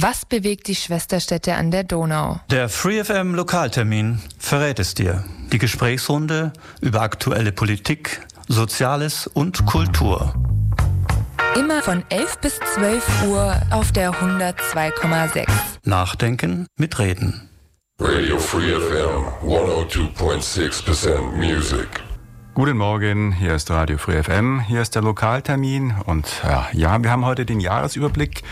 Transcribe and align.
Was 0.00 0.24
bewegt 0.24 0.68
die 0.68 0.76
Schwesterstädte 0.76 1.56
an 1.56 1.72
der 1.72 1.82
Donau? 1.82 2.38
Der 2.52 2.68
FreeFM 2.68 3.34
Lokaltermin 3.34 4.20
verrät 4.38 4.78
es 4.78 4.94
dir. 4.94 5.24
Die 5.50 5.58
Gesprächsrunde 5.58 6.52
über 6.80 7.00
aktuelle 7.00 7.50
Politik, 7.50 8.24
Soziales 8.46 9.26
und 9.26 9.66
Kultur. 9.66 10.34
Immer 11.56 11.82
von 11.82 12.04
11 12.10 12.38
bis 12.38 12.60
12 12.74 13.24
Uhr 13.26 13.60
auf 13.72 13.90
der 13.90 14.12
102,6. 14.12 15.48
Nachdenken 15.82 16.68
mit 16.76 17.00
Reden. 17.00 17.50
Radio 17.98 18.38
Free 18.38 18.70
FM 18.70 19.48
102.6% 19.50 21.32
Music. 21.32 21.88
Guten 22.54 22.76
Morgen, 22.76 23.32
hier 23.32 23.56
ist 23.56 23.68
Radio 23.72 23.98
Free 23.98 24.22
FM, 24.22 24.60
hier 24.60 24.80
ist 24.80 24.94
der 24.94 25.02
Lokaltermin 25.02 25.94
und 26.06 26.40
ja, 26.44 26.68
ja, 26.72 27.02
wir 27.02 27.10
haben 27.10 27.24
heute 27.24 27.44
den 27.44 27.58
Jahresüberblick 27.58 28.44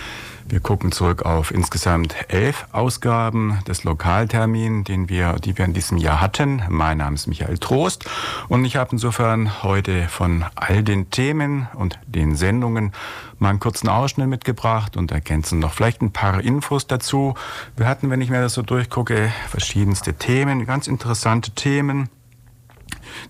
wir 0.48 0.60
gucken 0.60 0.92
zurück 0.92 1.23
auf 1.23 1.50
insgesamt 1.50 2.14
elf 2.28 2.66
Ausgaben 2.73 3.59
des 3.66 3.84
Lokaltermin, 3.84 4.84
den 4.84 5.09
wir, 5.09 5.34
die 5.34 5.59
wir 5.59 5.64
in 5.64 5.73
diesem 5.73 5.98
Jahr 5.98 6.20
hatten. 6.20 6.62
Mein 6.68 6.98
Name 6.98 7.14
ist 7.14 7.27
Michael 7.27 7.59
Trost 7.59 8.09
und 8.48 8.64
ich 8.64 8.77
habe 8.77 8.90
insofern 8.92 9.62
heute 9.62 10.09
von 10.09 10.45
all 10.54 10.84
den 10.84 11.10
Themen 11.10 11.68
und 11.74 11.98
den 12.06 12.37
Sendungen 12.37 12.92
mal 13.38 13.51
einen 13.51 13.60
kurzen 13.60 13.88
Ausschnitt 13.88 14.28
mitgebracht 14.28 14.96
und 14.96 15.10
ergänzen 15.10 15.59
noch 15.59 15.73
vielleicht 15.73 16.01
ein 16.01 16.12
paar 16.12 16.40
Infos 16.40 16.87
dazu. 16.87 17.34
Wir 17.76 17.88
hatten, 17.88 18.10
wenn 18.10 18.20
ich 18.20 18.30
mir 18.30 18.40
das 18.40 18.54
so 18.54 18.62
durchgucke, 18.62 19.32
verschiedenste 19.48 20.15
Themen, 20.15 20.65
ganz 20.65 20.87
interessante 20.87 21.51
Themen. 21.51 22.09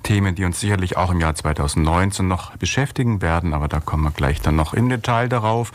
Themen, 0.03 0.35
die 0.35 0.45
uns 0.45 0.61
sicherlich 0.61 0.97
auch 0.97 1.11
im 1.11 1.21
Jahr 1.21 1.35
2019 1.35 2.27
noch 2.27 2.57
beschäftigen 2.57 3.23
werden, 3.23 3.55
aber 3.55 3.69
da 3.69 3.81
kommen 3.81 4.05
wir 4.05 4.11
gleich 4.11 4.41
dann 4.41 4.57
noch 4.57 4.75
im 4.75 4.89
Detail 4.89 5.29
darauf. 5.29 5.73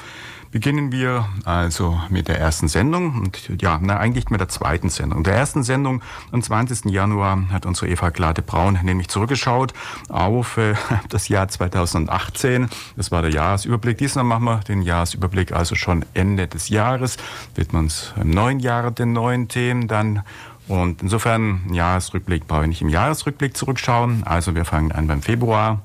Beginnen 0.51 0.91
wir 0.91 1.29
also 1.45 1.97
mit 2.09 2.27
der 2.27 2.37
ersten 2.37 2.67
Sendung 2.67 3.21
und 3.21 3.61
ja, 3.61 3.79
na, 3.81 3.97
eigentlich 3.97 4.29
mit 4.29 4.41
der 4.41 4.49
zweiten 4.49 4.89
Sendung. 4.89 5.23
Der 5.23 5.33
ersten 5.33 5.63
Sendung 5.63 6.01
am 6.33 6.43
20. 6.43 6.91
Januar 6.91 7.49
hat 7.51 7.65
unsere 7.65 7.87
Eva 7.87 8.09
Glade 8.09 8.41
Braun 8.41 8.77
nämlich 8.83 9.07
zurückgeschaut 9.07 9.73
auf 10.09 10.57
äh, 10.57 10.73
das 11.09 11.29
Jahr 11.29 11.47
2018. 11.47 12.69
Das 12.97 13.11
war 13.11 13.21
der 13.21 13.31
Jahresüberblick. 13.31 13.97
Diesmal 13.97 14.25
machen 14.25 14.43
wir 14.43 14.57
den 14.57 14.81
Jahresüberblick 14.81 15.53
also 15.53 15.75
schon 15.75 16.05
Ende 16.13 16.47
des 16.47 16.67
Jahres. 16.67 17.15
Wird 17.55 17.71
man 17.71 17.85
uns 17.85 18.13
im 18.19 18.31
neuen 18.31 18.59
Jahr 18.59 18.91
den 18.91 19.13
neuen 19.13 19.47
Themen 19.47 19.87
dann 19.87 20.23
und 20.67 21.01
insofern, 21.01 21.61
Jahresrückblick 21.73 22.47
brauche 22.47 22.63
ich 22.63 22.69
nicht 22.69 22.81
im 22.81 22.89
Jahresrückblick 22.89 23.57
zurückschauen. 23.57 24.23
Also 24.25 24.55
wir 24.55 24.63
fangen 24.63 24.91
an 24.91 25.07
beim 25.07 25.21
Februar. 25.21 25.81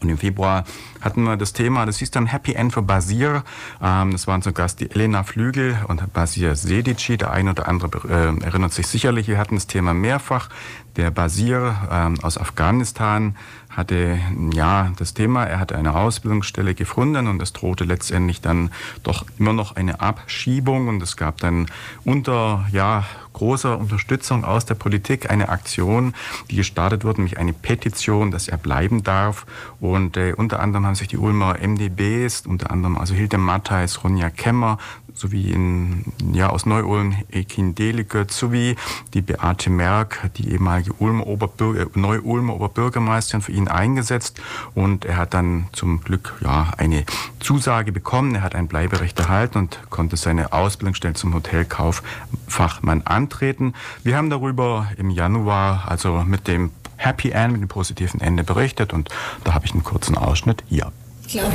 Und 0.00 0.08
im 0.08 0.18
Februar 0.18 0.64
hatten 1.04 1.22
wir 1.22 1.36
das 1.36 1.52
Thema, 1.52 1.86
das 1.86 1.98
hieß 1.98 2.10
dann 2.10 2.26
Happy 2.26 2.54
End 2.54 2.72
für 2.72 2.82
Basir. 2.82 3.44
Ähm, 3.82 4.12
das 4.12 4.26
waren 4.26 4.42
zu 4.42 4.52
Gast 4.52 4.80
die 4.80 4.90
Elena 4.90 5.22
Flügel 5.22 5.76
und 5.88 6.12
Basir 6.12 6.56
Sedici. 6.56 7.16
Der 7.16 7.30
eine 7.32 7.50
oder 7.50 7.68
andere 7.68 8.08
äh, 8.08 8.44
erinnert 8.44 8.72
sich 8.72 8.86
sicherlich, 8.86 9.28
wir 9.28 9.38
hatten 9.38 9.54
das 9.54 9.66
Thema 9.66 9.94
mehrfach. 9.94 10.48
Der 10.96 11.10
Basir 11.10 11.74
ähm, 11.90 12.16
aus 12.22 12.38
Afghanistan 12.38 13.36
hatte 13.68 14.18
ja 14.52 14.92
das 14.96 15.14
Thema, 15.14 15.44
er 15.44 15.58
hatte 15.58 15.76
eine 15.76 15.94
Ausbildungsstelle 15.94 16.74
gefunden 16.74 17.26
und 17.26 17.42
es 17.42 17.52
drohte 17.52 17.84
letztendlich 17.84 18.40
dann 18.40 18.70
doch 19.02 19.24
immer 19.38 19.52
noch 19.52 19.74
eine 19.74 20.00
Abschiebung 20.00 20.86
und 20.88 21.02
es 21.02 21.16
gab 21.16 21.38
dann 21.38 21.66
unter 22.04 22.66
ja 22.70 23.04
großer 23.34 23.78
Unterstützung 23.78 24.44
aus 24.44 24.64
der 24.64 24.74
Politik 24.74 25.30
eine 25.30 25.50
Aktion, 25.50 26.14
die 26.50 26.56
gestartet 26.56 27.04
wurde, 27.04 27.20
nämlich 27.20 27.38
eine 27.38 27.52
Petition, 27.52 28.30
dass 28.30 28.48
er 28.48 28.56
bleiben 28.56 29.02
darf. 29.02 29.44
Und 29.80 30.16
äh, 30.16 30.32
unter 30.34 30.60
anderem 30.60 30.86
haben 30.86 30.94
sich 30.94 31.08
die 31.08 31.18
Ulmer 31.18 31.58
MDBs, 31.60 32.46
unter 32.46 32.70
anderem 32.70 32.96
also 32.96 33.12
Hilde 33.14 33.36
Matthijs, 33.36 34.02
Ronja 34.02 34.30
Kemmer, 34.30 34.78
sowie 35.14 35.52
in, 35.52 36.04
ja, 36.32 36.50
aus 36.50 36.66
Neu-Ulm 36.66 37.14
Ekin 37.30 37.74
Delikert, 37.74 38.32
sowie 38.32 38.76
die 39.14 39.22
Beate 39.22 39.70
Merck, 39.70 40.30
die 40.36 40.50
ehemalige 40.50 40.92
Ulmer 40.94 41.26
Oberbürger, 41.26 41.86
Neu-Ulmer 41.94 42.54
Oberbürgermeisterin, 42.54 43.42
für 43.42 43.52
ihn 43.52 43.68
eingesetzt. 43.68 44.40
Und 44.74 45.04
er 45.04 45.16
hat 45.16 45.32
dann 45.32 45.68
zum 45.72 46.00
Glück 46.02 46.34
ja, 46.40 46.72
eine 46.76 47.04
Zusage 47.38 47.92
bekommen. 47.92 48.34
Er 48.34 48.42
hat 48.42 48.54
ein 48.54 48.66
Bleiberecht 48.66 49.18
erhalten 49.20 49.58
und 49.58 49.78
konnte 49.90 50.16
seine 50.16 50.52
Ausbildungsstelle 50.52 51.14
zum 51.14 51.32
Hotelkauffachmann 51.34 53.06
antreten. 53.24 53.74
Wir 54.02 54.16
haben 54.16 54.30
darüber 54.30 54.88
im 54.96 55.10
Januar, 55.10 55.84
also 55.88 56.22
mit 56.24 56.46
dem 56.46 56.70
Happy 56.96 57.30
End, 57.30 57.52
mit 57.52 57.62
dem 57.62 57.68
positiven 57.68 58.20
Ende 58.20 58.44
berichtet 58.44 58.92
und 58.92 59.08
da 59.44 59.54
habe 59.54 59.66
ich 59.66 59.72
einen 59.72 59.82
kurzen 59.82 60.16
Ausschnitt 60.16 60.62
hier. 60.68 60.92
Ich 61.26 61.32
glaube, 61.32 61.52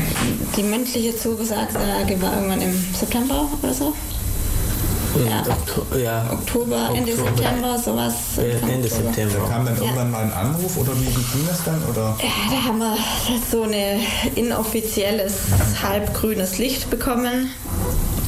die 0.57 0.63
mündliche 0.63 1.15
Zugesagte 1.15 1.75
war 1.75 1.99
irgendwann 1.99 2.61
im 2.61 2.73
September 2.93 3.47
oder 3.61 3.73
so. 3.73 3.93
Ja. 5.27 5.41
Oktober, 5.41 5.97
ja. 5.97 6.29
Oktober, 6.31 6.89
Ende 6.93 7.11
Oktober. 7.13 7.29
September, 7.29 7.79
sowas. 7.79 8.13
Ja, 8.37 8.67
Ende. 8.67 8.87
September. 8.87 9.49
Kam 9.49 9.65
dann 9.65 9.77
irgendwann 9.77 10.11
ja. 10.11 10.17
mal 10.17 10.23
ein 10.23 10.33
Anruf 10.33 10.77
oder 10.77 10.93
wie, 10.99 11.05
ging 11.05 11.47
das 11.47 11.63
dann? 11.63 11.81
Oder? 11.89 12.15
Ja, 12.21 12.29
da 12.51 12.63
haben 12.63 12.79
wir 12.79 12.95
so 13.51 13.63
ein 13.63 14.01
inoffizielles 14.35 15.33
halbgrünes 15.81 16.57
Licht 16.59 16.89
bekommen 16.89 17.49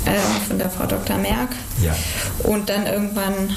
äh, 0.06 0.48
von 0.48 0.58
der 0.58 0.70
Frau 0.70 0.86
Dr. 0.86 1.18
Merck. 1.18 1.50
Ja. 1.82 1.96
Und 2.44 2.70
dann 2.70 2.86
irgendwann 2.86 3.56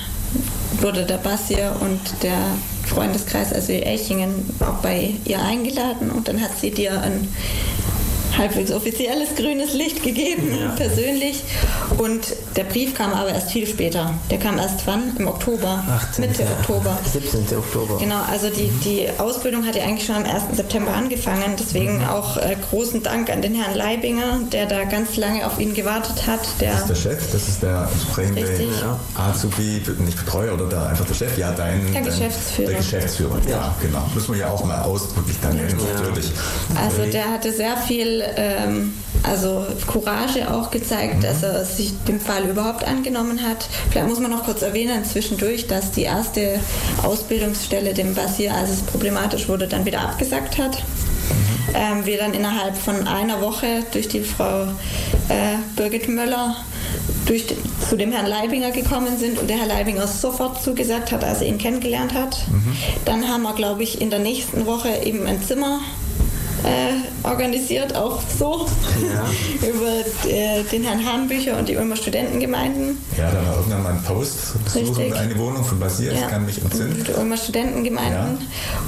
wurde 0.81 1.05
der 1.05 1.19
Bassier 1.19 1.77
und 1.81 2.01
der 2.23 2.39
Freundeskreis, 2.87 3.53
also 3.53 3.73
Echingen, 3.73 4.51
auch 4.61 4.83
bei 4.83 5.15
ihr 5.25 5.41
eingeladen 5.41 6.11
und 6.11 6.29
dann 6.29 6.41
hat 6.41 6.59
sie 6.61 6.71
dir 6.71 7.01
ein 7.01 7.29
halbwegs 8.37 8.73
offizielles 8.73 9.35
grünes 9.37 9.73
Licht 9.75 10.03
gegeben, 10.03 10.57
ja. 10.61 10.71
persönlich. 10.71 11.43
Und 11.99 12.35
der 12.57 12.65
Brief 12.65 12.95
kam 12.95 13.13
aber 13.13 13.31
erst 13.31 13.51
viel 13.51 13.67
später. 13.67 14.15
Der 14.31 14.39
kam 14.39 14.59
erst 14.59 14.87
wann? 14.87 15.17
Im 15.19 15.29
Oktober. 15.29 15.85
18. 15.89 16.27
Mitte 16.27 16.43
Oktober. 16.61 16.99
17. 17.13 17.57
Oktober. 17.57 17.99
Genau, 17.99 18.23
also 18.31 18.49
die, 18.51 18.69
die 18.85 19.09
Ausbildung 19.19 19.67
hat 19.67 19.77
ja 19.77 19.85
eigentlich 19.85 20.07
schon 20.07 20.17
am 20.17 20.25
1. 20.25 20.57
September 20.57 20.93
angefangen. 20.93 21.55
Deswegen 21.59 21.99
mhm. 21.99 22.05
auch 22.05 22.37
äh, 22.37 22.57
großen 22.71 23.03
Dank 23.03 23.31
an 23.31 23.43
den 23.43 23.55
Herrn 23.55 23.77
Leibinger, 23.77 24.41
der 24.53 24.67
da 24.67 24.85
ganz 24.85 25.17
lange 25.17 25.47
auf 25.47 25.61
ihn 25.61 25.75
gewartet 25.75 26.27
hat. 26.27 26.41
Der 26.61 26.73
das 26.73 26.81
ist 26.83 26.89
der 26.89 26.95
Chef, 26.95 27.33
das 27.33 27.49
ist 27.49 27.63
der 27.63 27.89
entsprechende 27.93 28.41
ja. 28.81 28.99
Azubi, 29.15 29.83
nicht 29.99 30.25
Betreuer 30.25 30.55
oder 30.55 30.67
der, 30.67 30.87
einfach 30.87 31.07
der 31.07 31.15
Chef, 31.15 31.39
ja, 31.39 31.53
dein, 31.53 31.93
der 31.93 32.03
Geschäftsführer. 32.03 32.71
Der 32.71 32.79
Geschäftsführer, 32.79 33.39
ja, 33.47 33.51
ja 33.51 33.75
genau. 33.81 34.03
Müssen 34.15 34.35
wir 34.35 34.41
ja 34.41 34.51
auch 34.51 34.65
mal 34.65 34.83
ausdrücklich 34.83 35.37
dann 35.43 35.57
nennen, 35.57 35.79
natürlich. 35.95 36.31
Also 36.75 37.11
der 37.11 37.31
hatte 37.31 37.53
sehr 37.53 37.77
viel 37.77 38.24
ähm, 38.37 38.95
also 39.23 39.67
Courage 39.87 40.51
auch 40.53 40.71
gezeigt, 40.71 41.17
mhm. 41.17 41.21
dass 41.23 41.43
er 41.43 41.65
sich 41.65 41.93
dem 42.07 42.21
Fall 42.21 42.45
überhaupt 42.45 42.87
angenommen 42.87 43.43
hat. 43.43 43.67
Vielleicht 43.91 44.09
muss 44.09 44.21
man 44.21 44.31
noch 44.31 44.45
kurz 44.45 44.63
erwähnen 44.63 45.05
zwischendurch, 45.05 45.67
dass 45.67 45.93
die 45.93 46.03
erste 46.03 46.61
Ausbildungsstelle 47.03 47.95
dem 47.95 48.15
Basir, 48.15 48.55
als 48.55 48.71
es 48.71 48.83
problematisch 48.83 49.49
wurde, 49.49 49.67
dann 49.67 49.85
wieder 49.85 50.01
abgesagt 50.01 50.59
hat. 50.59 50.79
Mhm. 50.79 51.75
Ähm, 51.75 52.07
wir 52.07 52.19
dann 52.19 52.35
innerhalb 52.35 52.77
von 52.77 53.07
einer 53.09 53.41
Woche 53.41 53.85
durch 53.93 54.09
die 54.09 54.21
Frau 54.21 54.65
äh, 55.29 55.57
Birgit 55.77 56.09
Möller 56.09 56.57
durch, 57.27 57.47
zu 57.89 57.97
dem 57.97 58.13
Herrn 58.13 58.27
Leibinger 58.27 58.71
gekommen 58.71 59.17
sind 59.19 59.39
und 59.39 59.49
der 59.49 59.59
Herr 59.59 59.67
Leibinger 59.67 60.07
sofort 60.07 60.63
zugesagt 60.63 61.13
hat, 61.13 61.25
als 61.25 61.41
er 61.41 61.49
ihn 61.49 61.59
kennengelernt 61.59 62.15
hat. 62.15 62.47
Mhm. 62.49 62.77
Dann 63.05 63.29
haben 63.29 63.43
wir, 63.43 63.55
glaube 63.55 63.83
ich, 63.83 64.01
in 64.01 64.11
der 64.11 64.19
nächsten 64.19 64.67
Woche 64.67 64.91
eben 65.05 65.27
ein 65.27 65.43
Zimmer 65.43 65.81
äh, 66.65 67.27
organisiert, 67.27 67.95
auch 67.95 68.21
so, 68.39 68.67
ja. 69.03 69.69
über 69.69 70.31
äh, 70.31 70.63
den 70.65 70.85
Herrn 70.85 71.05
Hahnbücher 71.05 71.59
und 71.59 71.69
die 71.69 71.77
Ulmer 71.77 71.97
Studentengemeinden. 71.97 72.99
Ja, 73.17 73.31
da 73.31 73.47
war 73.47 73.57
irgendwann 73.57 73.83
mal 73.83 73.93
ein 73.93 74.03
Post, 74.03 74.55
suchen 74.67 75.13
eine 75.13 75.39
Wohnung 75.39 75.65
von 75.65 75.79
Basier, 75.79 76.13
ja. 76.13 76.21
ich 76.21 76.29
kann 76.29 76.47
mich 76.47 76.61
entsinnen. 76.61 77.05
Die 77.07 77.13
Ulmer 77.13 77.37
Studentengemeinden. 77.37 78.39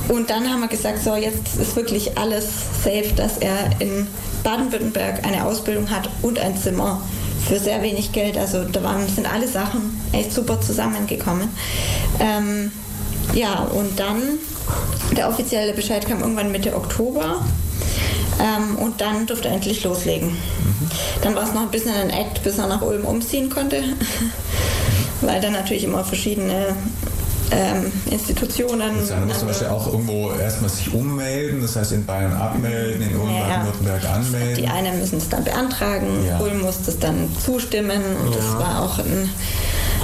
Ja. 0.09 0.14
Und 0.14 0.31
dann 0.31 0.50
haben 0.50 0.60
wir 0.60 0.69
gesagt, 0.69 1.03
so 1.03 1.14
jetzt 1.14 1.56
ist 1.60 1.76
wirklich 1.76 2.16
alles 2.16 2.47
safe, 2.82 3.12
dass 3.14 3.38
er 3.38 3.70
in 3.78 4.06
Baden-Württemberg 4.43 5.25
eine 5.26 5.44
Ausbildung 5.44 5.90
hat 5.90 6.08
und 6.23 6.38
ein 6.38 6.56
Zimmer 6.56 7.02
für 7.46 7.58
sehr 7.58 7.82
wenig 7.82 8.12
Geld. 8.12 8.37
Also 8.38 8.64
da 8.64 8.82
waren, 8.82 9.06
sind 9.08 9.32
alle 9.32 9.49
Sachen 9.49 10.00
echt 10.12 10.32
super 10.32 10.61
zusammengekommen. 10.61 11.49
Ähm, 12.20 12.73
ja, 13.34 13.61
und 13.61 13.99
dann 13.99 14.23
der 15.17 15.28
offizielle 15.28 15.73
Bescheid 15.73 16.06
kam 16.06 16.20
irgendwann 16.20 16.50
Mitte 16.50 16.75
Oktober. 16.75 17.44
Ähm, 18.38 18.77
und 18.77 19.00
dann 19.00 19.27
durfte 19.27 19.49
er 19.49 19.55
endlich 19.55 19.83
loslegen. 19.85 20.29
Mhm. 20.29 20.91
Dann 21.23 21.35
war 21.35 21.44
es 21.44 21.55
noch 21.55 21.62
ein 21.62 21.71
bisschen 21.71 21.94
ein 21.94 22.11
Act, 22.11 22.43
bis 22.43 22.59
er 22.59 22.67
nach 22.67 22.83
Ulm 22.83 23.05
umziehen 23.05 23.49
konnte, 23.49 23.83
weil 25.23 25.41
dann 25.41 25.53
natürlich 25.53 25.85
immer 25.85 26.05
verschiedene 26.05 26.77
ähm, 27.50 27.93
Institutionen. 28.11 28.97
Das 28.99 29.11
heißt, 29.11 29.19
man 29.19 29.29
muss 29.29 29.38
zum 29.38 29.49
Beispiel 29.49 29.69
auch 29.69 29.87
irgendwo 29.87 30.33
erstmal 30.33 30.71
sich 30.71 30.93
ummelden, 30.93 31.62
das 31.62 31.77
heißt 31.77 31.93
in 31.93 32.05
Bayern 32.05 32.33
abmelden, 32.33 33.03
in 33.03 33.17
Ulm, 33.17 33.35
ja, 33.35 33.47
Baden-Württemberg 33.47 34.05
anmelden. 34.05 34.56
Die 34.56 34.69
einen 34.69 34.99
müssen 34.99 35.19
es 35.19 35.29
dann 35.29 35.44
beantragen, 35.44 36.27
ja. 36.27 36.38
Ulm 36.41 36.62
muss 36.62 36.83
das 36.85 36.99
dann 36.99 37.29
zustimmen 37.44 38.03
und 38.25 38.33
ja. 38.33 38.37
das 38.37 38.53
war 38.55 38.83
auch 38.83 38.99
ein, 38.99 39.31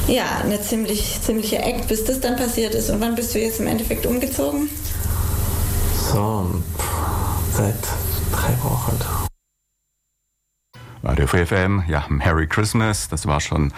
ja, 0.07 0.25
eine 0.45 0.61
ziemlich, 0.61 1.21
ziemliche 1.21 1.59
Act, 1.59 1.89
bis 1.89 2.05
das 2.05 2.21
dann 2.21 2.37
passiert 2.37 2.75
ist. 2.75 2.91
Und 2.91 3.01
wann 3.01 3.15
bist 3.15 3.35
du 3.35 3.41
jetzt 3.41 3.61
im 3.61 3.67
Endeffekt 3.67 4.07
umgezogen? 4.07 4.69
So, 6.13 6.47
seit 7.57 7.75
drei 8.33 8.57
Wochen. 8.63 9.32
Radio 11.05 11.27
Free 11.27 11.45
FM, 11.45 11.83
ja, 11.89 12.05
Merry 12.09 12.47
Christmas. 12.47 13.09
Das 13.09 13.27
war 13.27 13.41
schon 13.41 13.73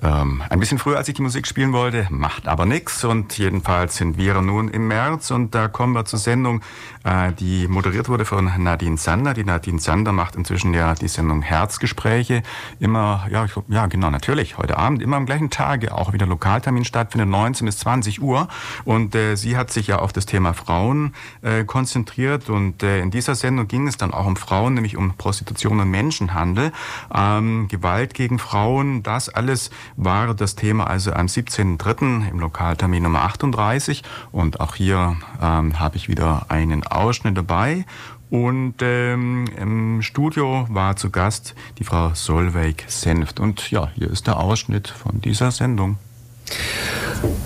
ähm, 0.00 0.42
ein 0.48 0.60
bisschen 0.60 0.78
früher, 0.78 0.96
als 0.96 1.08
ich 1.08 1.14
die 1.14 1.22
Musik 1.22 1.46
spielen 1.46 1.72
wollte, 1.72 2.06
macht 2.10 2.46
aber 2.46 2.66
nichts. 2.66 3.04
Und 3.04 3.36
jedenfalls 3.36 3.96
sind 3.96 4.16
wir 4.16 4.40
nun 4.40 4.68
im 4.68 4.86
März 4.86 5.32
und 5.32 5.56
da 5.56 5.66
kommen 5.66 5.92
wir 5.94 6.04
zur 6.04 6.20
Sendung, 6.20 6.60
äh, 7.02 7.32
die 7.32 7.66
moderiert 7.66 8.08
wurde 8.08 8.24
von 8.24 8.50
Nadine 8.58 8.96
Sander. 8.96 9.34
Die 9.34 9.42
Nadine 9.42 9.80
Sander 9.80 10.12
macht 10.12 10.36
inzwischen 10.36 10.72
ja 10.72 10.94
die 10.94 11.08
Sendung 11.08 11.42
Herzgespräche. 11.42 12.44
Immer, 12.78 13.26
ja, 13.30 13.44
ich, 13.44 13.52
ja 13.66 13.86
genau, 13.86 14.10
natürlich, 14.10 14.56
heute 14.56 14.78
Abend, 14.78 15.02
immer 15.02 15.16
am 15.16 15.26
gleichen 15.26 15.50
Tage, 15.50 15.92
auch 15.92 16.12
wieder 16.12 16.26
Lokaltermin 16.26 16.84
stattfindet, 16.84 17.28
19 17.28 17.64
bis 17.66 17.78
20 17.78 18.22
Uhr. 18.22 18.46
Und 18.84 19.16
äh, 19.16 19.34
sie 19.34 19.56
hat 19.56 19.72
sich 19.72 19.88
ja 19.88 19.98
auf 19.98 20.12
das 20.12 20.26
Thema 20.26 20.54
Frauen 20.54 21.12
äh, 21.42 21.64
konzentriert. 21.64 22.50
Und 22.50 22.84
äh, 22.84 23.00
in 23.00 23.10
dieser 23.10 23.34
Sendung 23.34 23.66
ging 23.66 23.88
es 23.88 23.96
dann 23.96 24.14
auch 24.14 24.26
um 24.26 24.36
Frauen, 24.36 24.74
nämlich 24.74 24.96
um 24.96 25.14
Prostitution 25.16 25.80
und 25.80 25.90
Menschenhandel, 25.90 26.67
ähm, 27.14 27.68
Gewalt 27.68 28.14
gegen 28.14 28.38
Frauen, 28.38 29.02
das 29.02 29.28
alles 29.28 29.70
war 29.96 30.34
das 30.34 30.54
Thema 30.54 30.86
also 30.86 31.12
am 31.12 31.26
17.03. 31.26 32.28
im 32.28 32.38
Lokaltermin 32.40 33.02
Nummer 33.02 33.22
38. 33.22 34.02
Und 34.32 34.60
auch 34.60 34.74
hier 34.74 35.16
ähm, 35.42 35.78
habe 35.78 35.96
ich 35.96 36.08
wieder 36.08 36.46
einen 36.48 36.86
Ausschnitt 36.86 37.36
dabei. 37.36 37.84
Und 38.30 38.74
ähm, 38.82 39.46
im 39.56 40.02
Studio 40.02 40.66
war 40.68 40.96
zu 40.96 41.10
Gast 41.10 41.54
die 41.78 41.84
Frau 41.84 42.12
Solveig 42.14 42.84
Senft. 42.86 43.40
Und 43.40 43.70
ja, 43.70 43.90
hier 43.94 44.10
ist 44.10 44.26
der 44.26 44.38
Ausschnitt 44.38 44.88
von 44.88 45.20
dieser 45.20 45.50
Sendung. 45.50 45.96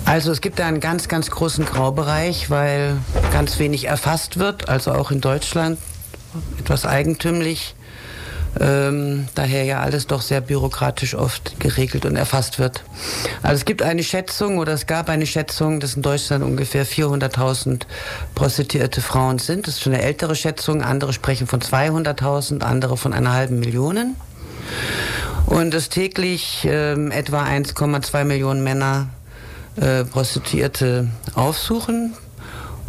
Also 0.05 0.31
es 0.31 0.41
gibt 0.41 0.59
da 0.59 0.67
einen 0.67 0.79
ganz, 0.79 1.07
ganz 1.07 1.31
großen 1.31 1.65
Graubereich, 1.65 2.49
weil 2.49 2.97
ganz 3.31 3.59
wenig 3.59 3.87
erfasst 3.87 4.37
wird, 4.37 4.69
also 4.69 4.91
auch 4.91 5.11
in 5.11 5.21
Deutschland 5.21 5.79
etwas 6.59 6.85
eigentümlich 6.85 7.75
ähm, 8.59 9.27
daher 9.35 9.63
ja 9.63 9.79
alles 9.79 10.07
doch 10.07 10.21
sehr 10.21 10.41
bürokratisch 10.41 11.15
oft 11.15 11.59
geregelt 11.59 12.05
und 12.05 12.15
erfasst 12.15 12.59
wird. 12.59 12.83
Also 13.41 13.55
es 13.55 13.65
gibt 13.65 13.81
eine 13.81 14.03
Schätzung 14.03 14.59
oder 14.59 14.73
es 14.73 14.85
gab 14.85 15.09
eine 15.09 15.25
Schätzung, 15.25 15.79
dass 15.79 15.95
in 15.95 16.01
Deutschland 16.01 16.43
ungefähr 16.43 16.85
400.000 16.85 17.83
prostituierte 18.35 19.01
Frauen 19.01 19.39
sind. 19.39 19.67
Das 19.67 19.75
ist 19.75 19.81
schon 19.81 19.93
eine 19.93 20.03
ältere 20.03 20.35
Schätzung. 20.35 20.83
Andere 20.83 21.13
sprechen 21.13 21.47
von 21.47 21.61
200.000, 21.61 22.61
andere 22.61 22.97
von 22.97 23.13
einer 23.13 23.33
halben 23.33 23.59
Million. 23.59 24.15
Und 25.45 25.73
dass 25.73 25.89
täglich 25.89 26.65
ähm, 26.69 27.11
etwa 27.11 27.43
1,2 27.43 28.23
Millionen 28.23 28.63
Männer 28.63 29.09
äh, 29.75 30.03
Prostituierte 30.03 31.09
aufsuchen 31.33 32.13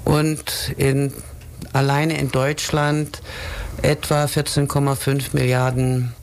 und 0.04 0.72
in, 0.76 1.12
alleine 1.72 2.18
in 2.18 2.30
Deutschland 2.30 3.22
etwa 3.84 4.24
14,5 4.24 5.34
Milliarden 5.34 6.14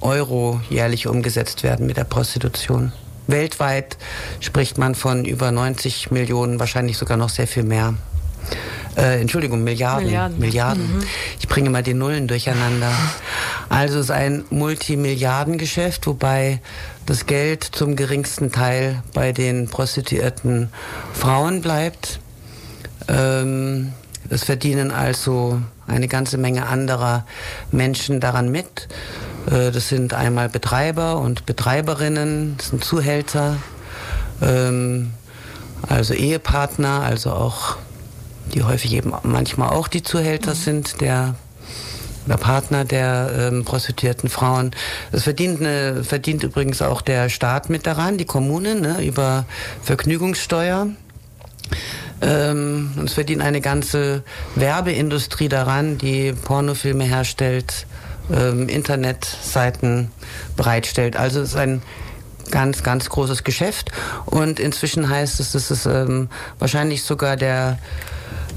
Euro 0.00 0.60
jährlich 0.68 1.06
umgesetzt 1.06 1.62
werden 1.62 1.86
mit 1.86 1.96
der 1.96 2.04
Prostitution. 2.04 2.92
Weltweit 3.26 3.96
spricht 4.40 4.78
man 4.78 4.94
von 4.94 5.24
über 5.24 5.50
90 5.50 6.10
Millionen, 6.10 6.60
wahrscheinlich 6.60 6.98
sogar 6.98 7.16
noch 7.16 7.30
sehr 7.30 7.46
viel 7.46 7.64
mehr. 7.64 7.94
Äh, 8.96 9.20
Entschuldigung, 9.20 9.64
Milliarden. 9.64 10.06
Milliarden. 10.06 10.38
Milliarden. 10.38 10.96
Mhm. 10.98 11.02
Ich 11.40 11.48
bringe 11.48 11.70
mal 11.70 11.82
die 11.82 11.94
Nullen 11.94 12.28
durcheinander. 12.28 12.92
Also 13.68 13.98
es 13.98 14.06
ist 14.06 14.10
ein 14.10 14.44
Multimilliardengeschäft, 14.50 16.06
wobei 16.06 16.60
das 17.06 17.26
Geld 17.26 17.64
zum 17.64 17.96
geringsten 17.96 18.52
Teil 18.52 19.02
bei 19.12 19.32
den 19.32 19.68
prostituierten 19.68 20.70
Frauen 21.12 21.62
bleibt. 21.62 22.20
Ähm, 23.08 23.92
es 24.30 24.44
verdienen 24.44 24.90
also 24.90 25.60
eine 25.86 26.08
ganze 26.08 26.38
Menge 26.38 26.66
anderer 26.66 27.26
Menschen 27.70 28.20
daran 28.20 28.50
mit. 28.50 28.88
Äh, 29.50 29.70
das 29.70 29.88
sind 29.88 30.14
einmal 30.14 30.48
Betreiber 30.48 31.18
und 31.18 31.46
Betreiberinnen, 31.46 32.56
das 32.56 32.68
sind 32.68 32.84
Zuhälter, 32.84 33.56
ähm, 34.42 35.12
also 35.88 36.14
Ehepartner, 36.14 37.02
also 37.02 37.32
auch, 37.32 37.76
die 38.54 38.62
häufig 38.62 38.92
eben 38.94 39.12
manchmal 39.22 39.70
auch 39.70 39.88
die 39.88 40.02
Zuhälter 40.02 40.52
mhm. 40.52 40.58
sind, 40.58 41.00
der 41.00 41.34
der 42.26 42.36
Partner 42.36 42.84
der 42.84 43.30
ähm, 43.52 43.64
prostituierten 43.64 44.28
Frauen. 44.28 44.72
Es 45.12 45.22
verdient, 45.22 45.60
eine, 45.60 46.02
verdient 46.04 46.42
übrigens 46.42 46.82
auch 46.82 47.00
der 47.00 47.28
Staat 47.28 47.70
mit 47.70 47.86
daran, 47.86 48.18
die 48.18 48.24
Kommune, 48.24 48.74
ne, 48.74 49.04
über 49.04 49.44
Vergnügungssteuer. 49.82 50.88
Ähm, 52.22 52.92
es 53.04 53.14
verdient 53.14 53.42
eine 53.42 53.60
ganze 53.60 54.22
Werbeindustrie 54.54 55.48
daran, 55.48 55.98
die 55.98 56.32
Pornofilme 56.32 57.04
herstellt, 57.04 57.86
ähm, 58.32 58.68
Internetseiten 58.68 60.10
bereitstellt. 60.56 61.16
Also 61.16 61.40
es 61.40 61.50
ist 61.50 61.56
ein 61.56 61.82
ganz, 62.50 62.82
ganz 62.82 63.08
großes 63.10 63.44
Geschäft. 63.44 63.92
Und 64.24 64.60
inzwischen 64.60 65.08
heißt 65.08 65.40
es, 65.40 65.52
dass 65.52 65.70
es 65.70 65.86
ähm, 65.86 66.28
wahrscheinlich 66.58 67.02
sogar 67.02 67.36
der 67.36 67.78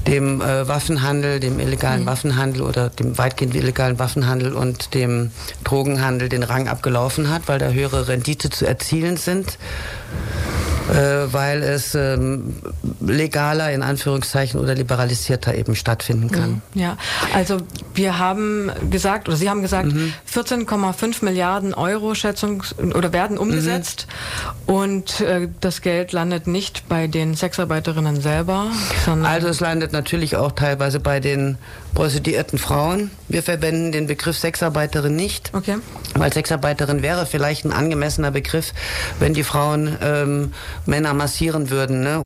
dem 0.06 0.40
äh, 0.40 0.66
Waffenhandel, 0.66 1.40
dem 1.40 1.60
illegalen 1.60 2.02
mhm. 2.02 2.06
Waffenhandel 2.06 2.62
oder 2.62 2.88
dem 2.88 3.18
weitgehend 3.18 3.54
illegalen 3.54 3.98
Waffenhandel 3.98 4.54
und 4.54 4.94
dem 4.94 5.30
Drogenhandel 5.62 6.30
den 6.30 6.42
Rang 6.42 6.68
abgelaufen 6.68 7.28
hat, 7.28 7.42
weil 7.48 7.58
da 7.58 7.68
höhere 7.68 8.08
Rendite 8.08 8.48
zu 8.48 8.66
erzielen 8.66 9.18
sind 9.18 9.58
äh, 10.90 11.32
weil 11.32 11.62
es 11.62 11.94
ähm, 11.94 12.56
legaler 13.00 13.72
in 13.72 13.82
Anführungszeichen 13.82 14.58
oder 14.60 14.74
liberalisierter 14.74 15.54
eben 15.54 15.76
stattfinden 15.76 16.30
kann. 16.30 16.62
Mhm. 16.74 16.80
Ja, 16.80 16.96
also 17.34 17.58
wir 17.94 18.18
haben 18.18 18.70
gesagt, 18.90 19.28
oder 19.28 19.36
Sie 19.36 19.48
haben 19.48 19.62
gesagt, 19.62 19.92
mhm. 19.92 20.12
14,5 20.32 21.24
Milliarden 21.24 21.74
Euro 21.74 22.14
Schätzung 22.14 22.62
oder 22.94 23.12
werden 23.12 23.38
umgesetzt 23.38 24.06
mhm. 24.66 24.74
und 24.74 25.20
äh, 25.20 25.48
das 25.60 25.80
Geld 25.80 26.12
landet 26.12 26.46
nicht 26.46 26.88
bei 26.88 27.06
den 27.06 27.34
Sexarbeiterinnen 27.34 28.20
selber. 28.20 28.66
also 29.22 29.48
es 29.48 29.60
landet 29.60 29.92
natürlich 29.92 30.36
auch 30.36 30.52
teilweise 30.52 31.00
bei 31.00 31.20
den 31.20 31.58
prostituierten 31.94 32.58
Frauen. 32.58 33.10
Wir 33.28 33.42
verwenden 33.42 33.92
den 33.92 34.06
Begriff 34.06 34.38
Sexarbeiterin 34.38 35.14
nicht, 35.14 35.50
okay. 35.54 35.76
weil 36.14 36.32
Sexarbeiterin 36.32 37.02
wäre 37.02 37.26
vielleicht 37.26 37.64
ein 37.64 37.72
angemessener 37.72 38.30
Begriff, 38.30 38.72
wenn 39.18 39.34
die 39.34 39.44
Frauen 39.44 39.96
ähm, 40.02 40.52
Männer 40.86 41.14
massieren 41.14 41.70
würden. 41.70 42.02
Ne? 42.02 42.22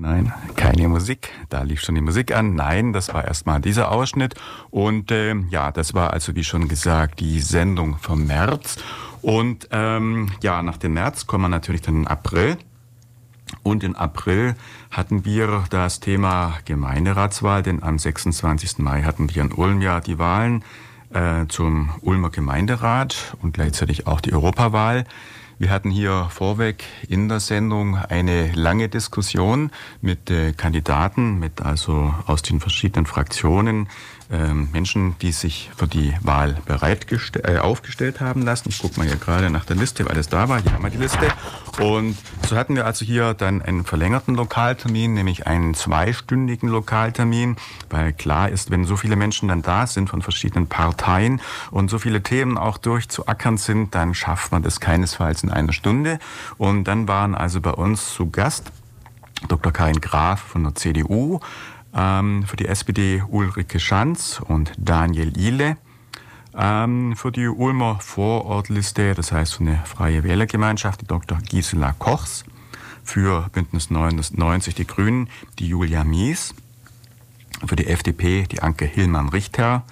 Nein, 0.00 0.32
keine 0.54 0.88
Musik. 0.88 1.30
Da 1.48 1.62
lief 1.62 1.80
schon 1.80 1.96
die 1.96 2.00
Musik 2.00 2.34
an. 2.34 2.54
Nein, 2.54 2.92
das 2.92 3.12
war 3.12 3.24
erstmal 3.24 3.60
dieser 3.60 3.90
Ausschnitt. 3.90 4.36
Und 4.70 5.10
äh, 5.10 5.34
ja, 5.50 5.72
das 5.72 5.92
war 5.92 6.12
also 6.12 6.36
wie 6.36 6.44
schon 6.44 6.68
gesagt 6.68 7.18
die 7.18 7.40
Sendung 7.40 7.98
vom 7.98 8.26
März. 8.26 8.76
Und 9.22 9.68
ähm, 9.72 10.30
ja, 10.40 10.62
nach 10.62 10.76
dem 10.76 10.94
März 10.94 11.26
kommen 11.26 11.44
wir 11.44 11.48
natürlich 11.48 11.82
dann 11.82 11.96
in 12.02 12.06
April. 12.06 12.58
Und 13.64 13.82
im 13.82 13.96
April 13.96 14.54
hatten 14.90 15.24
wir 15.24 15.64
das 15.70 15.98
Thema 16.00 16.58
Gemeinderatswahl, 16.64 17.62
denn 17.62 17.82
am 17.82 17.98
26. 17.98 18.78
Mai 18.78 19.02
hatten 19.02 19.34
wir 19.34 19.42
in 19.42 19.52
Ulm 19.52 19.82
ja 19.82 20.00
die 20.00 20.18
Wahlen 20.18 20.64
äh, 21.12 21.46
zum 21.48 21.90
Ulmer 22.02 22.30
Gemeinderat 22.30 23.36
und 23.42 23.52
gleichzeitig 23.52 24.06
auch 24.06 24.20
die 24.20 24.32
Europawahl. 24.32 25.04
Wir 25.60 25.70
hatten 25.70 25.90
hier 25.90 26.28
vorweg 26.30 26.84
in 27.08 27.28
der 27.28 27.40
Sendung 27.40 27.96
eine 27.96 28.52
lange 28.52 28.88
Diskussion 28.88 29.72
mit 30.00 30.30
äh, 30.30 30.52
Kandidaten, 30.52 31.40
mit 31.40 31.62
also 31.62 32.14
aus 32.26 32.42
den 32.42 32.60
verschiedenen 32.60 33.06
Fraktionen, 33.06 33.88
Menschen, 34.30 35.16
die 35.22 35.32
sich 35.32 35.70
für 35.74 35.86
die 35.86 36.12
Wahl 36.20 36.58
äh, 36.68 37.58
aufgestellt 37.58 38.20
haben 38.20 38.42
lassen. 38.42 38.68
Ich 38.68 38.78
gucke 38.78 39.00
mal 39.00 39.06
hier 39.06 39.16
gerade 39.16 39.48
nach 39.48 39.64
der 39.64 39.76
Liste, 39.76 40.06
weil 40.06 40.18
es 40.18 40.28
da 40.28 40.50
war. 40.50 40.60
Hier 40.60 40.72
haben 40.72 40.82
wir 40.82 40.90
die 40.90 40.98
Liste. 40.98 41.28
Und 41.80 42.16
so 42.46 42.56
hatten 42.56 42.76
wir 42.76 42.84
also 42.84 43.06
hier 43.06 43.32
dann 43.32 43.62
einen 43.62 43.84
verlängerten 43.84 44.34
Lokaltermin, 44.34 45.14
nämlich 45.14 45.46
einen 45.46 45.72
zweistündigen 45.72 46.68
Lokaltermin, 46.68 47.56
weil 47.88 48.12
klar 48.12 48.50
ist, 48.50 48.70
wenn 48.70 48.84
so 48.84 48.96
viele 48.96 49.16
Menschen 49.16 49.48
dann 49.48 49.62
da 49.62 49.86
sind 49.86 50.10
von 50.10 50.20
verschiedenen 50.20 50.66
Parteien 50.66 51.40
und 51.70 51.88
so 51.88 51.98
viele 51.98 52.22
Themen 52.22 52.58
auch 52.58 52.76
durchzuackern 52.76 53.56
sind, 53.56 53.94
dann 53.94 54.14
schafft 54.14 54.52
man 54.52 54.62
das 54.62 54.80
keinesfalls 54.80 55.42
in 55.42 55.50
einer 55.50 55.72
Stunde. 55.72 56.18
Und 56.58 56.84
dann 56.84 57.08
waren 57.08 57.34
also 57.34 57.62
bei 57.62 57.70
uns 57.70 58.12
zu 58.12 58.30
Gast 58.30 58.72
Dr. 59.46 59.72
Karin 59.72 60.00
Graf 60.00 60.40
von 60.40 60.64
der 60.64 60.74
CDU, 60.74 61.40
ähm, 61.98 62.44
für 62.46 62.56
die 62.56 62.66
SPD 62.66 63.22
Ulrike 63.28 63.80
Schanz 63.80 64.40
und 64.46 64.72
Daniel 64.78 65.36
Ile. 65.36 65.76
Ähm, 66.56 67.14
für 67.16 67.32
die 67.32 67.48
Ulmer 67.48 67.98
Vorortliste, 68.00 69.14
das 69.14 69.32
heißt 69.32 69.54
für 69.54 69.64
eine 69.64 69.82
freie 69.84 70.22
Wählergemeinschaft, 70.22 71.00
die 71.00 71.06
Dr. 71.06 71.38
Gisela 71.38 71.94
Kochs. 71.98 72.44
Für 73.04 73.48
Bündnis 73.52 73.90
90 73.90 74.74
die 74.74 74.86
Grünen, 74.86 75.28
die 75.58 75.68
Julia 75.68 76.04
Mies. 76.04 76.54
Für 77.66 77.76
die 77.76 77.86
FDP 77.86 78.44
die 78.44 78.62
Anke 78.62 78.84
Hillmann-Richter. 78.84 79.82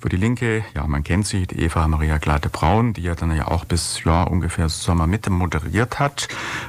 Für 0.00 0.08
die 0.08 0.16
Linke, 0.16 0.64
ja, 0.74 0.86
man 0.86 1.04
kennt 1.04 1.26
sie, 1.26 1.46
die 1.46 1.60
Eva 1.60 1.86
Maria 1.86 2.16
Glate-Braun, 2.16 2.94
die 2.94 3.02
ja 3.02 3.14
dann 3.14 3.36
ja 3.36 3.48
auch 3.48 3.66
bis 3.66 4.02
ja, 4.04 4.22
ungefähr 4.22 4.70
Sommermitte 4.70 5.28
moderiert 5.28 5.98
hat. 5.98 6.28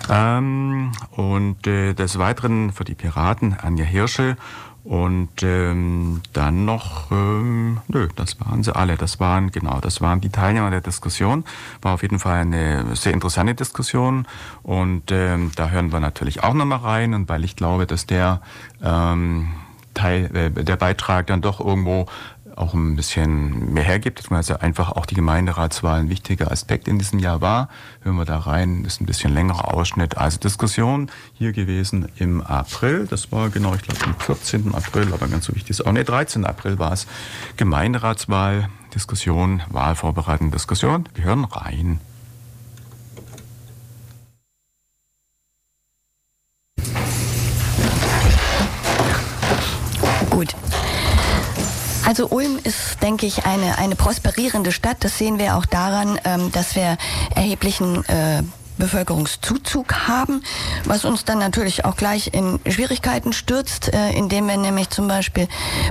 Ähm, 0.10 0.92
und 1.12 1.66
äh, 1.66 1.94
des 1.94 2.20
Weiteren 2.20 2.74
für 2.74 2.84
die 2.84 2.96
Piraten 2.96 3.54
Anja 3.54 3.86
Hirschel 3.86 4.36
Und 4.84 5.44
ähm, 5.44 6.22
dann 6.34 6.66
noch, 6.66 7.12
ähm, 7.12 7.82
nö, 7.88 8.08
das 8.16 8.40
waren 8.40 8.64
sie 8.64 8.76
alle. 8.76 8.98
Das 8.98 9.20
waren, 9.20 9.52
genau, 9.52 9.80
das 9.80 10.02
waren 10.02 10.22
die 10.22 10.30
Teilnehmer 10.30 10.72
der 10.72 10.82
Diskussion. 10.82 11.46
War 11.82 11.94
auf 11.94 12.02
jeden 12.02 12.18
Fall 12.18 12.42
eine 12.42 12.96
sehr 12.96 13.14
interessante 13.14 13.54
Diskussion. 13.54 14.28
Und 14.64 15.12
ähm, 15.12 15.52
da 15.56 15.70
hören 15.70 15.92
wir 15.92 16.00
natürlich 16.00 16.44
auch 16.44 16.56
nochmal 16.56 16.80
rein. 16.80 17.14
Und 17.14 17.30
weil 17.30 17.44
ich 17.44 17.56
glaube, 17.56 17.86
dass 17.86 18.08
der 18.08 18.42
ähm, 18.84 19.50
Teil, 19.94 20.36
äh, 20.36 20.64
der 20.64 20.78
Beitrag 20.78 21.28
dann 21.28 21.42
doch 21.42 21.60
irgendwo 21.60 22.08
auch 22.58 22.74
ein 22.74 22.96
bisschen 22.96 23.74
mehr 23.74 23.84
hergibt, 23.84 24.32
also 24.32 24.58
einfach 24.58 24.92
auch 24.92 25.06
die 25.06 25.16
Gemeinderatswahl 25.16 26.00
ein 26.00 26.10
wichtiger 26.10 26.52
Aspekt 26.52 26.88
in 26.88 27.00
diesem 27.00 27.20
Jahr 27.20 27.42
war. 27.42 27.70
Hören 28.02 28.16
wir 28.16 28.26
da 28.26 28.38
rein, 28.38 28.86
ist 28.86 29.02
ein 29.02 29.06
bisschen 29.06 29.34
längerer 29.34 29.74
Ausschnitt. 29.74 30.18
Also 30.18 30.40
Diskussion 30.40 31.10
hier 31.34 31.52
gewesen 31.52 32.10
im 32.18 32.42
April, 32.42 33.08
das 33.08 33.32
war 33.32 33.50
genau, 33.50 33.76
ich 33.76 33.82
glaube 33.82 34.04
am 34.06 34.16
14. 34.16 34.74
April, 34.74 35.14
aber 35.14 35.28
ganz 35.28 35.46
so 35.46 35.56
wichtig 35.56 35.72
ist 35.72 35.86
auch, 35.86 35.92
ne, 35.92 36.04
13. 36.04 36.46
April 36.46 36.80
war 36.80 36.94
es, 36.94 37.08
Gemeinderatswahl, 37.58 38.70
Diskussion, 38.94 39.62
Wahlvorbereitende 39.70 40.58
Diskussion. 40.58 41.08
Wir 41.16 41.26
hören 41.26 41.46
rein. 41.46 42.00
Gut. 50.30 50.56
Also 52.06 52.28
Ulm 52.30 52.60
ist, 52.64 53.02
denke 53.02 53.26
ich, 53.26 53.46
eine, 53.46 53.78
eine 53.78 53.96
prosperierende 53.96 54.72
Stadt. 54.72 54.98
Das 55.02 55.18
sehen 55.18 55.40
wir 55.40 55.56
auch 55.56 55.66
daran, 55.66 56.20
ähm, 56.26 56.52
dass 56.52 56.76
wir 56.76 56.98
erheblichen 57.36 58.04
äh, 58.06 58.44
Bevölkerungszuzug 58.78 60.08
haben, 60.08 60.44
was 60.86 61.06
uns 61.06 61.24
dann 61.24 61.38
natürlich 61.38 61.86
auch 61.86 61.96
gleich 61.96 62.34
in 62.34 62.60
Schwierigkeiten 62.68 63.32
stürzt, 63.32 63.94
äh, 63.94 64.12
indem 64.12 64.48
wir 64.48 64.58
nämlich 64.58 64.90
zum 64.90 65.08
Beispiel 65.08 65.48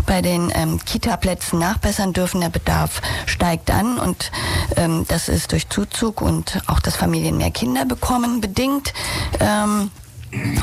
bei 0.06 0.22
den 0.22 0.52
ähm, 0.54 0.80
Kita-Plätzen 0.84 1.58
nachbessern 1.58 2.12
dürfen. 2.12 2.40
Der 2.40 2.48
Bedarf 2.48 3.00
steigt 3.26 3.70
an 3.70 3.98
und 3.98 4.32
ähm, 4.76 5.04
das 5.06 5.28
ist 5.28 5.52
durch 5.52 5.68
Zuzug 5.68 6.20
und 6.20 6.60
auch, 6.66 6.80
dass 6.80 6.96
Familien 6.96 7.38
mehr 7.38 7.52
Kinder 7.52 7.84
bekommen, 7.84 8.40
bedingt. 8.40 8.92
Ähm, 9.38 9.90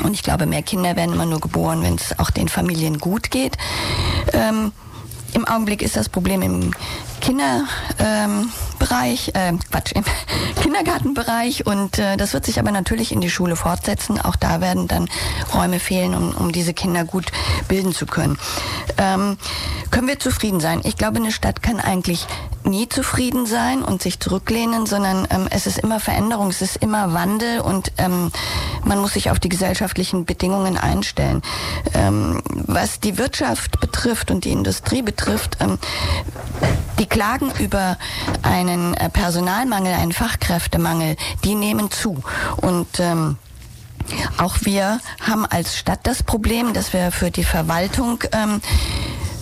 und 0.02 0.12
ich 0.12 0.22
glaube, 0.22 0.46
mehr 0.46 0.62
Kinder 0.62 0.96
werden 0.96 1.14
immer 1.14 1.26
nur 1.26 1.40
geboren, 1.40 1.82
wenn 1.82 1.94
es 1.94 2.18
auch 2.18 2.30
den 2.30 2.48
Familien 2.48 2.98
gut 2.98 3.30
geht. 3.30 3.56
Ähm, 4.32 4.72
im 5.34 5.46
Augenblick 5.46 5.82
ist 5.82 5.96
das 5.96 6.08
Problem 6.08 6.42
im 6.42 6.72
Kinderbereich, 7.20 9.32
ähm, 9.34 9.56
äh, 9.56 9.58
Quatsch, 9.70 9.92
im 9.92 10.04
Kindergartenbereich 10.62 11.66
und 11.66 11.98
äh, 11.98 12.16
das 12.16 12.32
wird 12.32 12.46
sich 12.46 12.58
aber 12.58 12.70
natürlich 12.70 13.12
in 13.12 13.20
die 13.20 13.30
Schule 13.30 13.56
fortsetzen. 13.56 14.20
Auch 14.20 14.36
da 14.36 14.60
werden 14.60 14.88
dann 14.88 15.08
Räume 15.54 15.80
fehlen, 15.80 16.14
um, 16.14 16.34
um 16.34 16.52
diese 16.52 16.74
Kinder 16.74 17.04
gut 17.04 17.26
bilden 17.68 17.92
zu 17.92 18.06
können. 18.06 18.38
Ähm, 18.96 19.36
können 19.90 20.08
wir 20.08 20.18
zufrieden 20.18 20.60
sein? 20.60 20.80
Ich 20.84 20.96
glaube, 20.96 21.16
eine 21.16 21.32
Stadt 21.32 21.62
kann 21.62 21.80
eigentlich 21.80 22.26
nie 22.64 22.88
zufrieden 22.88 23.46
sein 23.46 23.82
und 23.82 24.02
sich 24.02 24.20
zurücklehnen, 24.20 24.86
sondern 24.86 25.26
ähm, 25.30 25.48
es 25.50 25.66
ist 25.66 25.78
immer 25.78 26.00
Veränderung, 26.00 26.48
es 26.48 26.62
ist 26.62 26.76
immer 26.76 27.14
Wandel 27.14 27.60
und 27.60 27.92
ähm, 27.98 28.30
man 28.84 28.98
muss 28.98 29.14
sich 29.14 29.30
auf 29.30 29.40
die 29.40 29.48
gesellschaftlichen 29.48 30.24
Bedingungen 30.24 30.76
einstellen. 30.76 31.42
Ähm, 31.94 32.42
was 32.50 33.00
die 33.00 33.18
Wirtschaft 33.18 33.80
betrifft 33.80 34.30
und 34.30 34.44
die 34.44 34.50
Industrie 34.50 35.02
betrifft, 35.02 35.17
ähm, 35.60 35.78
die 36.98 37.06
Klagen 37.06 37.52
über 37.58 37.96
einen 38.42 38.94
äh, 38.94 39.08
Personalmangel, 39.10 39.94
einen 39.94 40.12
Fachkräftemangel, 40.12 41.16
die 41.44 41.54
nehmen 41.54 41.90
zu. 41.90 42.22
Und 42.56 43.00
ähm, 43.00 43.36
auch 44.38 44.56
wir 44.62 45.00
haben 45.20 45.44
als 45.46 45.76
Stadt 45.76 46.00
das 46.04 46.22
Problem, 46.22 46.72
dass 46.72 46.92
wir 46.92 47.12
für 47.12 47.30
die 47.30 47.44
Verwaltung 47.44 48.24
ähm, 48.32 48.60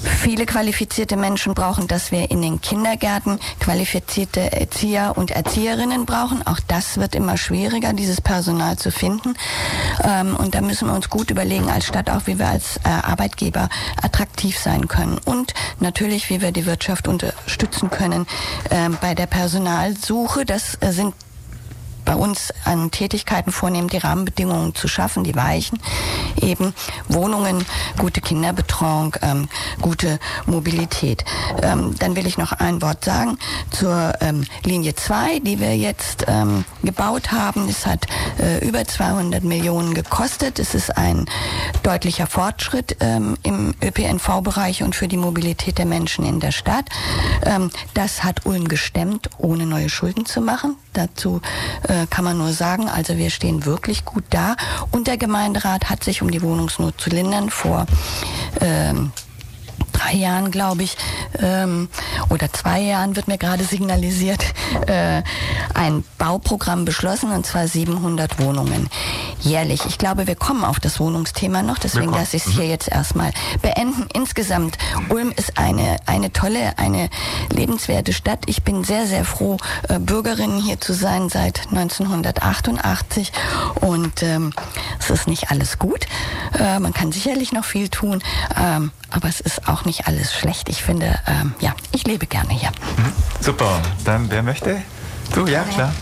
viele 0.06 0.46
qualifizierte 0.46 1.16
Menschen 1.16 1.54
brauchen, 1.54 1.86
dass 1.88 2.12
wir 2.12 2.30
in 2.30 2.42
den 2.42 2.60
Kindergärten 2.60 3.38
qualifizierte 3.60 4.52
Erzieher 4.52 5.14
und 5.16 5.30
Erzieherinnen 5.30 6.06
brauchen. 6.06 6.46
Auch 6.46 6.60
das 6.66 6.98
wird 6.98 7.14
immer 7.14 7.36
schwieriger, 7.36 7.92
dieses 7.92 8.20
Personal 8.20 8.78
zu 8.78 8.90
finden. 8.90 9.34
Ähm, 10.02 10.36
und 10.36 10.54
da 10.54 10.60
müssen 10.60 10.88
wir 10.88 10.94
uns 10.94 11.10
gut 11.10 11.30
überlegen 11.30 11.68
als 11.68 11.86
Stadt 11.86 12.10
auch, 12.10 12.26
wie 12.26 12.38
wir 12.38 12.48
als 12.48 12.78
äh, 12.78 12.88
Arbeitgeber 12.88 13.68
attraktiv 14.02 14.58
sein 14.58 14.88
können. 14.88 15.18
Und 15.24 15.54
natürlich, 15.80 16.30
wie 16.30 16.40
wir 16.40 16.52
die 16.52 16.66
Wirtschaft 16.66 17.08
unterstützen 17.08 17.90
können 17.90 18.26
äh, 18.70 18.88
bei 19.00 19.14
der 19.14 19.26
Personalsuche. 19.26 20.44
Das 20.44 20.78
äh, 20.80 20.92
sind 20.92 21.14
bei 22.06 22.14
uns 22.14 22.54
an 22.64 22.90
Tätigkeiten 22.90 23.52
vornehmen, 23.52 23.88
die 23.88 23.98
Rahmenbedingungen 23.98 24.74
zu 24.74 24.88
schaffen, 24.88 25.24
die 25.24 25.34
weichen, 25.34 25.78
eben 26.40 26.72
Wohnungen, 27.08 27.66
gute 27.98 28.22
Kinderbetreuung, 28.22 29.16
ähm, 29.20 29.48
gute 29.82 30.18
Mobilität. 30.46 31.24
Ähm, 31.62 31.94
dann 31.98 32.16
will 32.16 32.26
ich 32.26 32.38
noch 32.38 32.52
ein 32.52 32.80
Wort 32.80 33.04
sagen 33.04 33.38
zur 33.70 34.14
ähm, 34.20 34.44
Linie 34.64 34.94
2, 34.94 35.40
die 35.40 35.60
wir 35.60 35.76
jetzt 35.76 36.24
ähm, 36.28 36.64
gebaut 36.82 37.32
haben. 37.32 37.68
Es 37.68 37.84
hat 37.84 38.06
äh, 38.40 38.66
über 38.66 38.86
200 38.86 39.44
Millionen 39.44 39.92
gekostet. 39.92 40.58
Es 40.58 40.74
ist 40.74 40.96
ein 40.96 41.26
deutlicher 41.82 42.26
Fortschritt 42.26 42.96
ähm, 43.00 43.36
im 43.42 43.74
ÖPNV-Bereich 43.82 44.82
und 44.82 44.94
für 44.94 45.08
die 45.08 45.16
Mobilität 45.16 45.78
der 45.78 45.86
Menschen 45.86 46.24
in 46.24 46.40
der 46.40 46.52
Stadt. 46.52 46.86
Ähm, 47.44 47.70
das 47.94 48.22
hat 48.22 48.46
Ulm 48.46 48.68
gestemmt, 48.68 49.28
ohne 49.38 49.66
neue 49.66 49.88
Schulden 49.88 50.24
zu 50.24 50.40
machen. 50.40 50.76
Dazu 50.96 51.40
äh, 51.88 52.06
kann 52.08 52.24
man 52.24 52.38
nur 52.38 52.52
sagen, 52.52 52.88
also 52.88 53.16
wir 53.18 53.30
stehen 53.30 53.64
wirklich 53.64 54.04
gut 54.04 54.24
da. 54.30 54.56
Und 54.90 55.06
der 55.06 55.16
Gemeinderat 55.16 55.90
hat 55.90 56.04
sich, 56.04 56.22
um 56.22 56.30
die 56.30 56.42
Wohnungsnot 56.42 57.00
zu 57.00 57.10
lindern, 57.10 57.50
vor 57.50 57.86
ähm, 58.60 59.12
drei 59.96 60.14
Jahren, 60.14 60.50
glaube 60.50 60.82
ich, 60.82 60.96
ähm, 61.40 61.88
oder 62.28 62.52
zwei 62.52 62.80
Jahren 62.80 63.16
wird 63.16 63.28
mir 63.28 63.38
gerade 63.38 63.64
signalisiert, 63.64 64.44
äh, 64.86 65.22
ein 65.74 66.04
Bauprogramm 66.18 66.84
beschlossen, 66.84 67.30
und 67.30 67.46
zwar 67.46 67.68
700 67.68 68.38
Wohnungen 68.38 68.88
jährlich. 69.40 69.82
Ich 69.86 69.98
glaube, 69.98 70.26
wir 70.26 70.34
kommen 70.34 70.64
auf 70.64 70.80
das 70.80 71.00
Wohnungsthema 71.00 71.62
noch, 71.62 71.78
deswegen 71.78 72.12
lasse 72.12 72.36
ich 72.36 72.46
es 72.46 72.52
hier 72.52 72.64
mhm. 72.64 72.70
jetzt 72.70 72.88
erstmal 72.88 73.32
beenden. 73.62 74.06
Insgesamt, 74.12 74.76
Ulm 75.08 75.32
ist 75.36 75.58
eine, 75.58 75.96
eine 76.06 76.32
tolle, 76.32 76.78
eine 76.78 77.08
lebenswerte 77.50 78.12
Stadt. 78.12 78.40
Ich 78.46 78.62
bin 78.62 78.84
sehr, 78.84 79.06
sehr 79.06 79.24
froh, 79.24 79.56
äh, 79.88 79.98
Bürgerin 79.98 80.58
hier 80.58 80.80
zu 80.80 80.92
sein 80.92 81.28
seit 81.28 81.68
1988 81.70 83.32
und 83.80 84.22
ähm, 84.22 84.52
es 84.98 85.10
ist 85.10 85.28
nicht 85.28 85.50
alles 85.50 85.78
gut. 85.78 86.06
Äh, 86.58 86.78
man 86.80 86.92
kann 86.92 87.12
sicherlich 87.12 87.52
noch 87.52 87.64
viel 87.64 87.88
tun, 87.88 88.22
ähm, 88.56 88.90
aber 89.10 89.28
es 89.28 89.40
ist 89.40 89.68
auch 89.68 89.84
nicht 89.86 90.06
alles 90.06 90.34
schlecht. 90.34 90.68
Ich 90.68 90.82
finde, 90.82 91.18
ähm, 91.26 91.54
ja, 91.60 91.74
ich 91.92 92.06
lebe 92.06 92.26
gerne 92.26 92.52
hier. 92.52 92.70
Mhm. 92.96 93.12
Super. 93.40 93.80
Dann 94.04 94.30
wer 94.30 94.42
möchte? 94.42 94.82
Du, 95.34 95.46
ja, 95.46 95.62
klar. 95.64 95.92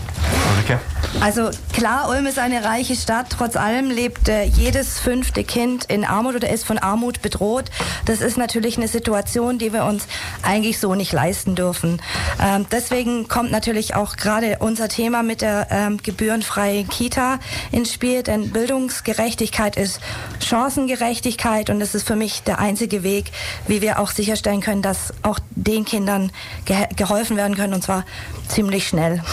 Ulrike? 0.53 0.79
Also 1.21 1.49
klar, 1.73 2.09
Ulm 2.09 2.25
ist 2.27 2.37
eine 2.37 2.63
reiche 2.63 2.95
Stadt. 2.95 3.27
Trotz 3.29 3.55
allem 3.55 3.89
lebt 3.89 4.29
äh, 4.29 4.43
jedes 4.43 4.99
fünfte 4.99 5.43
Kind 5.43 5.85
in 5.85 6.05
Armut 6.05 6.35
oder 6.35 6.49
ist 6.49 6.65
von 6.65 6.77
Armut 6.77 7.21
bedroht. 7.21 7.71
Das 8.05 8.21
ist 8.21 8.37
natürlich 8.37 8.77
eine 8.77 8.87
Situation, 8.87 9.57
die 9.57 9.73
wir 9.73 9.85
uns 9.85 10.07
eigentlich 10.43 10.79
so 10.79 10.93
nicht 10.93 11.13
leisten 11.13 11.55
dürfen. 11.55 12.01
Ähm, 12.39 12.65
deswegen 12.71 13.27
kommt 13.27 13.51
natürlich 13.51 13.95
auch 13.95 14.17
gerade 14.17 14.57
unser 14.59 14.87
Thema 14.87 15.23
mit 15.23 15.41
der 15.41 15.67
ähm, 15.71 15.97
gebührenfreien 15.97 16.87
Kita 16.89 17.39
ins 17.71 17.93
Spiel. 17.93 18.21
Denn 18.21 18.51
Bildungsgerechtigkeit 18.51 19.77
ist 19.77 19.99
Chancengerechtigkeit 20.39 21.69
und 21.69 21.79
das 21.79 21.95
ist 21.95 22.05
für 22.05 22.15
mich 22.15 22.43
der 22.43 22.59
einzige 22.59 23.03
Weg, 23.03 23.31
wie 23.67 23.81
wir 23.81 23.99
auch 23.99 24.11
sicherstellen 24.11 24.61
können, 24.61 24.81
dass 24.81 25.13
auch 25.23 25.39
den 25.51 25.85
Kindern 25.85 26.31
ge 26.65 26.75
geholfen 26.95 27.37
werden 27.37 27.55
können 27.55 27.73
und 27.73 27.83
zwar 27.83 28.05
ziemlich 28.47 28.87
schnell. 28.87 29.23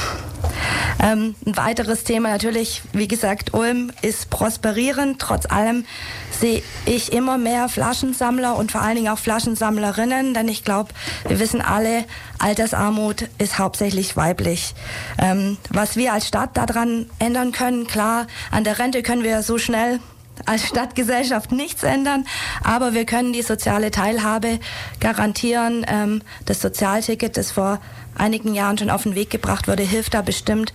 Ähm, 1.02 1.34
ein 1.46 1.52
weiteres 1.72 2.04
Thema 2.04 2.28
natürlich, 2.28 2.82
wie 2.92 3.08
gesagt, 3.08 3.54
Ulm 3.54 3.92
ist 4.02 4.28
prosperierend. 4.28 5.18
Trotz 5.18 5.46
allem 5.46 5.86
sehe 6.30 6.62
ich 6.84 7.14
immer 7.14 7.38
mehr 7.38 7.70
Flaschensammler 7.70 8.56
und 8.56 8.70
vor 8.70 8.82
allen 8.82 8.96
Dingen 8.96 9.08
auch 9.08 9.18
Flaschensammlerinnen, 9.18 10.34
denn 10.34 10.48
ich 10.48 10.64
glaube, 10.64 10.90
wir 11.26 11.40
wissen 11.40 11.62
alle, 11.62 12.04
Altersarmut 12.38 13.26
ist 13.38 13.58
hauptsächlich 13.58 14.18
weiblich. 14.18 14.74
Ähm, 15.16 15.56
was 15.70 15.96
wir 15.96 16.12
als 16.12 16.28
Stadt 16.28 16.58
daran 16.58 17.08
ändern 17.18 17.52
können, 17.52 17.86
klar, 17.86 18.26
an 18.50 18.64
der 18.64 18.78
Rente 18.78 19.02
können 19.02 19.22
wir 19.22 19.42
so 19.42 19.56
schnell 19.56 19.98
als 20.44 20.68
Stadtgesellschaft 20.68 21.52
nichts 21.52 21.84
ändern, 21.84 22.26
aber 22.62 22.92
wir 22.92 23.06
können 23.06 23.32
die 23.32 23.42
soziale 23.42 23.90
Teilhabe 23.90 24.60
garantieren. 25.00 25.86
Ähm, 25.88 26.20
das 26.44 26.60
Sozialticket, 26.60 27.38
das 27.38 27.50
vor 27.50 27.80
einigen 28.14 28.54
Jahren 28.54 28.76
schon 28.76 28.90
auf 28.90 29.04
den 29.04 29.14
Weg 29.14 29.30
gebracht 29.30 29.68
wurde, 29.68 29.82
hilft 29.82 30.14
da 30.14 30.22
bestimmt 30.22 30.72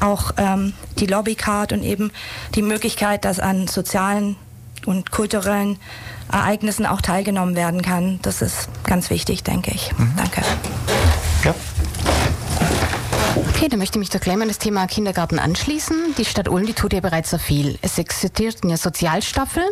auch 0.00 0.32
ähm, 0.36 0.72
die 0.98 1.06
Lobbycard 1.06 1.72
und 1.72 1.82
eben 1.82 2.10
die 2.54 2.62
Möglichkeit, 2.62 3.24
dass 3.24 3.40
an 3.40 3.68
sozialen 3.68 4.36
und 4.86 5.10
kulturellen 5.10 5.78
Ereignissen 6.30 6.86
auch 6.86 7.00
teilgenommen 7.00 7.56
werden 7.56 7.82
kann. 7.82 8.20
Das 8.22 8.42
ist 8.42 8.68
ganz 8.84 9.10
wichtig, 9.10 9.42
denke 9.42 9.70
ich. 9.72 9.96
Mhm. 9.98 10.12
Danke. 10.16 10.42
Ja. 11.44 11.54
Okay, 13.58 13.66
dann 13.68 13.80
möchte 13.80 13.98
ich 13.98 13.98
mich 13.98 14.10
zur 14.12 14.20
Claim 14.20 14.40
an 14.40 14.46
das 14.46 14.58
Thema 14.58 14.86
Kindergarten 14.86 15.40
anschließen. 15.40 16.14
Die 16.16 16.24
Stadt 16.24 16.48
Ulm, 16.48 16.64
die 16.64 16.74
tut 16.74 16.92
ja 16.92 17.00
bereits 17.00 17.30
sehr 17.30 17.40
viel. 17.40 17.76
Es 17.82 17.98
existiert 17.98 18.62
eine 18.62 18.76
Sozialstaffel 18.76 19.64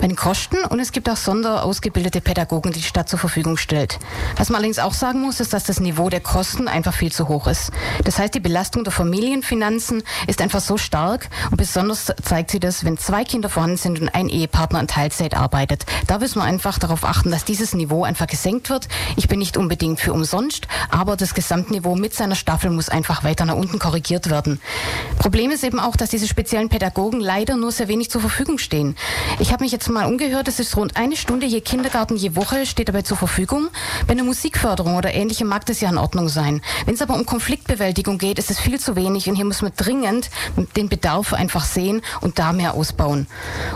bei 0.00 0.06
den 0.06 0.16
Kosten 0.16 0.56
und 0.70 0.80
es 0.80 0.92
gibt 0.92 1.10
auch 1.10 1.16
sonderausgebildete 1.18 2.22
Pädagogen, 2.22 2.72
die 2.72 2.78
die 2.78 2.86
Stadt 2.86 3.10
zur 3.10 3.18
Verfügung 3.18 3.58
stellt. 3.58 3.98
Was 4.36 4.48
man 4.48 4.56
allerdings 4.56 4.78
auch 4.78 4.94
sagen 4.94 5.20
muss, 5.20 5.40
ist, 5.40 5.52
dass 5.52 5.64
das 5.64 5.78
Niveau 5.78 6.08
der 6.08 6.20
Kosten 6.20 6.68
einfach 6.68 6.94
viel 6.94 7.12
zu 7.12 7.28
hoch 7.28 7.48
ist. 7.48 7.70
Das 8.02 8.18
heißt, 8.18 8.32
die 8.32 8.40
Belastung 8.40 8.82
der 8.82 8.94
Familienfinanzen 8.94 10.04
ist 10.26 10.40
einfach 10.40 10.60
so 10.60 10.78
stark 10.78 11.28
und 11.50 11.58
besonders 11.58 12.10
zeigt 12.22 12.50
sie 12.50 12.60
das, 12.60 12.86
wenn 12.86 12.96
zwei 12.96 13.24
Kinder 13.24 13.50
vorhanden 13.50 13.76
sind 13.76 14.00
und 14.00 14.08
ein 14.08 14.30
Ehepartner 14.30 14.80
in 14.80 14.88
Teilzeit 14.88 15.34
arbeitet. 15.34 15.84
Da 16.06 16.18
müssen 16.18 16.38
wir 16.38 16.44
einfach 16.44 16.78
darauf 16.78 17.04
achten, 17.04 17.30
dass 17.30 17.44
dieses 17.44 17.74
Niveau 17.74 18.04
einfach 18.04 18.26
gesenkt 18.26 18.70
wird. 18.70 18.88
Ich 19.16 19.28
bin 19.28 19.38
nicht 19.38 19.58
unbedingt 19.58 20.00
für 20.00 20.14
umsonst, 20.14 20.66
aber 20.88 21.14
das 21.14 21.34
Gesamtniveau 21.34 21.94
mit 21.94 22.14
seiner 22.14 22.34
Staffel 22.34 22.70
muss 22.70 22.88
einfach 22.88 23.17
einfach 23.18 23.24
weiter 23.24 23.44
nach 23.44 23.56
unten 23.56 23.78
korrigiert 23.78 24.30
werden. 24.30 24.60
Problem 25.18 25.50
ist 25.50 25.64
eben 25.64 25.80
auch, 25.80 25.96
dass 25.96 26.10
diese 26.10 26.28
speziellen 26.28 26.68
Pädagogen 26.68 27.20
leider 27.20 27.56
nur 27.56 27.72
sehr 27.72 27.88
wenig 27.88 28.10
zur 28.10 28.20
Verfügung 28.20 28.58
stehen. 28.58 28.96
Ich 29.38 29.52
habe 29.52 29.64
mich 29.64 29.72
jetzt 29.72 29.88
mal 29.88 30.06
umgehört, 30.06 30.48
es 30.48 30.60
ist 30.60 30.76
rund 30.76 30.96
eine 30.96 31.16
Stunde 31.16 31.46
je 31.46 31.60
Kindergarten 31.60 32.16
je 32.16 32.36
Woche 32.36 32.66
steht 32.66 32.88
dabei 32.88 33.02
zur 33.02 33.16
Verfügung. 33.16 33.68
Bei 34.06 34.12
einer 34.12 34.24
Musikförderung 34.24 34.96
oder 34.96 35.12
ähnlichem 35.12 35.48
mag 35.48 35.66
das 35.66 35.80
ja 35.80 35.88
in 35.88 35.98
Ordnung 35.98 36.28
sein. 36.28 36.62
Wenn 36.86 36.94
es 36.94 37.02
aber 37.02 37.14
um 37.14 37.26
Konfliktbewältigung 37.26 38.18
geht, 38.18 38.38
ist 38.38 38.50
es 38.50 38.60
viel 38.60 38.78
zu 38.78 38.94
wenig 38.96 39.28
und 39.28 39.34
hier 39.34 39.44
muss 39.44 39.62
man 39.62 39.72
dringend 39.76 40.30
den 40.76 40.88
Bedarf 40.88 41.32
einfach 41.32 41.64
sehen 41.64 42.02
und 42.20 42.38
da 42.38 42.52
mehr 42.52 42.74
ausbauen. 42.74 43.26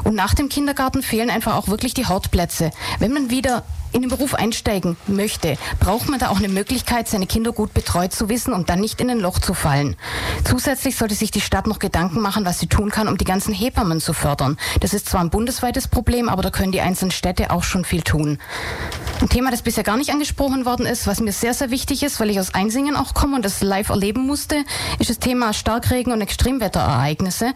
Und 0.04 0.14
nach 0.14 0.34
dem 0.34 0.48
Kindergarten 0.48 1.02
fehlen 1.02 1.30
einfach 1.30 1.56
auch 1.56 1.68
wirklich 1.68 1.94
die 1.94 2.06
Hortplätze. 2.06 2.70
Wenn 2.98 3.12
man 3.12 3.30
wieder 3.30 3.64
in 3.92 4.02
den 4.02 4.10
Beruf 4.10 4.34
einsteigen 4.34 4.96
möchte, 5.06 5.56
braucht 5.80 6.08
man 6.08 6.18
da 6.18 6.28
auch 6.28 6.38
eine 6.38 6.48
Möglichkeit, 6.48 7.08
seine 7.08 7.26
Kinder 7.26 7.52
gut 7.52 7.74
betreut 7.74 8.12
zu 8.12 8.28
wissen 8.28 8.52
und 8.52 8.68
dann 8.68 8.80
nicht 8.80 9.00
in 9.00 9.10
ein 9.10 9.20
Loch 9.20 9.38
zu 9.38 9.54
fallen. 9.54 9.96
Zusätzlich 10.44 10.96
sollte 10.96 11.14
sich 11.14 11.30
die 11.30 11.40
Stadt 11.40 11.66
noch 11.66 11.78
Gedanken 11.78 12.20
machen, 12.20 12.44
was 12.44 12.58
sie 12.58 12.66
tun 12.66 12.90
kann, 12.90 13.08
um 13.08 13.18
die 13.18 13.24
ganzen 13.24 13.52
Hebammen 13.54 14.00
zu 14.00 14.12
fördern. 14.12 14.56
Das 14.80 14.94
ist 14.94 15.08
zwar 15.08 15.20
ein 15.20 15.30
bundesweites 15.30 15.88
Problem, 15.88 16.28
aber 16.28 16.42
da 16.42 16.50
können 16.50 16.72
die 16.72 16.80
einzelnen 16.80 17.10
Städte 17.10 17.50
auch 17.50 17.62
schon 17.62 17.84
viel 17.84 18.02
tun. 18.02 18.38
Ein 19.20 19.28
Thema, 19.28 19.50
das 19.50 19.62
bisher 19.62 19.84
gar 19.84 19.96
nicht 19.96 20.10
angesprochen 20.10 20.64
worden 20.64 20.86
ist, 20.86 21.06
was 21.06 21.20
mir 21.20 21.32
sehr, 21.32 21.54
sehr 21.54 21.70
wichtig 21.70 22.02
ist, 22.02 22.18
weil 22.18 22.30
ich 22.30 22.40
aus 22.40 22.54
Einsingen 22.54 22.96
auch 22.96 23.14
komme 23.14 23.36
und 23.36 23.44
das 23.44 23.62
live 23.62 23.90
erleben 23.90 24.26
musste, 24.26 24.64
ist 24.98 25.10
das 25.10 25.18
Thema 25.18 25.52
Starkregen 25.52 26.12
und 26.12 26.20
Extremwetterereignisse. 26.20 27.52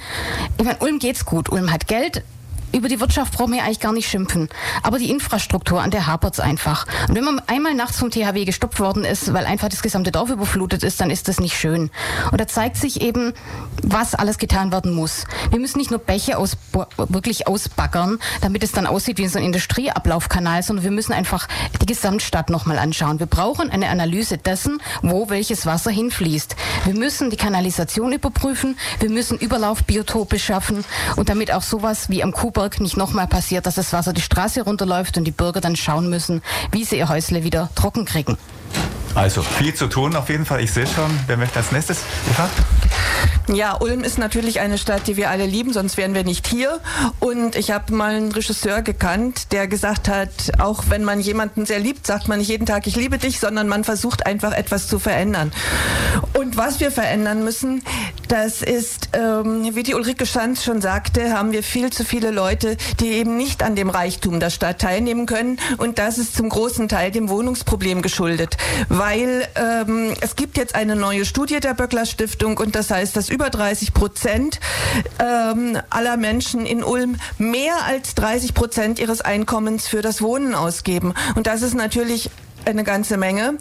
Ich 0.59 0.65
meine, 0.65 0.79
Ulm 0.79 0.99
geht's 0.99 1.25
gut. 1.25 1.51
Ulm 1.51 1.73
hat 1.73 1.89
Geld, 1.89 2.23
über 2.73 2.89
die 2.89 3.01
Wirtschaft 3.01 3.35
brauchen 3.35 3.53
wir 3.53 3.65
eigentlich 3.65 3.81
gar 3.81 3.93
nicht 3.93 4.09
schimpfen. 4.09 4.49
Aber 4.83 4.99
die 4.99 5.11
Infrastruktur, 5.11 5.81
an 5.81 5.91
der 5.91 6.07
hapert 6.07 6.35
es 6.35 6.41
einfach. 6.41 6.87
Und 7.09 7.15
wenn 7.15 7.25
man 7.25 7.41
einmal 7.47 7.75
nachts 7.75 7.99
vom 7.99 8.11
THW 8.11 8.45
gestoppt 8.45 8.81
worden 8.81 9.05
ist, 9.05 9.33
weil 9.33 9.47
einfach 9.47 9.69
das 9.69 9.83
gesamte 9.83 10.13
Dorf 10.13 10.31
überflutet 10.31 10.83
ist, 10.83 11.01
dann 11.01 11.11
ist 11.11 11.29
das 11.29 11.41
nicht 11.41 11.57
schön. 11.57 11.91
Und 12.31 12.41
da 12.41 12.47
zeigt 12.47 12.77
sich 12.77 13.01
eben, 13.01 13.33
was 13.83 14.15
alles 14.15 14.39
getan 14.39 14.73
werden 14.73 14.93
muss. 14.93 15.25
Wir 15.51 15.59
müssen 15.59 15.79
nicht 15.79 15.91
nur 15.91 16.01
Bäche 16.01 16.39
aus, 16.39 16.57
wirklich 16.97 17.47
ausbaggern, 17.47 18.19
damit 18.43 18.63
es 18.63 18.73
dann 18.73 18.87
aussieht 18.87 19.19
wie 19.19 19.29
so 19.29 19.39
ein 19.39 19.45
Industrieablaufkanal, 19.45 20.63
sondern 20.63 20.85
wir 20.85 20.91
müssen 20.91 21.13
einfach 21.13 21.49
die 21.81 21.87
Gesamtstadt 21.87 22.51
nochmal 22.51 22.79
anschauen. 22.79 23.21
Wir 23.21 23.27
brauchen 23.27 23.71
eine 23.71 23.89
Analyse 23.89 24.39
dessen, 24.39 24.83
wo 25.03 25.31
welches 25.31 25.67
Wasser 25.67 25.91
hinfließt. 25.91 26.57
Wir 26.85 26.95
müssen 26.95 27.31
die 27.31 27.37
Kanalisation 27.37 28.13
überprüfen, 28.13 28.77
wir 29.01 29.11
müssen 29.11 29.39
Überlaufbiotope 29.39 30.39
schaffen 30.39 30.85
und 31.17 31.29
damit 31.29 31.53
auch 31.53 31.63
sowas 31.63 32.11
wie 32.11 32.23
am 32.23 32.33
Kuhberg 32.33 32.56
Hamburg 32.57 32.81
nicht 32.81 32.97
nochmal 32.97 33.27
passiert, 33.27 33.67
dass 33.67 33.75
das 33.75 33.93
Wasser 33.93 34.15
die 34.15 34.23
Straße 34.23 34.63
runterläuft 34.63 35.19
und 35.19 35.25
die 35.25 35.31
Bürger 35.31 35.61
dann 35.61 35.77
schauen 35.77 36.09
müssen, 36.09 36.41
wie 36.73 36.85
sie 36.85 36.97
ihr 36.97 37.11
Häusle 37.11 37.45
wieder 37.45 37.69
trocken 37.75 38.07
kriegen. 38.07 38.39
Also 39.15 39.43
viel 39.43 39.75
zu 39.75 39.89
tun 39.89 40.17
auf 40.17 40.31
jeden 40.31 40.47
Fall. 40.47 40.63
Ich 40.63 40.73
sehe 40.73 40.87
schon, 40.87 41.11
wer 41.27 41.37
möchte 41.37 41.59
als 41.59 41.71
nächstes? 41.71 41.99
Eva? 42.31 42.49
Ja, 43.49 43.77
Ulm 43.81 44.03
ist 44.03 44.19
natürlich 44.19 44.59
eine 44.59 44.77
Stadt, 44.77 45.07
die 45.07 45.17
wir 45.17 45.31
alle 45.31 45.47
lieben, 45.47 45.73
sonst 45.73 45.97
wären 45.97 46.15
wir 46.15 46.25
nicht 46.25 46.49
hier. 46.49 46.81
Und 47.21 47.55
ich 47.55 47.71
habe 47.71 47.95
mal 47.95 48.15
einen 48.15 48.33
Regisseur 48.33 48.83
gekannt, 48.83 49.53
der 49.53 49.69
gesagt 49.69 50.09
hat, 50.09 50.31
auch 50.59 50.85
wenn 50.89 51.05
man 51.05 51.21
jemanden 51.21 51.65
sehr 51.65 51.79
liebt, 51.79 52.07
sagt 52.09 52.27
man 52.27 52.41
nicht 52.41 52.49
jeden 52.49 52.67
Tag, 52.67 52.89
ich 52.89 52.97
liebe 52.97 53.19
dich, 53.19 53.39
sondern 53.39 53.69
man 53.69 53.85
versucht 53.85 54.27
einfach 54.27 54.53
etwas 54.53 54.89
zu 54.89 54.99
verändern. 54.99 55.53
Und 56.35 56.57
was 56.57 56.81
wir 56.81 56.91
verändern 56.91 57.45
müssen, 57.45 57.83
das 58.29 58.63
ist, 58.63 59.11
ähm, 59.13 59.77
wie 59.77 59.85
die 59.85 59.95
Ulrike 59.95 60.27
Schanz 60.27 60.65
schon 60.65 60.81
sagte, 60.81 61.33
haben 61.33 61.53
wir 61.53 61.63
viel 61.63 61.91
zu 61.91 62.05
viele 62.05 62.33
Leute, 62.33 62.77
die 62.99 63.13
eben 63.13 63.37
nicht 63.37 63.63
an 63.63 63.77
dem 63.77 63.91
Reichtum 63.91 64.41
der 64.41 64.51
Stadt 64.51 64.81
teilnehmen 64.81 65.27
können. 65.27 65.61
Und 65.79 66.01
das 66.01 66.19
ist 66.19 66.35
zum 66.35 66.49
großen 66.49 66.89
Teil 66.89 67.13
dem 67.13 67.29
Wohnungsproblem 67.29 68.03
geschuldet. 68.03 68.57
Weil 68.89 69.47
ähm, 69.55 70.15
es 70.21 70.35
gibt 70.35 70.57
jetzt 70.57 70.75
eine 70.75 70.97
neue 70.97 71.25
Studie 71.25 71.61
der 71.61 71.75
Böckler 71.75 72.07
Stiftung 72.07 72.59
und 72.59 72.75
das 72.75 72.91
heißt, 72.97 73.17
dass 73.17 73.29
über 73.29 73.51
30 73.51 73.93
Prozent 73.93 74.59
ähm, 75.19 75.79
aller 75.91 76.17
Menschen 76.17 76.67
in 76.67 76.83
Ulm 76.83 77.17
mehr 77.39 77.85
als 77.85 78.15
30 78.15 78.55
Prozent 78.55 78.99
ihres 78.99 79.21
Einkommens 79.21 79.87
für 79.87 80.03
das 80.03 80.23
Wohnen 80.23 80.55
ausgeben. 80.55 81.15
Und 81.35 81.47
das 81.47 81.63
ist 81.63 81.75
natürlich 81.75 82.31
eine 82.65 82.85
ganze 82.85 83.17
Menge. 83.17 83.59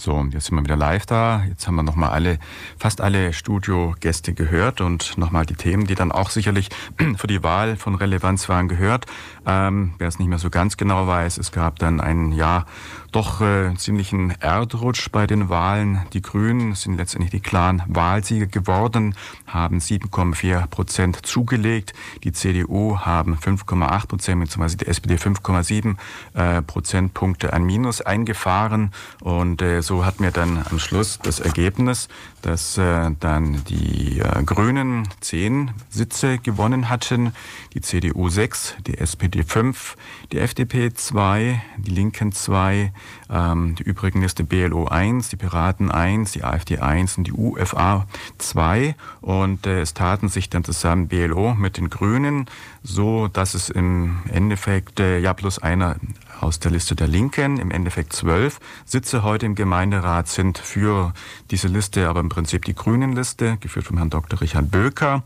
So, 0.00 0.26
jetzt 0.32 0.46
sind 0.46 0.56
wir 0.56 0.64
wieder 0.64 0.76
live 0.76 1.04
da. 1.04 1.44
Jetzt 1.46 1.66
haben 1.66 1.74
wir 1.74 1.82
nochmal 1.82 2.08
alle, 2.08 2.38
fast 2.78 3.02
alle 3.02 3.34
Studiogäste 3.34 4.32
gehört 4.32 4.80
und 4.80 5.18
nochmal 5.18 5.44
die 5.44 5.56
Themen, 5.56 5.86
die 5.86 5.94
dann 5.94 6.10
auch 6.10 6.30
sicherlich 6.30 6.70
für 7.18 7.26
die 7.26 7.42
Wahl 7.42 7.76
von 7.76 7.94
Relevanz 7.96 8.48
waren, 8.48 8.66
gehört. 8.66 9.04
Ähm, 9.46 9.92
wer 9.98 10.08
es 10.08 10.18
nicht 10.18 10.28
mehr 10.28 10.38
so 10.38 10.48
ganz 10.48 10.78
genau 10.78 11.06
weiß, 11.06 11.36
es 11.36 11.52
gab 11.52 11.78
dann 11.80 12.00
ein 12.00 12.32
Jahr 12.32 12.64
doch 13.10 13.40
äh, 13.40 13.74
ziemlichen 13.76 14.30
Erdrutsch 14.40 15.10
bei 15.10 15.26
den 15.26 15.48
Wahlen. 15.48 16.00
Die 16.12 16.22
Grünen 16.22 16.74
sind 16.74 16.96
letztendlich 16.96 17.30
die 17.30 17.40
klaren 17.40 17.82
Wahlsieger 17.86 18.46
geworden, 18.46 19.14
haben 19.46 19.78
7,4 19.78 20.66
Prozent 20.68 21.26
zugelegt. 21.26 21.92
Die 22.24 22.32
CDU 22.32 22.98
haben 22.98 23.36
5,8 23.36 24.06
Prozent, 24.06 24.40
beziehungsweise 24.40 24.76
die 24.76 24.86
SPD 24.86 25.16
5,7 25.16 25.96
äh, 26.34 26.62
Prozentpunkte 26.62 27.52
an 27.52 27.64
Minus 27.64 28.00
eingefahren. 28.00 28.92
Und 29.20 29.62
äh, 29.62 29.82
so 29.82 30.04
hat 30.04 30.20
mir 30.20 30.30
dann 30.30 30.64
am 30.70 30.78
Schluss 30.78 31.18
das 31.22 31.40
Ergebnis, 31.40 32.08
dass 32.42 32.78
äh, 32.78 33.10
dann 33.20 33.64
die 33.64 34.20
äh, 34.20 34.42
Grünen 34.44 35.08
10 35.20 35.72
Sitze 35.90 36.38
gewonnen 36.38 36.88
hatten, 36.88 37.32
die 37.74 37.80
CDU 37.80 38.28
6, 38.28 38.76
die 38.86 38.98
SPD 38.98 39.42
5, 39.42 39.96
die 40.32 40.38
FDP 40.38 40.92
2, 40.92 41.62
die 41.76 41.90
Linken 41.90 42.32
2, 42.32 42.92
ähm, 43.30 43.74
die 43.76 43.82
übrigen 43.82 44.22
Liste 44.22 44.44
BLO 44.44 44.86
1, 44.86 45.28
die 45.28 45.36
Piraten 45.36 45.90
1, 45.90 46.32
die 46.32 46.44
AfD 46.44 46.78
1 46.78 47.18
und 47.18 47.26
die 47.26 47.32
UFA 47.32 48.06
2. 48.38 48.94
Und 49.20 49.66
äh, 49.66 49.80
es 49.80 49.94
taten 49.94 50.28
sich 50.28 50.50
dann 50.50 50.64
zusammen 50.64 51.08
BLO 51.08 51.54
mit 51.54 51.76
den 51.76 51.90
Grünen, 51.90 52.46
so 52.82 53.28
dass 53.28 53.54
es 53.54 53.70
im 53.70 54.18
Endeffekt 54.32 55.00
äh, 55.00 55.18
ja 55.18 55.34
plus 55.34 55.58
einer 55.58 55.96
aus 56.40 56.58
der 56.58 56.70
Liste 56.70 56.96
der 56.96 57.08
Linken, 57.08 57.58
im 57.58 57.70
Endeffekt 57.70 58.12
zwölf 58.12 58.60
Sitze 58.84 59.22
heute 59.22 59.46
im 59.46 59.54
Gemeinderat 59.54 60.28
sind 60.28 60.58
für 60.58 61.12
diese 61.50 61.68
Liste, 61.68 62.08
aber 62.08 62.20
im 62.20 62.28
Prinzip 62.28 62.64
die 62.64 62.74
Grünen-Liste, 62.74 63.58
geführt 63.60 63.86
von 63.86 63.98
Herrn 63.98 64.10
Dr. 64.10 64.40
Richard 64.40 64.70
Böker. 64.70 65.22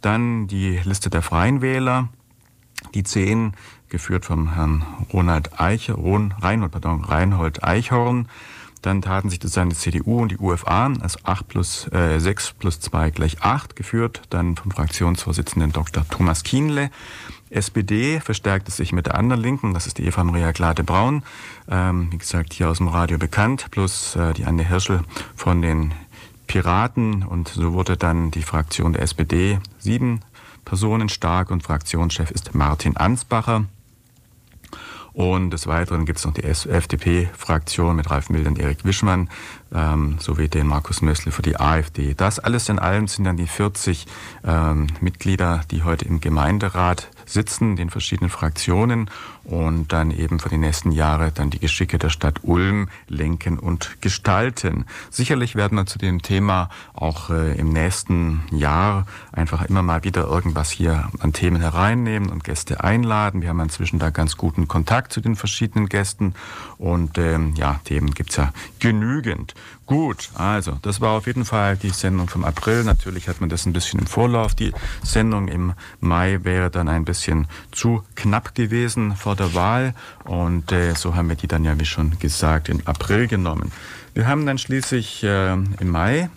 Dann 0.00 0.46
die 0.46 0.78
Liste 0.84 1.10
der 1.10 1.22
Freien 1.22 1.62
Wähler, 1.62 2.08
die 2.94 3.02
zehn 3.02 3.54
geführt 3.88 4.24
vom 4.24 4.54
Herrn 4.54 4.84
Ronald 5.12 5.60
Eich, 5.60 5.90
Ron, 5.90 6.34
Reinhold, 6.40 6.72
pardon, 6.72 7.04
Reinhold 7.04 7.64
Eichhorn. 7.64 8.28
Dann 8.82 9.02
taten 9.02 9.28
sich 9.28 9.40
sozusagen 9.42 9.70
die 9.70 9.76
CDU 9.76 10.22
und 10.22 10.30
die 10.30 10.38
UFA, 10.38 10.92
also 11.00 11.18
8 11.24 11.48
plus, 11.48 11.92
äh, 11.92 12.18
6 12.18 12.52
plus 12.52 12.80
2 12.80 13.10
gleich 13.10 13.42
8 13.42 13.74
geführt, 13.74 14.22
dann 14.30 14.56
vom 14.56 14.70
Fraktionsvorsitzenden 14.70 15.72
Dr. 15.72 16.06
Thomas 16.08 16.44
Kienle. 16.44 16.90
SPD 17.50 18.20
verstärkte 18.20 18.70
sich 18.70 18.92
mit 18.92 19.06
der 19.06 19.16
anderen 19.16 19.42
Linken, 19.42 19.74
das 19.74 19.86
ist 19.86 19.98
die 19.98 20.04
Eva 20.04 20.22
Maria 20.22 20.52
Glade-Braun, 20.52 21.22
ähm, 21.68 22.08
wie 22.12 22.18
gesagt 22.18 22.52
hier 22.52 22.68
aus 22.68 22.78
dem 22.78 22.88
Radio 22.88 23.18
bekannt, 23.18 23.66
plus 23.70 24.14
äh, 24.16 24.32
die 24.34 24.44
Anne 24.44 24.68
Hirschel 24.68 25.00
von 25.34 25.62
den 25.62 25.92
Piraten 26.46 27.24
und 27.24 27.48
so 27.48 27.72
wurde 27.72 27.96
dann 27.96 28.30
die 28.30 28.42
Fraktion 28.42 28.92
der 28.92 29.02
SPD 29.02 29.58
sieben 29.78 30.20
Personen 30.64 31.08
stark 31.08 31.50
und 31.50 31.62
Fraktionschef 31.62 32.30
ist 32.30 32.54
Martin 32.54 32.96
Ansbacher. 32.96 33.64
Und 35.12 35.50
des 35.50 35.66
Weiteren 35.66 36.04
gibt 36.04 36.18
es 36.18 36.24
noch 36.24 36.34
die 36.34 36.44
FDP-Fraktion 36.44 37.96
mit 37.96 38.10
Ralf 38.10 38.30
Milde 38.30 38.48
und 38.48 38.58
Erik 38.58 38.84
Wischmann 38.84 39.28
ähm, 39.74 40.16
sowie 40.20 40.48
den 40.48 40.66
Markus 40.66 41.02
Mössle 41.02 41.32
für 41.32 41.42
die 41.42 41.58
AfD. 41.58 42.14
Das 42.14 42.38
alles 42.38 42.68
in 42.68 42.78
allem 42.78 43.08
sind 43.08 43.24
dann 43.24 43.36
die 43.36 43.46
40 43.46 44.06
ähm, 44.44 44.86
Mitglieder, 45.00 45.62
die 45.70 45.82
heute 45.82 46.04
im 46.04 46.20
Gemeinderat 46.20 47.08
sitzen, 47.26 47.76
den 47.76 47.90
verschiedenen 47.90 48.30
Fraktionen 48.30 49.10
und 49.48 49.92
dann 49.94 50.10
eben 50.10 50.38
für 50.38 50.50
die 50.50 50.58
nächsten 50.58 50.92
Jahre 50.92 51.32
dann 51.32 51.48
die 51.50 51.58
Geschicke 51.58 51.98
der 51.98 52.10
Stadt 52.10 52.40
Ulm 52.42 52.88
lenken 53.08 53.58
und 53.58 54.00
gestalten. 54.02 54.84
Sicherlich 55.10 55.54
werden 55.54 55.76
wir 55.76 55.86
zu 55.86 55.98
dem 55.98 56.20
Thema 56.20 56.68
auch 56.92 57.30
äh, 57.30 57.58
im 57.58 57.70
nächsten 57.70 58.42
Jahr 58.50 59.06
einfach 59.32 59.62
immer 59.62 59.82
mal 59.82 60.04
wieder 60.04 60.24
irgendwas 60.24 60.70
hier 60.70 61.08
an 61.20 61.32
Themen 61.32 61.60
hereinnehmen 61.62 62.28
und 62.28 62.44
Gäste 62.44 62.84
einladen. 62.84 63.40
Wir 63.40 63.48
haben 63.48 63.60
inzwischen 63.60 63.98
da 63.98 64.10
ganz 64.10 64.36
guten 64.36 64.68
Kontakt 64.68 65.12
zu 65.12 65.22
den 65.22 65.34
verschiedenen 65.34 65.88
Gästen 65.88 66.34
und 66.76 67.16
ähm, 67.16 67.54
ja, 67.56 67.80
Themen 67.84 68.10
gibt's 68.10 68.36
ja 68.36 68.52
genügend. 68.80 69.54
Gut, 69.86 70.28
also 70.34 70.72
das 70.82 71.00
war 71.00 71.12
auf 71.12 71.26
jeden 71.26 71.46
Fall 71.46 71.78
die 71.78 71.88
Sendung 71.88 72.28
vom 72.28 72.44
April. 72.44 72.84
Natürlich 72.84 73.26
hat 73.26 73.40
man 73.40 73.48
das 73.48 73.64
ein 73.64 73.72
bisschen 73.72 74.00
im 74.00 74.06
Vorlauf. 74.06 74.54
Die 74.54 74.74
Sendung 75.02 75.48
im 75.48 75.72
Mai 76.00 76.40
wäre 76.42 76.70
dann 76.70 76.90
ein 76.90 77.06
bisschen 77.06 77.46
zu 77.72 78.04
knapp 78.14 78.54
gewesen 78.54 79.16
vor 79.16 79.34
der 79.38 79.54
Wahl 79.54 79.94
und 80.24 80.72
äh, 80.72 80.94
so 80.94 81.14
haben 81.14 81.28
wir 81.28 81.36
die 81.36 81.48
dann 81.48 81.64
ja, 81.64 81.78
wie 81.78 81.84
schon 81.84 82.18
gesagt, 82.18 82.68
im 82.68 82.80
April 82.86 83.28
genommen. 83.28 83.72
Wir 84.14 84.26
haben 84.26 84.46
dann 84.46 84.58
schließlich 84.58 85.22
äh, 85.24 85.52
im 85.52 85.88
Mai 85.88 86.28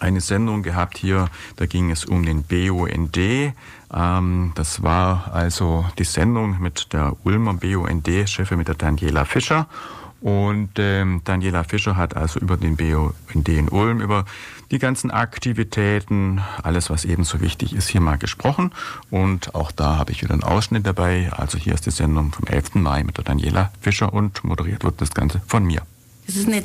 eine 0.00 0.20
Sendung 0.20 0.62
gehabt 0.62 0.96
hier, 0.98 1.28
da 1.56 1.66
ging 1.66 1.90
es 1.90 2.04
um 2.04 2.24
den 2.24 2.42
BUND. 2.42 3.16
Ähm, 3.16 4.52
das 4.54 4.82
war 4.82 5.30
also 5.32 5.86
die 5.98 6.04
Sendung 6.04 6.60
mit 6.60 6.92
der 6.92 7.16
Ulmer 7.24 7.54
BUND-Chefin, 7.54 8.58
mit 8.58 8.68
der 8.68 8.74
Daniela 8.74 9.24
Fischer. 9.24 9.66
Und 10.20 10.70
ähm, 10.78 11.20
Daniela 11.24 11.62
Fischer 11.64 11.96
hat 11.96 12.16
also 12.16 12.40
über 12.40 12.56
den 12.56 12.76
BUND 12.76 13.48
in 13.48 13.68
Ulm, 13.68 14.00
über 14.00 14.24
die 14.70 14.78
ganzen 14.78 15.10
Aktivitäten, 15.10 16.40
alles, 16.62 16.90
was 16.90 17.04
ebenso 17.04 17.40
wichtig 17.40 17.74
ist, 17.74 17.88
hier 17.88 18.00
mal 18.00 18.18
gesprochen. 18.18 18.72
Und 19.10 19.54
auch 19.54 19.70
da 19.70 19.96
habe 19.96 20.12
ich 20.12 20.22
wieder 20.22 20.34
einen 20.34 20.42
Ausschnitt 20.42 20.86
dabei. 20.86 21.30
Also 21.32 21.56
hier 21.56 21.74
ist 21.74 21.86
die 21.86 21.90
Sendung 21.90 22.32
vom 22.32 22.46
11. 22.46 22.74
Mai 22.74 23.04
mit 23.04 23.16
der 23.16 23.24
Daniela 23.24 23.70
Fischer 23.80 24.12
und 24.12 24.42
moderiert 24.42 24.84
wird 24.84 25.00
das 25.00 25.14
Ganze 25.14 25.40
von 25.46 25.64
mir. 25.64 25.82
Es 26.26 26.36
ist 26.36 26.46
eine 26.46 26.62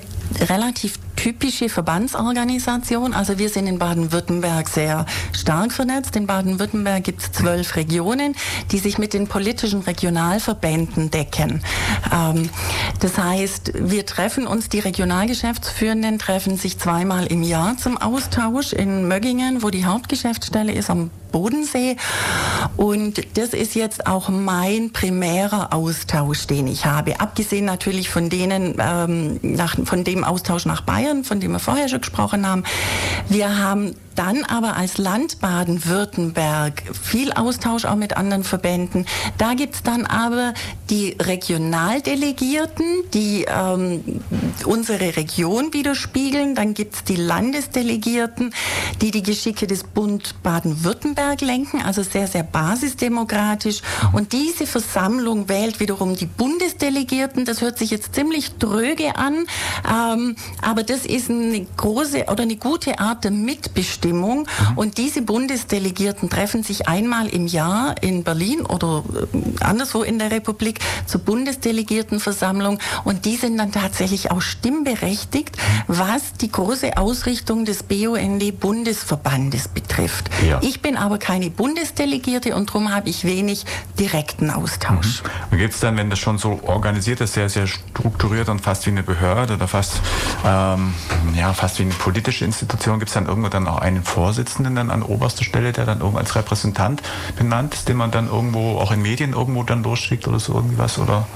relativ 0.50 1.00
typische 1.16 1.70
Verbandsorganisation. 1.70 3.14
Also 3.14 3.38
wir 3.38 3.50
sind 3.50 3.68
in 3.68 3.80
Baden-Württemberg 3.80 4.68
sehr 4.70 5.06
stark 5.32 5.72
vernetzt. 5.72 6.16
In 6.16 6.28
Baden-Württemberg 6.28 7.04
gibt 7.04 7.22
es 7.22 7.32
zwölf 7.32 7.76
Regionen, 7.76 8.36
die 8.72 8.80
sich 8.80 8.98
mit 8.98 9.14
den 9.14 9.28
politischen 9.28 9.82
Regionalverbänden 9.82 11.12
decken. 11.12 11.62
Ähm, 12.12 12.50
das 13.00 13.18
heißt, 13.18 13.74
wir 13.76 14.06
treffen 14.06 14.48
uns, 14.48 14.70
die 14.70 14.80
Regionalgeschäftsführenden 14.80 16.20
treffen 16.20 16.58
sich 16.58 16.80
zweimal 16.80 17.28
im 17.28 17.44
Jahr 17.44 17.78
zum 17.78 17.98
Austausch 17.98 18.74
in 18.74 19.08
Möggingen, 19.08 19.64
wo 19.64 19.70
die 19.70 19.86
Hauptgeschäftsstelle 19.86 20.72
ist, 20.72 20.90
am 20.90 21.10
Bodensee. 21.34 21.98
Und 22.78 23.38
das 23.38 23.50
ist 23.50 23.76
jetzt 23.76 24.08
auch 24.08 24.30
mein 24.30 24.92
primärer 24.94 25.74
Austausch, 25.74 26.48
den 26.48 26.68
ich 26.68 26.86
habe. 26.86 27.20
Abgesehen 27.20 27.66
natürlich 27.66 28.10
von 28.10 28.30
denen, 28.30 28.76
ähm, 28.80 29.40
nach, 29.42 29.76
von 29.84 30.06
dem 30.06 30.24
Austausch 30.24 30.66
nach 30.66 30.82
Bayern, 30.82 31.13
von 31.22 31.40
dem 31.40 31.52
wir 31.52 31.60
vorher 31.60 31.88
schon 31.90 32.02
gesprochen 32.02 32.48
haben. 32.48 32.64
Wir 33.30 33.60
haben 33.60 33.96
dann 34.16 34.44
aber 34.44 34.76
als 34.76 34.98
Land 34.98 35.40
Baden-Württemberg 35.40 36.84
viel 36.94 37.34
Austausch 37.34 37.86
auch 37.86 37.96
mit 37.96 38.16
anderen 38.16 38.44
Verbänden. 38.44 39.06
Da 39.38 39.54
gibt 39.54 39.76
es 39.76 39.84
dann 39.84 40.06
aber 40.06 40.54
die 40.90 41.16
Regionaldelegierten, 41.20 42.86
die 43.14 43.46
ähm, 43.48 44.22
unsere 44.66 45.16
Region 45.16 45.74
widerspiegeln. 45.74 46.56
Dann 46.56 46.74
gibt 46.74 46.96
es 46.96 47.04
die 47.04 47.16
Landesdelegierten, 47.16 48.54
die 49.02 49.12
die 49.12 49.24
Geschicke 49.24 49.66
des 49.66 49.84
Bund 49.84 50.36
Baden-Württemberg 50.44 51.42
lenken, 51.42 51.82
also 51.82 52.04
sehr, 52.04 52.28
sehr 52.28 52.44
basisdemokratisch. 52.44 53.82
Und 54.12 54.34
diese 54.34 54.68
Versammlung 54.68 55.50
wählt 55.50 55.80
wiederum 55.80 56.16
die 56.16 56.28
Bundesdelegierten. 56.28 57.46
Das 57.46 57.62
hört 57.62 57.78
sich 57.78 57.90
jetzt 57.90 58.14
ziemlich 58.16 58.58
dröge 58.58 59.16
an, 59.16 59.46
ähm, 59.90 60.36
aber 60.62 60.84
das 60.84 61.06
ist 61.06 61.30
eine 61.30 61.66
große 61.78 62.26
oder 62.32 62.44
eine 62.44 62.58
gute 62.58 63.00
Art 63.00 63.24
der 63.24 63.32
Mitbestimmung 63.32 64.03
Abstimmung. 64.04 64.40
Mhm. 64.40 64.78
Und 64.78 64.98
diese 64.98 65.22
Bundesdelegierten 65.22 66.30
treffen 66.30 66.64
sich 66.64 66.88
einmal 66.88 67.28
im 67.28 67.48
Jahr 67.48 67.96
in 68.02 68.24
Berlin 68.24 68.62
oder 68.62 69.04
äh, 69.34 69.64
anderswo 69.64 70.04
in 70.04 70.20
der 70.20 70.32
Republik 70.32 70.80
zur 71.06 71.22
Bundesdelegiertenversammlung. 71.22 72.80
Und 73.06 73.26
die 73.26 73.38
sind 73.38 73.58
dann 73.58 73.72
tatsächlich 73.72 74.32
auch 74.32 74.42
stimmberechtigt, 74.42 75.58
was 75.88 76.34
die 76.34 76.52
große 76.52 76.98
Ausrichtung 76.98 77.66
des 77.66 77.84
BUND-Bundesverbandes 77.84 79.70
betrifft. 79.70 80.30
Ja. 80.48 80.60
Ich 80.62 80.82
bin 80.82 80.98
aber 80.98 81.18
keine 81.18 81.50
Bundesdelegierte 81.50 82.56
und 82.56 82.70
darum 82.70 82.94
habe 82.94 83.10
ich 83.10 83.24
wenig 83.24 83.66
direkten 84.00 84.50
Austausch. 84.50 85.24
Mhm. 85.52 85.58
Gibt 85.58 85.74
es 85.74 85.80
dann, 85.80 85.96
wenn 85.98 86.10
das 86.10 86.20
schon 86.20 86.38
so 86.38 86.60
organisiert 86.66 87.22
ist, 87.22 87.34
sehr, 87.34 87.48
sehr 87.50 87.68
strukturiert 87.68 88.50
und 88.50 88.60
fast 88.60 88.86
wie 88.86 88.92
eine 88.92 89.04
Behörde 89.04 89.54
oder 89.54 89.68
fast, 89.68 90.02
ähm, 90.46 90.94
ja, 91.36 91.54
fast 91.54 91.80
wie 91.80 91.84
eine 91.84 91.94
politische 91.94 92.44
Institution, 92.44 93.00
gibt 93.00 93.10
es 93.10 93.14
dann 93.14 93.28
irgendwo 93.28 93.50
dann 93.50 93.68
auch 93.68 93.78
ein 93.78 93.93
einen 93.96 94.04
Vorsitzenden 94.04 94.76
dann 94.76 94.90
an 94.90 95.04
oberster 95.04 95.44
Stelle, 95.44 95.72
der 95.72 95.86
dann 95.86 96.00
irgendwo 96.00 96.20
als 96.20 96.36
Repräsentant 96.36 97.02
benannt 97.36 97.74
ist, 97.74 97.88
den 97.88 97.98
man 97.98 98.12
dann 98.12 98.28
irgendwo 98.28 98.78
auch 98.80 98.92
in 98.92 99.02
Medien 99.02 99.34
irgendwo 99.34 99.64
dann 99.64 99.84
losschickt 99.84 100.28
oder 100.28 100.40
so 100.40 100.54
irgendwie 100.54 100.78
was? 100.78 101.00
Oder? 101.00 101.28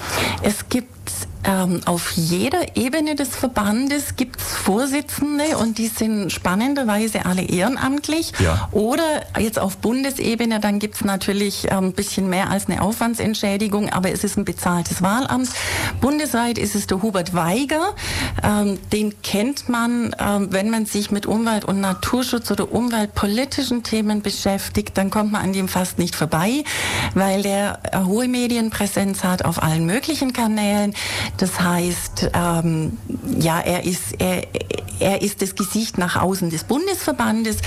Es 0.41 0.69
gibt 0.69 1.26
ähm, 1.47 1.79
auf 1.85 2.11
jeder 2.11 2.75
Ebene 2.75 3.15
des 3.15 3.29
Verbandes 3.29 4.15
gibt 4.17 4.41
es 4.41 4.53
Vorsitzende 4.53 5.57
und 5.57 5.77
die 5.77 5.87
sind 5.87 6.31
spannenderweise 6.31 7.25
alle 7.25 7.43
ehrenamtlich. 7.43 8.33
Ja. 8.39 8.67
Oder 8.71 9.23
jetzt 9.39 9.57
auf 9.57 9.77
Bundesebene, 9.77 10.59
dann 10.59 10.79
gibt 10.79 10.95
es 10.95 11.05
natürlich 11.05 11.71
ein 11.71 11.85
ähm, 11.85 11.93
bisschen 11.93 12.29
mehr 12.29 12.49
als 12.49 12.67
eine 12.67 12.81
Aufwandsentschädigung, 12.81 13.89
aber 13.89 14.11
es 14.11 14.23
ist 14.23 14.37
ein 14.37 14.43
bezahltes 14.43 15.01
Wahlamt. 15.01 15.49
Bundesweit 16.01 16.57
ist 16.57 16.75
es 16.75 16.85
der 16.87 17.01
Hubert 17.01 17.33
Weiger. 17.33 17.95
Ähm, 18.43 18.77
den 18.91 19.21
kennt 19.21 19.69
man, 19.69 20.13
ähm, 20.19 20.47
wenn 20.51 20.69
man 20.69 20.85
sich 20.85 21.11
mit 21.11 21.25
Umwelt- 21.25 21.65
und 21.65 21.79
Naturschutz 21.79 22.51
oder 22.51 22.71
umweltpolitischen 22.71 23.83
Themen 23.83 24.21
beschäftigt, 24.21 24.97
dann 24.97 25.09
kommt 25.09 25.31
man 25.31 25.43
an 25.43 25.53
dem 25.53 25.69
fast 25.69 25.97
nicht 25.97 26.15
vorbei, 26.15 26.65
weil 27.13 27.41
der 27.41 27.79
hohe 28.05 28.27
Medienpräsenz 28.27 29.23
hat 29.23 29.45
auf 29.45 29.63
allen 29.63 29.85
möglichen 29.85 30.33
Kanälen. 30.33 30.93
Das 31.37 31.59
heißt, 31.59 32.31
ähm, 32.33 32.97
ja, 33.39 33.59
er 33.59 33.83
ist, 33.83 34.19
er, 34.19 34.47
er 34.99 35.21
ist 35.21 35.41
das 35.41 35.55
Gesicht 35.55 35.97
nach 35.97 36.15
außen 36.15 36.49
des 36.49 36.63
Bundesverbandes. 36.63 37.57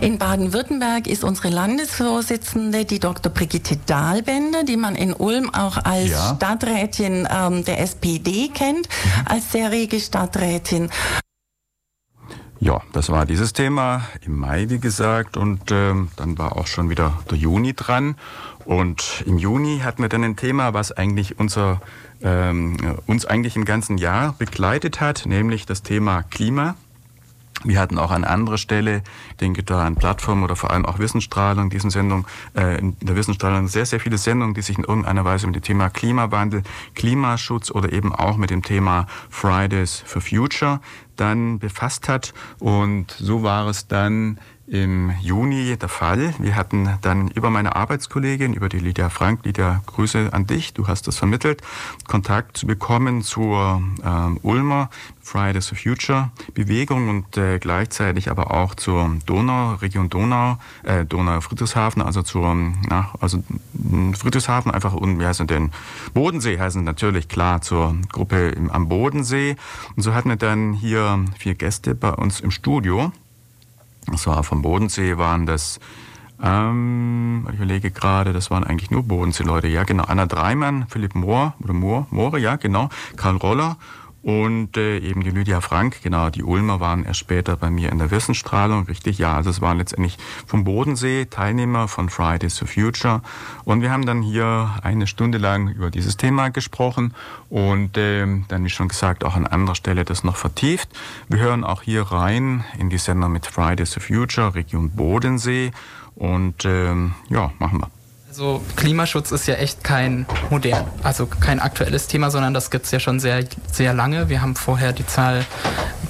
In 0.00 0.18
Baden-Württemberg 0.18 1.06
ist 1.06 1.24
unsere 1.24 1.48
Landesvorsitzende, 1.48 2.84
die 2.84 3.00
Dr. 3.00 3.32
Brigitte 3.32 3.76
Dahlbender, 3.86 4.62
die 4.62 4.76
man 4.76 4.94
in 4.94 5.12
Ulm 5.12 5.52
auch 5.52 5.78
als 5.84 6.10
ja. 6.10 6.34
Stadträtin 6.36 7.28
ähm, 7.30 7.64
der 7.64 7.80
SPD 7.80 8.48
kennt, 8.48 8.88
mhm. 8.88 9.26
als 9.26 9.52
sehr 9.52 9.70
rege 9.72 9.98
Stadträtin. 9.98 10.90
Ja, 12.58 12.80
das 12.92 13.10
war 13.10 13.26
dieses 13.26 13.52
Thema 13.52 14.06
im 14.22 14.38
Mai, 14.38 14.70
wie 14.70 14.78
gesagt, 14.78 15.36
und 15.36 15.70
ähm, 15.70 16.08
dann 16.16 16.38
war 16.38 16.56
auch 16.56 16.66
schon 16.66 16.88
wieder 16.88 17.12
der 17.30 17.36
Juni 17.36 17.74
dran. 17.74 18.16
Und 18.64 19.22
im 19.26 19.36
Juni 19.36 19.80
hatten 19.84 20.02
wir 20.02 20.08
dann 20.08 20.24
ein 20.24 20.36
Thema, 20.36 20.72
was 20.72 20.90
eigentlich 20.90 21.38
unser 21.38 21.82
ähm, 22.22 22.76
uns 23.06 23.26
eigentlich 23.26 23.56
im 23.56 23.64
ganzen 23.64 23.98
Jahr 23.98 24.34
begleitet 24.38 25.00
hat, 25.00 25.26
nämlich 25.26 25.66
das 25.66 25.82
Thema 25.82 26.22
Klima. 26.22 26.76
Wir 27.64 27.80
hatten 27.80 27.98
auch 27.98 28.10
an 28.10 28.24
anderer 28.24 28.58
Stelle, 28.58 29.02
denke 29.40 29.62
da 29.62 29.84
an 29.84 29.96
Plattformen 29.96 30.44
oder 30.44 30.56
vor 30.56 30.70
allem 30.70 30.84
auch 30.84 30.98
Wissensstrahlung, 30.98 31.70
diesen 31.70 31.90
Sendung, 31.90 32.26
äh, 32.54 32.78
in 32.78 32.96
der 33.00 33.16
Wissensstrahlung 33.16 33.66
sehr, 33.68 33.86
sehr 33.86 33.98
viele 33.98 34.18
Sendungen, 34.18 34.54
die 34.54 34.62
sich 34.62 34.76
in 34.76 34.84
irgendeiner 34.84 35.24
Weise 35.24 35.46
mit 35.46 35.56
dem 35.56 35.62
Thema 35.62 35.88
Klimawandel, 35.88 36.62
Klimaschutz 36.94 37.70
oder 37.70 37.92
eben 37.92 38.14
auch 38.14 38.36
mit 38.36 38.50
dem 38.50 38.62
Thema 38.62 39.06
Fridays 39.30 40.02
for 40.06 40.20
Future 40.20 40.80
dann 41.16 41.58
befasst 41.58 42.08
hat. 42.08 42.34
Und 42.58 43.10
so 43.18 43.42
war 43.42 43.66
es 43.68 43.88
dann 43.88 44.38
im 44.66 45.12
Juni 45.20 45.76
der 45.76 45.88
Fall. 45.88 46.34
Wir 46.38 46.56
hatten 46.56 46.98
dann 47.02 47.28
über 47.28 47.50
meine 47.50 47.76
Arbeitskollegin, 47.76 48.54
über 48.54 48.68
die 48.68 48.78
Lydia 48.78 49.10
Frank, 49.10 49.44
Lydia, 49.44 49.82
Grüße 49.86 50.30
an 50.32 50.46
dich, 50.46 50.74
du 50.74 50.88
hast 50.88 51.06
das 51.06 51.16
vermittelt, 51.16 51.62
Kontakt 52.08 52.56
zu 52.56 52.66
bekommen 52.66 53.22
zur 53.22 53.82
ähm, 54.04 54.38
Ulmer 54.42 54.90
Fridays 55.20 55.68
for 55.68 55.78
Future 55.78 56.30
Bewegung 56.54 57.08
und 57.08 57.36
äh, 57.36 57.58
gleichzeitig 57.58 58.30
aber 58.30 58.52
auch 58.52 58.74
zur 58.74 59.16
Donau, 59.26 59.74
Region 59.74 60.08
Donau, 60.08 60.58
äh, 60.84 61.04
Donau-Friedrichshafen, 61.04 62.02
also 62.02 62.22
zur, 62.22 62.54
na, 62.54 63.10
also 63.20 63.42
hm, 63.72 64.14
Friedrichshafen 64.14 64.70
einfach 64.70 64.94
und 64.94 65.18
wie 65.20 65.26
heißt 65.26 65.48
denn 65.48 65.70
Bodensee 66.14 66.58
heißen 66.58 66.82
natürlich 66.82 67.28
klar 67.28 67.60
zur 67.60 67.96
Gruppe 68.12 68.50
im, 68.50 68.70
am 68.70 68.88
Bodensee. 68.88 69.56
Und 69.96 70.02
so 70.02 70.14
hatten 70.14 70.28
wir 70.28 70.36
dann 70.36 70.72
hier 70.72 71.24
vier 71.38 71.54
Gäste 71.54 71.94
bei 71.94 72.10
uns 72.10 72.40
im 72.40 72.50
Studio. 72.50 73.12
Das 74.10 74.26
war 74.26 74.42
vom 74.44 74.62
Bodensee, 74.62 75.18
waren 75.18 75.46
das, 75.46 75.80
ähm, 76.42 77.46
ich 77.50 77.56
überlege 77.56 77.90
gerade, 77.90 78.32
das 78.32 78.50
waren 78.50 78.64
eigentlich 78.64 78.90
nur 78.90 79.02
Bodensee-Leute. 79.02 79.68
Ja, 79.68 79.84
genau. 79.84 80.04
Anna 80.04 80.26
Dreimann, 80.26 80.86
Philipp 80.88 81.14
Mohr, 81.14 81.54
oder 81.62 81.72
Mohr, 81.72 82.06
Moore, 82.10 82.38
ja, 82.38 82.56
genau. 82.56 82.88
Karl 83.16 83.36
Roller 83.36 83.76
Und 84.26 84.76
äh, 84.76 84.98
eben 84.98 85.22
die 85.22 85.30
Lydia 85.30 85.60
Frank, 85.60 86.02
genau, 86.02 86.30
die 86.30 86.42
Ulmer 86.42 86.80
waren 86.80 87.04
erst 87.04 87.20
später 87.20 87.56
bei 87.56 87.70
mir 87.70 87.92
in 87.92 87.98
der 87.98 88.10
Wissensstrahlung, 88.10 88.86
richtig, 88.86 89.18
ja, 89.18 89.36
also 89.36 89.50
es 89.50 89.60
waren 89.60 89.78
letztendlich 89.78 90.18
vom 90.48 90.64
Bodensee 90.64 91.26
Teilnehmer 91.26 91.86
von 91.86 92.08
Fridays 92.08 92.58
for 92.58 92.66
Future. 92.66 93.22
Und 93.64 93.82
wir 93.82 93.92
haben 93.92 94.04
dann 94.04 94.22
hier 94.22 94.80
eine 94.82 95.06
Stunde 95.06 95.38
lang 95.38 95.68
über 95.68 95.92
dieses 95.92 96.16
Thema 96.16 96.48
gesprochen 96.48 97.14
und 97.50 97.96
äh, 97.98 98.26
dann, 98.48 98.64
wie 98.64 98.68
schon 98.68 98.88
gesagt, 98.88 99.22
auch 99.22 99.36
an 99.36 99.46
anderer 99.46 99.76
Stelle 99.76 100.04
das 100.04 100.24
noch 100.24 100.34
vertieft. 100.34 100.88
Wir 101.28 101.38
hören 101.38 101.62
auch 101.62 101.82
hier 101.82 102.02
rein 102.02 102.64
in 102.80 102.90
die 102.90 102.98
Sender 102.98 103.28
mit 103.28 103.46
Fridays 103.46 103.94
for 103.94 104.02
Future, 104.02 104.56
Region 104.56 104.90
Bodensee. 104.90 105.70
Und 106.16 106.64
ähm, 106.64 107.14
ja, 107.28 107.52
machen 107.60 107.78
wir. 107.78 107.95
Also 108.36 108.60
Klimaschutz 108.76 109.32
ist 109.32 109.46
ja 109.46 109.54
echt 109.54 109.82
kein 109.82 110.26
modern, 110.50 110.84
also 111.02 111.24
kein 111.24 111.58
aktuelles 111.58 112.06
Thema, 112.06 112.30
sondern 112.30 112.52
das 112.52 112.70
gibt 112.70 112.84
es 112.84 112.90
ja 112.90 113.00
schon 113.00 113.18
sehr, 113.18 113.42
sehr 113.72 113.94
lange. 113.94 114.28
Wir 114.28 114.42
haben 114.42 114.56
vorher 114.56 114.92
die 114.92 115.06
Zahl 115.06 115.46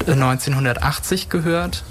1980 0.09 1.29
gehört. 1.29 1.85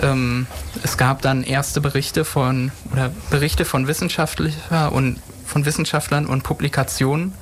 Ähm, 0.00 0.46
es 0.82 0.96
gab 0.96 1.20
dann 1.20 1.42
erste 1.42 1.82
Berichte 1.82 2.24
von 2.24 2.72
oder 2.90 3.10
Berichte 3.28 3.66
von 3.66 3.86
Wissenschaftler 3.86 4.92
und 4.92 5.20
von 5.44 5.66
Wissenschaftlern 5.66 6.24
und 6.24 6.42
Publikationen. 6.42 7.34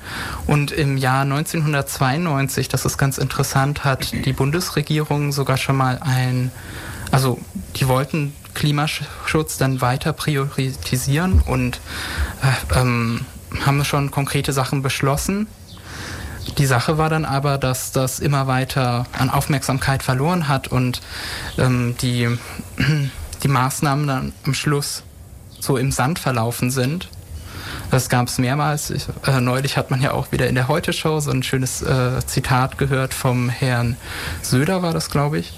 Und 0.49 0.73
im 0.73 0.97
Jahr 0.97 1.23
1992, 1.23 2.69
das 2.69 2.85
ist 2.85 2.99
ganz 2.99 3.17
interessant, 3.17 3.85
hat 3.85 4.11
die 4.13 4.33
Bundesregierung 4.33 5.31
sogar 5.31 5.57
schon 5.57 5.77
mal 5.77 6.01
ein, 6.03 6.51
also 7.13 7.39
die 7.77 7.87
wollten 7.87 8.33
Klimaschutz 8.55 9.59
dann 9.59 9.81
weiter 9.81 10.13
priorisieren 10.13 11.43
und 11.45 11.81
äh, 12.43 12.81
ähm, 12.81 13.27
haben 13.65 13.85
schon 13.85 14.11
konkrete 14.11 14.53
Sachen 14.53 14.83
beschlossen. 14.83 15.47
Die 16.59 16.67
Sache 16.67 16.99
war 16.99 17.09
dann 17.09 17.25
aber, 17.25 17.59
dass 17.59 17.93
das 17.93 18.21
immer 18.21 18.47
weiter 18.47 19.07
an 19.13 19.31
Aufmerksamkeit 19.31 20.03
verloren 20.03 20.49
hat 20.49 20.69
und 20.69 21.01
ähm, 21.59 21.97
die, 22.01 22.29
die 23.43 23.49
Maßnahmen 23.49 24.07
dann 24.07 24.33
am 24.45 24.55
Schluss 24.55 25.03
so 25.59 25.77
im 25.77 25.91
Sand 25.91 26.19
verlaufen 26.19 26.71
sind. 26.71 27.09
Das 27.91 28.09
gab 28.09 28.29
es 28.29 28.39
mehrmals. 28.39 28.91
Ich, 28.91 29.07
äh, 29.27 29.41
neulich 29.41 29.77
hat 29.77 29.91
man 29.91 30.01
ja 30.01 30.13
auch 30.13 30.33
wieder 30.33 30.49
in 30.49 30.55
der 30.55 30.69
Heute-Show 30.69 31.21
so 31.21 31.31
ein 31.31 31.43
schönes 31.43 31.83
äh, 31.83 32.25
Zitat 32.27 32.79
gehört 32.79 33.15
vom 33.15 33.49
Herrn 33.49 33.97
Söder, 34.43 34.83
war 34.83 34.93
das, 34.93 35.11
glaube 35.11 35.39
ich, 35.39 35.53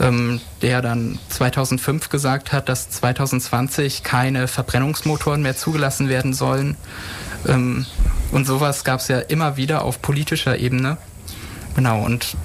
ähm, 0.00 0.40
der 0.62 0.82
dann 0.82 1.18
2005 1.28 2.08
gesagt 2.08 2.52
hat, 2.52 2.68
dass 2.68 2.90
2020 2.90 4.02
keine 4.02 4.48
Verbrennungsmotoren 4.48 5.42
mehr 5.42 5.56
zugelassen 5.56 6.08
werden 6.08 6.32
sollen. 6.32 6.76
Ähm, 7.46 7.86
und 8.32 8.46
sowas 8.46 8.84
gab 8.84 9.00
es 9.00 9.08
ja 9.08 9.18
immer 9.18 9.56
wieder 9.56 9.82
auf 9.82 10.02
politischer 10.02 10.58
Ebene. 10.58 10.96
Genau, 11.74 12.02
und 12.02 12.36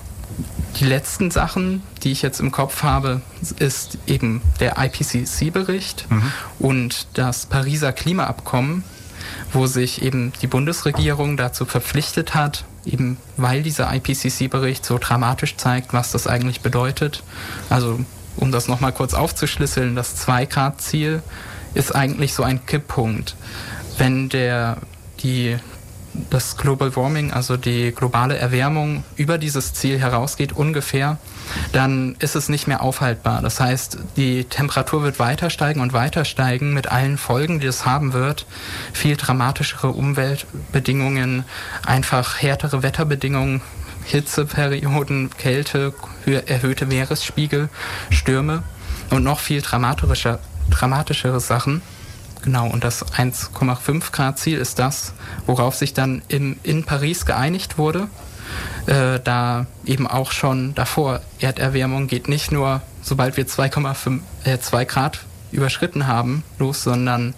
die 0.79 0.85
letzten 0.85 1.31
Sachen, 1.31 1.83
die 2.03 2.11
ich 2.11 2.21
jetzt 2.21 2.39
im 2.39 2.51
Kopf 2.51 2.83
habe, 2.83 3.21
ist 3.59 3.97
eben 4.07 4.41
der 4.59 4.77
IPCC-Bericht 4.77 6.09
mhm. 6.09 6.31
und 6.59 7.07
das 7.13 7.45
Pariser 7.45 7.91
Klimaabkommen, 7.91 8.83
wo 9.53 9.67
sich 9.67 10.01
eben 10.01 10.33
die 10.41 10.47
Bundesregierung 10.47 11.37
dazu 11.37 11.65
verpflichtet 11.65 12.35
hat, 12.35 12.65
eben 12.85 13.17
weil 13.37 13.63
dieser 13.63 13.93
IPCC-Bericht 13.93 14.85
so 14.85 14.97
dramatisch 14.97 15.57
zeigt, 15.57 15.93
was 15.93 16.11
das 16.11 16.27
eigentlich 16.27 16.61
bedeutet. 16.61 17.23
Also 17.69 17.99
um 18.37 18.51
das 18.51 18.67
nochmal 18.67 18.93
kurz 18.93 19.13
aufzuschlüsseln, 19.13 19.95
das 19.95 20.25
2-Grad-Ziel 20.27 21.21
ist 21.73 21.95
eigentlich 21.95 22.33
so 22.33 22.43
ein 22.43 22.65
Kipppunkt. 22.65 23.35
Wenn 23.97 24.29
der, 24.29 24.77
die 25.21 25.57
das 26.29 26.57
Global 26.57 26.95
Warming, 26.95 27.31
also 27.31 27.57
die 27.57 27.91
globale 27.91 28.37
Erwärmung 28.37 29.03
über 29.15 29.37
dieses 29.37 29.73
Ziel 29.73 29.99
herausgeht 29.99 30.53
ungefähr, 30.53 31.17
dann 31.71 32.15
ist 32.19 32.35
es 32.35 32.49
nicht 32.49 32.67
mehr 32.67 32.81
aufhaltbar. 32.81 33.41
Das 33.41 33.59
heißt, 33.59 33.97
die 34.17 34.43
Temperatur 34.45 35.03
wird 35.03 35.19
weiter 35.19 35.49
steigen 35.49 35.81
und 35.81 35.93
weiter 35.93 36.25
steigen 36.25 36.73
mit 36.73 36.91
allen 36.91 37.17
Folgen, 37.17 37.59
die 37.59 37.67
es 37.67 37.85
haben 37.85 38.13
wird. 38.13 38.45
Viel 38.93 39.15
dramatischere 39.15 39.89
Umweltbedingungen, 39.89 41.45
einfach 41.85 42.41
härtere 42.41 42.83
Wetterbedingungen, 42.83 43.61
Hitzeperioden, 44.03 45.29
Kälte, 45.37 45.93
erhöhte 46.47 46.85
Meeresspiegel, 46.85 47.69
Stürme 48.09 48.63
und 49.09 49.23
noch 49.23 49.39
viel 49.39 49.61
dramatischer, 49.61 50.39
dramatischere 50.69 51.39
Sachen. 51.39 51.81
Genau, 52.43 52.67
und 52.67 52.83
das 52.83 53.05
1,5 53.05 54.11
Grad 54.11 54.39
Ziel 54.39 54.57
ist 54.57 54.79
das, 54.79 55.13
worauf 55.45 55.75
sich 55.75 55.93
dann 55.93 56.21
im, 56.27 56.57
in 56.63 56.83
Paris 56.83 57.25
geeinigt 57.25 57.77
wurde. 57.77 58.07
Äh, 58.87 59.19
da 59.23 59.67
eben 59.85 60.07
auch 60.07 60.31
schon 60.31 60.73
davor 60.73 61.21
Erderwärmung 61.39 62.07
geht 62.07 62.27
nicht 62.27 62.51
nur, 62.51 62.81
sobald 63.01 63.37
wir 63.37 63.45
2,5 63.45 64.19
äh, 64.43 64.59
2 64.59 64.85
Grad 64.85 65.19
überschritten 65.51 66.07
haben, 66.07 66.43
los, 66.57 66.83
sondern 66.83 67.33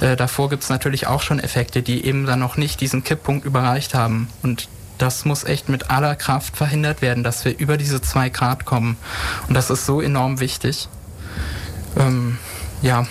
äh, 0.00 0.16
davor 0.16 0.48
gibt 0.48 0.62
es 0.62 0.70
natürlich 0.70 1.06
auch 1.06 1.22
schon 1.22 1.40
Effekte, 1.40 1.82
die 1.82 2.04
eben 2.04 2.24
dann 2.24 2.38
noch 2.38 2.56
nicht 2.56 2.80
diesen 2.80 3.04
Kipppunkt 3.04 3.44
überreicht 3.44 3.94
haben. 3.94 4.28
Und 4.42 4.68
das 4.96 5.24
muss 5.24 5.44
echt 5.44 5.68
mit 5.68 5.90
aller 5.90 6.16
Kraft 6.16 6.56
verhindert 6.56 7.02
werden, 7.02 7.22
dass 7.22 7.44
wir 7.44 7.56
über 7.58 7.76
diese 7.76 8.00
2 8.00 8.30
Grad 8.30 8.64
kommen. 8.64 8.96
Und 9.48 9.54
das 9.54 9.70
ist 9.70 9.86
so 9.86 10.00
enorm 10.00 10.40
wichtig. 10.40 10.88
Ähm, 11.96 12.38
ja, 12.82 13.06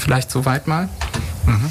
Vielleicht 0.00 0.30
soweit 0.30 0.66
mal. 0.66 0.88
Mhm. 1.46 1.70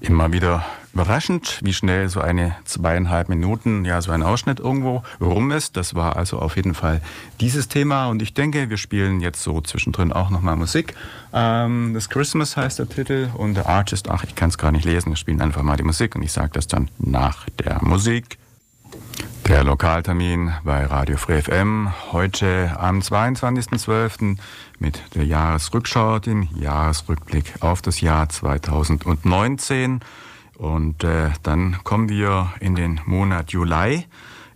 Immer 0.00 0.32
wieder 0.32 0.64
überraschend, 0.94 1.60
wie 1.62 1.74
schnell 1.74 2.08
so 2.08 2.20
eine 2.20 2.56
zweieinhalb 2.64 3.28
Minuten, 3.28 3.84
ja, 3.84 4.00
so 4.00 4.10
ein 4.10 4.22
Ausschnitt 4.22 4.60
irgendwo 4.60 5.02
rum 5.20 5.50
ist. 5.50 5.76
Das 5.76 5.94
war 5.94 6.16
also 6.16 6.38
auf 6.38 6.56
jeden 6.56 6.74
Fall 6.74 7.02
dieses 7.40 7.68
Thema. 7.68 8.08
Und 8.08 8.22
ich 8.22 8.32
denke, 8.32 8.70
wir 8.70 8.78
spielen 8.78 9.20
jetzt 9.20 9.42
so 9.42 9.60
zwischendrin 9.60 10.12
auch 10.12 10.30
nochmal 10.30 10.56
Musik. 10.56 10.94
Ähm, 11.34 11.92
das 11.92 12.08
Christmas 12.08 12.56
heißt 12.56 12.78
der 12.78 12.88
Titel 12.88 13.28
und 13.36 13.54
der 13.54 13.68
Artist, 13.68 14.08
ach, 14.08 14.24
ich 14.24 14.34
kann 14.34 14.48
es 14.48 14.56
gar 14.56 14.72
nicht 14.72 14.86
lesen. 14.86 15.10
Wir 15.10 15.16
spielen 15.16 15.42
einfach 15.42 15.62
mal 15.62 15.76
die 15.76 15.84
Musik 15.84 16.16
und 16.16 16.22
ich 16.22 16.32
sage 16.32 16.50
das 16.54 16.66
dann 16.66 16.90
nach 16.98 17.46
der 17.50 17.84
Musik. 17.84 18.38
Der 19.46 19.64
Lokaltermin 19.64 20.52
bei 20.62 20.84
Radio 20.84 21.16
Free 21.16 21.40
FM 21.40 21.92
heute 22.12 22.76
am 22.78 22.98
22.12. 22.98 24.36
mit 24.78 25.02
der 25.14 25.24
Jahresrückschau, 25.24 26.18
dem 26.18 26.48
Jahresrückblick 26.54 27.54
auf 27.60 27.80
das 27.80 28.00
Jahr 28.02 28.28
2019. 28.28 30.00
Und 30.58 31.02
äh, 31.02 31.30
dann 31.42 31.78
kommen 31.82 32.08
wir 32.08 32.52
in 32.60 32.74
den 32.74 33.00
Monat 33.06 33.52
Juli. 33.52 34.04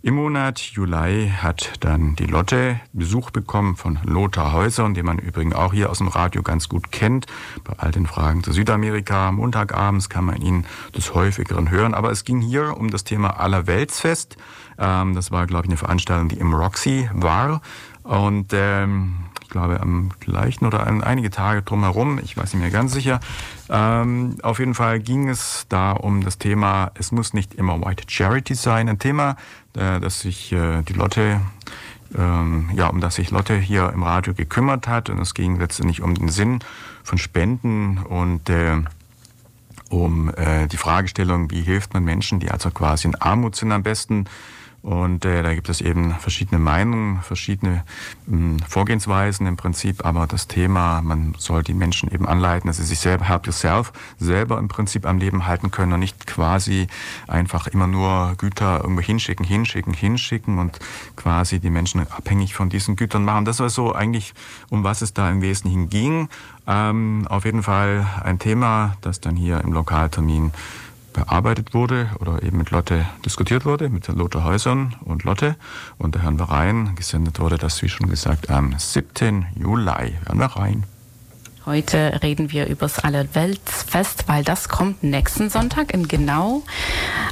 Im 0.05 0.15
Monat 0.15 0.59
Juli 0.59 1.31
hat 1.41 1.75
dann 1.79 2.17
die 2.17 2.25
Lotte 2.25 2.77
Besuch 2.91 3.31
bekommen 3.31 3.77
von 3.77 3.99
Lothar 4.03 4.51
Häuser, 4.51 4.89
den 4.89 5.05
man 5.05 5.17
übrigens 5.17 5.55
auch 5.55 5.71
hier 5.71 5.89
aus 5.89 5.99
dem 5.99 6.09
Radio 6.09 6.43
ganz 6.43 6.67
gut 6.67 6.91
kennt. 6.91 7.25
Bei 7.63 7.75
all 7.77 7.91
den 7.91 8.05
Fragen 8.05 8.43
zu 8.43 8.51
Südamerika, 8.51 9.31
Montagabends 9.31 10.09
kann 10.09 10.25
man 10.25 10.41
ihn 10.41 10.65
des 10.93 11.13
häufigeren 11.13 11.71
hören. 11.71 11.93
Aber 11.93 12.11
es 12.11 12.25
ging 12.25 12.41
hier 12.41 12.75
um 12.75 12.91
das 12.91 13.05
Thema 13.05 13.39
Allerweltsfest. 13.39 14.35
Ähm, 14.77 15.15
das 15.15 15.31
war, 15.31 15.47
glaube 15.47 15.67
ich, 15.67 15.69
eine 15.69 15.77
Veranstaltung, 15.77 16.27
die 16.27 16.37
im 16.37 16.53
Roxy 16.53 17.09
war. 17.13 17.61
Und 18.03 18.47
ähm, 18.51 19.15
glaube, 19.53 19.79
am 19.79 20.09
gleichen 20.19 20.65
oder 20.65 20.85
an 20.85 21.01
einige 21.01 21.29
Tage 21.29 21.61
drumherum, 21.61 22.19
ich 22.21 22.35
weiß 22.35 22.53
nicht 22.53 22.61
mehr 22.61 22.71
ganz 22.71 22.91
sicher. 22.91 23.21
Ähm, 23.69 24.35
auf 24.43 24.59
jeden 24.59 24.73
Fall 24.73 24.99
ging 24.99 25.29
es 25.29 25.65
da 25.69 25.93
um 25.93 26.23
das 26.23 26.37
Thema, 26.37 26.91
es 26.95 27.13
muss 27.13 27.33
nicht 27.33 27.53
immer 27.53 27.79
White 27.79 28.03
Charity 28.07 28.55
sein. 28.55 28.89
Ein 28.89 28.99
Thema, 28.99 29.37
äh, 29.77 30.01
das 30.01 30.19
sich 30.19 30.51
äh, 30.51 30.81
die 30.81 30.93
Lotte 30.93 31.39
ähm, 32.17 32.69
ja, 32.75 32.87
um 32.87 32.99
das 32.99 33.15
sich 33.15 33.31
Lotte 33.31 33.57
hier 33.57 33.91
im 33.93 34.03
Radio 34.03 34.33
gekümmert 34.33 34.87
hat. 34.87 35.09
Und 35.09 35.19
es 35.19 35.33
ging 35.33 35.57
letztendlich 35.59 36.01
um 36.01 36.13
den 36.15 36.29
Sinn 36.29 36.59
von 37.03 37.17
Spenden 37.17 37.97
und 37.97 38.49
äh, 38.49 38.81
um 39.89 40.33
äh, 40.35 40.67
die 40.67 40.77
Fragestellung, 40.77 41.51
wie 41.51 41.61
hilft 41.61 41.93
man 41.93 42.03
Menschen, 42.03 42.39
die 42.39 42.51
also 42.51 42.71
quasi 42.71 43.07
in 43.07 43.15
Armut 43.15 43.55
sind 43.55 43.71
am 43.71 43.83
besten. 43.83 44.25
Und 44.83 45.23
äh, 45.23 45.41
da 45.43 45.55
gibt 45.55 45.69
es 45.69 45.79
eben 45.79 46.13
verschiedene 46.19 46.59
Meinungen, 46.59 47.21
verschiedene 47.21 47.85
ähm, 48.29 48.57
Vorgehensweisen 48.67 49.47
im 49.47 49.55
Prinzip. 49.55 50.05
Aber 50.05 50.27
das 50.27 50.49
Thema, 50.49 51.01
man 51.01 51.35
soll 51.37 51.63
die 51.63 51.73
Menschen 51.73 52.11
eben 52.11 52.27
anleiten, 52.27 52.67
dass 52.67 52.77
sie 52.77 52.83
sich 52.83 52.99
selber, 52.99 53.23
help 53.23 53.45
yourself, 53.45 53.93
selber 54.19 54.59
im 54.59 54.67
Prinzip 54.67 55.05
am 55.05 55.19
Leben 55.19 55.47
halten 55.47 55.71
können 55.71 55.93
und 55.93 56.01
nicht 56.01 56.27
quasi 56.27 56.87
einfach 57.27 57.67
immer 57.67 57.87
nur 57.87 58.33
Güter 58.37 58.81
irgendwo 58.81 59.01
hinschicken, 59.01 59.45
hinschicken, 59.45 59.93
hinschicken 59.93 60.59
und 60.59 60.79
quasi 61.15 61.61
die 61.61 61.69
Menschen 61.69 62.01
abhängig 62.01 62.53
von 62.53 62.67
diesen 62.67 62.97
Gütern 62.97 63.23
machen. 63.23 63.45
Das 63.45 63.61
war 63.61 63.69
so 63.69 63.95
eigentlich, 63.95 64.33
um 64.69 64.83
was 64.83 65.01
es 65.01 65.13
da 65.13 65.31
im 65.31 65.41
Wesentlichen 65.41 65.89
ging. 65.89 66.27
Ähm, 66.67 67.25
auf 67.29 67.45
jeden 67.45 67.63
Fall 67.63 68.05
ein 68.21 68.37
Thema, 68.37 68.97
das 68.99 69.21
dann 69.21 69.37
hier 69.37 69.61
im 69.61 69.71
Lokaltermin 69.71 70.51
bearbeitet 71.13 71.73
wurde 71.73 72.09
oder 72.19 72.43
eben 72.43 72.57
mit 72.57 72.71
Lotte 72.71 73.05
diskutiert 73.25 73.65
wurde, 73.65 73.89
mit 73.89 74.07
Lothar 74.07 74.43
Häusern 74.43 74.95
und 75.05 75.23
Lotte. 75.23 75.55
Und 75.97 76.15
da 76.15 76.21
hören 76.21 76.39
wir 76.39 76.49
rein. 76.49 76.95
Gesendet 76.95 77.39
wurde 77.39 77.57
das, 77.57 77.81
wie 77.81 77.89
schon 77.89 78.09
gesagt, 78.09 78.49
am 78.49 78.75
7. 78.77 79.47
Juli. 79.55 80.17
Hören 80.25 80.39
wir 80.39 80.45
rein. 80.45 80.83
Heute 81.65 82.19
reden 82.21 82.51
wir 82.51 82.67
über 82.67 82.87
das 82.87 82.99
Allerweltsfest, 82.99 84.27
weil 84.27 84.43
das 84.43 84.67
kommt 84.67 85.01
nächsten 85.01 85.49
Sonntag 85.49 85.93
in 85.93 86.09
genau 86.09 86.61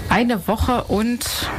eine 0.07 0.47
Woche 0.47 0.85
und 0.85 1.49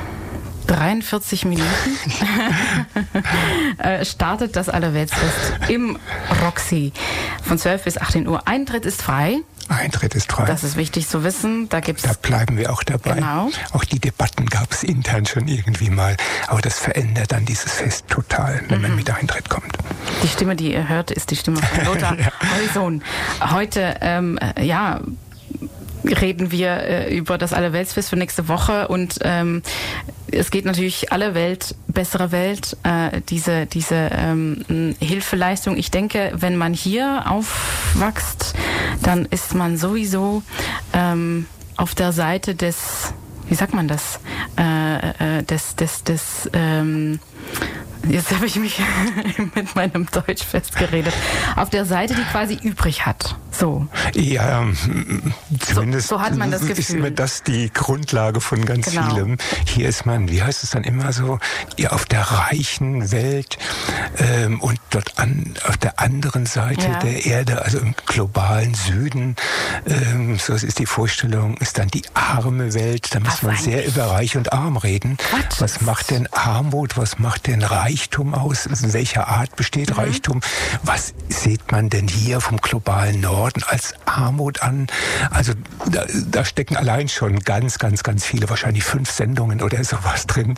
43 0.68 1.44
Minuten 1.44 1.68
äh, 3.78 4.06
startet 4.06 4.56
das 4.56 4.70
Allerweltsfest 4.70 5.68
im 5.68 5.98
Roxy 6.42 6.94
von 7.42 7.58
12 7.58 7.84
bis 7.84 7.98
18 7.98 8.26
Uhr. 8.26 8.48
Eintritt 8.48 8.86
ist 8.86 9.02
frei. 9.02 9.40
Eintritt 9.74 10.14
ist 10.14 10.30
frei. 10.32 10.44
Das 10.46 10.62
ist 10.64 10.76
wichtig 10.76 11.08
zu 11.08 11.24
wissen. 11.24 11.68
Da 11.68 11.80
gibt's 11.80 12.02
Da 12.02 12.12
bleiben 12.20 12.56
wir 12.56 12.72
auch 12.72 12.82
dabei. 12.82 13.14
Genau. 13.14 13.50
Auch 13.72 13.84
die 13.84 13.98
Debatten 13.98 14.46
gab 14.46 14.70
es 14.72 14.82
intern 14.82 15.26
schon 15.26 15.48
irgendwie 15.48 15.90
mal. 15.90 16.16
Aber 16.48 16.60
das 16.60 16.78
verändert 16.78 17.32
dann 17.32 17.44
dieses 17.44 17.72
Fest 17.72 18.06
total, 18.08 18.60
wenn 18.68 18.78
Mhm. 18.78 18.82
man 18.88 18.96
mit 18.96 19.10
Eintritt 19.10 19.48
kommt. 19.48 19.76
Die 20.22 20.28
Stimme, 20.28 20.56
die 20.56 20.72
ihr 20.72 20.88
hört, 20.88 21.10
ist 21.10 21.30
die 21.30 21.36
Stimme 21.36 21.58
von 21.58 21.84
Lothar 21.86 22.16
Heusohn. 22.58 23.02
Heute, 23.50 23.96
ähm, 24.00 24.38
äh, 24.56 24.64
ja, 24.64 25.00
reden 26.04 26.50
wir 26.50 26.70
äh, 26.70 27.16
über 27.16 27.38
das 27.38 27.52
Allerweltsfest 27.52 28.10
für 28.10 28.16
nächste 28.16 28.48
Woche 28.48 28.88
und 28.88 29.18
ähm, 29.22 29.62
es 30.30 30.50
geht 30.50 30.64
natürlich 30.64 31.12
alle 31.12 31.34
Welt, 31.34 31.74
bessere 31.88 32.32
Welt, 32.32 32.76
äh, 32.82 33.20
diese, 33.28 33.66
diese 33.66 34.10
ähm, 34.12 34.94
Hilfeleistung. 34.98 35.76
Ich 35.76 35.90
denke, 35.90 36.32
wenn 36.34 36.56
man 36.56 36.72
hier 36.72 37.24
aufwächst, 37.28 38.54
dann 39.02 39.26
ist 39.26 39.54
man 39.54 39.76
sowieso 39.76 40.42
ähm, 40.92 41.46
auf 41.76 41.94
der 41.94 42.12
Seite 42.12 42.54
des, 42.54 43.12
wie 43.48 43.54
sagt 43.54 43.74
man 43.74 43.88
das, 43.88 44.20
äh, 44.58 45.38
äh, 45.38 45.42
des, 45.42 45.76
des, 45.76 46.04
des, 46.04 46.50
ähm, 46.52 47.18
Jetzt 48.08 48.32
habe 48.34 48.46
ich 48.46 48.56
mich 48.56 48.80
mit 49.54 49.76
meinem 49.76 50.06
Deutsch 50.10 50.42
festgeredet. 50.42 51.14
Auf 51.54 51.70
der 51.70 51.84
Seite, 51.84 52.14
die 52.14 52.24
quasi 52.24 52.58
übrig 52.60 53.06
hat. 53.06 53.36
So. 53.62 53.86
Ja, 54.14 54.62
ähm, 54.62 55.32
zumindest 55.60 56.08
so 56.08 56.20
hat 56.20 56.34
man 56.36 56.50
das 56.50 56.62
ist 56.62 56.74
Gefühl. 56.76 57.00
mir 57.00 57.10
das 57.12 57.44
die 57.44 57.70
Grundlage 57.72 58.40
von 58.40 58.64
ganz 58.64 58.86
Genau. 58.86 59.08
vielem. 59.14 59.36
Hier 59.66 59.88
ist 59.88 60.04
man, 60.04 60.28
wie 60.28 60.42
heißt 60.42 60.64
es 60.64 60.70
dann 60.70 60.82
immer 60.82 61.12
so, 61.12 61.38
ja, 61.78 61.90
auf 61.90 62.04
der 62.06 62.22
reichen 62.22 63.12
Welt 63.12 63.58
ähm, 64.18 64.60
und 64.60 64.80
dort 64.90 65.16
an, 65.20 65.54
auf 65.68 65.76
der 65.76 66.00
anderen 66.00 66.44
Seite 66.46 66.88
Ja. 66.88 66.98
der 66.98 67.24
Erde, 67.24 67.62
also 67.64 67.78
im 67.78 67.94
globalen 68.06 68.74
Süden, 68.74 69.36
ähm, 69.86 70.38
so 70.40 70.54
ist 70.54 70.80
die 70.80 70.86
Vorstellung, 70.86 71.56
ist 71.58 71.78
dann 71.78 71.86
die 71.86 72.02
arme 72.14 72.74
Welt. 72.74 73.14
Da 73.14 73.20
muss 73.20 73.42
man 73.44 73.54
sehr 73.56 73.86
über 73.86 74.06
Reich 74.06 74.36
und 74.36 74.52
Arm 74.52 74.76
reden. 74.76 75.18
Was 75.60 75.82
macht 75.82 76.10
denn 76.10 76.26
Armut, 76.32 76.96
was 76.96 77.20
macht 77.20 77.46
denn 77.46 77.62
Reichtum 77.62 78.34
aus? 78.34 78.66
In 78.66 78.92
welcher 78.92 79.28
Art 79.28 79.54
besteht 79.54 79.90
Mhm. 79.90 79.94
Reichtum? 80.00 80.40
Was 80.82 81.14
sieht 81.28 81.70
man 81.70 81.90
denn 81.90 82.08
hier 82.08 82.40
vom 82.40 82.56
globalen 82.56 83.20
Norden 83.20 83.51
als 83.66 83.94
Armut 84.06 84.62
an? 84.62 84.86
Also 85.30 85.52
da, 85.90 86.04
da 86.30 86.44
stecken 86.44 86.76
allein 86.76 87.08
schon 87.08 87.40
ganz, 87.40 87.78
ganz, 87.78 88.02
ganz 88.02 88.24
viele, 88.24 88.48
wahrscheinlich 88.50 88.84
fünf 88.84 89.10
Sendungen 89.10 89.62
oder 89.62 89.82
sowas 89.84 90.26
drin, 90.26 90.54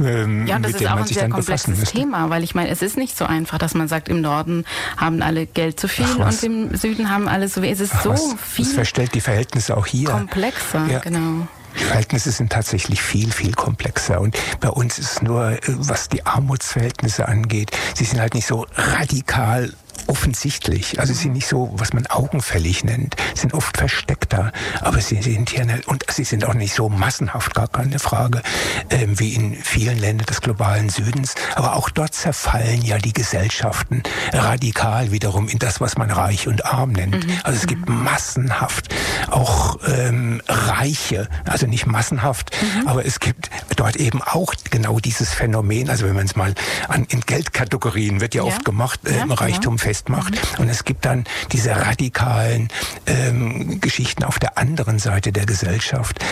ähm, 0.00 0.46
Ja, 0.46 0.56
und 0.56 0.62
das 0.64 0.72
mit 0.72 0.74
ist 0.76 0.80
denen 0.80 0.88
auch 0.90 0.94
man 0.94 1.02
ein 1.04 1.06
sich 1.08 1.16
sehr 1.16 1.28
dann 1.28 1.36
befassen 1.36 1.72
komplexes 1.72 1.78
müsste. 1.78 1.98
Thema, 1.98 2.30
weil 2.30 2.42
ich 2.44 2.54
meine, 2.54 2.68
es 2.70 2.82
ist 2.82 2.96
nicht 2.96 3.16
so 3.16 3.24
einfach, 3.26 3.58
dass 3.58 3.74
man 3.74 3.88
sagt, 3.88 4.08
im 4.08 4.20
Norden 4.20 4.64
haben 4.96 5.22
alle 5.22 5.46
Geld 5.46 5.78
zu 5.78 5.88
viel 5.88 6.06
und 6.06 6.42
im 6.42 6.76
Süden 6.76 7.10
haben 7.10 7.28
alle 7.28 7.48
so. 7.48 7.62
Es 7.62 7.80
ist 7.80 7.92
Ach, 7.96 8.02
so 8.02 8.10
was, 8.10 8.34
viel 8.46 8.64
Das 8.64 8.74
verstellt 8.74 9.14
die 9.14 9.20
Verhältnisse 9.20 9.76
auch 9.76 9.86
hier. 9.86 10.08
komplexer, 10.10 10.86
Ja. 10.86 10.98
genau. 11.00 11.46
Die 11.78 11.84
Verhältnisse 11.84 12.30
sind 12.32 12.52
tatsächlich 12.52 13.00
viel, 13.00 13.32
viel 13.32 13.54
komplexer. 13.54 14.20
Und 14.20 14.36
bei 14.60 14.68
uns 14.68 14.98
ist 14.98 15.12
es 15.12 15.22
nur, 15.22 15.52
äh, 15.52 15.58
was 15.68 16.10
die 16.10 16.26
Armutsverhältnisse 16.26 17.26
angeht, 17.28 17.70
sie 17.94 18.04
sind 18.04 18.20
halt 18.20 18.34
nicht 18.34 18.46
so 18.46 18.66
radikal 18.74 19.72
offensichtlich. 20.06 20.98
Also 21.00 21.12
sie 21.14 21.22
sind 21.24 21.32
nicht 21.32 21.46
so, 21.46 21.70
was 21.74 21.92
man 21.92 22.06
augenfällig 22.06 22.84
nennt, 22.84 23.16
sind 23.34 23.54
oft 23.54 23.76
versteckter, 23.76 24.52
aber 24.80 25.00
sie 25.00 25.22
sind 25.22 25.50
hier 25.50 25.64
nicht, 25.64 25.86
und 25.88 26.04
sie 26.10 26.24
sind 26.24 26.44
auch 26.44 26.54
nicht 26.54 26.74
so 26.74 26.88
massenhaft, 26.88 27.54
gar 27.54 27.68
keine 27.68 27.98
Frage, 27.98 28.42
ähm, 28.90 29.18
wie 29.18 29.34
in 29.34 29.54
vielen 29.54 29.98
Ländern 29.98 30.26
des 30.26 30.40
globalen 30.40 30.88
Südens. 30.90 31.34
Aber 31.54 31.76
auch 31.76 31.88
dort 31.90 32.14
zerfallen 32.14 32.82
ja 32.82 32.98
die 32.98 33.12
Gesellschaften 33.12 34.02
radikal 34.32 35.12
wiederum 35.12 35.48
in 35.48 35.58
das, 35.58 35.80
was 35.80 35.96
man 35.96 36.10
reich 36.10 36.48
und 36.48 36.64
arm 36.66 36.92
nennt. 36.92 37.26
Also 37.44 37.58
es 37.58 37.66
gibt 37.66 37.88
massenhaft 37.88 38.94
auch 39.30 39.78
ähm, 39.86 40.42
Reiche, 40.48 41.28
also 41.44 41.66
nicht 41.66 41.86
massenhaft, 41.86 42.56
aber 42.86 43.04
es 43.06 43.20
gibt 43.20 43.50
dort 43.76 43.96
eben 43.96 44.22
auch 44.22 44.52
genau 44.70 44.98
dieses 45.00 45.32
Phänomen, 45.32 45.88
also 45.90 46.04
wenn 46.06 46.14
man 46.14 46.26
es 46.26 46.36
mal 46.36 46.54
an, 46.88 47.04
in 47.08 47.20
Geldkategorien 47.20 48.20
wird 48.20 48.34
ja, 48.34 48.42
Ja. 48.42 48.48
oft 48.48 48.64
gemacht, 48.64 49.00
Ja, 49.04 49.12
ähm, 49.12 49.22
genau. 49.28 49.34
Reichtum 49.34 49.78
festmacht. 49.82 50.58
Und 50.58 50.68
es 50.68 50.84
gibt 50.84 51.04
dann 51.04 51.24
diese 51.50 51.74
radikalen 51.76 52.68
ähm, 53.06 53.80
Geschichten 53.80 54.24
auf 54.24 54.38
der 54.38 54.56
anderen 54.58 54.98
Seite 54.98 55.32
der 55.32 55.46
Gesellschaft. 55.46 56.24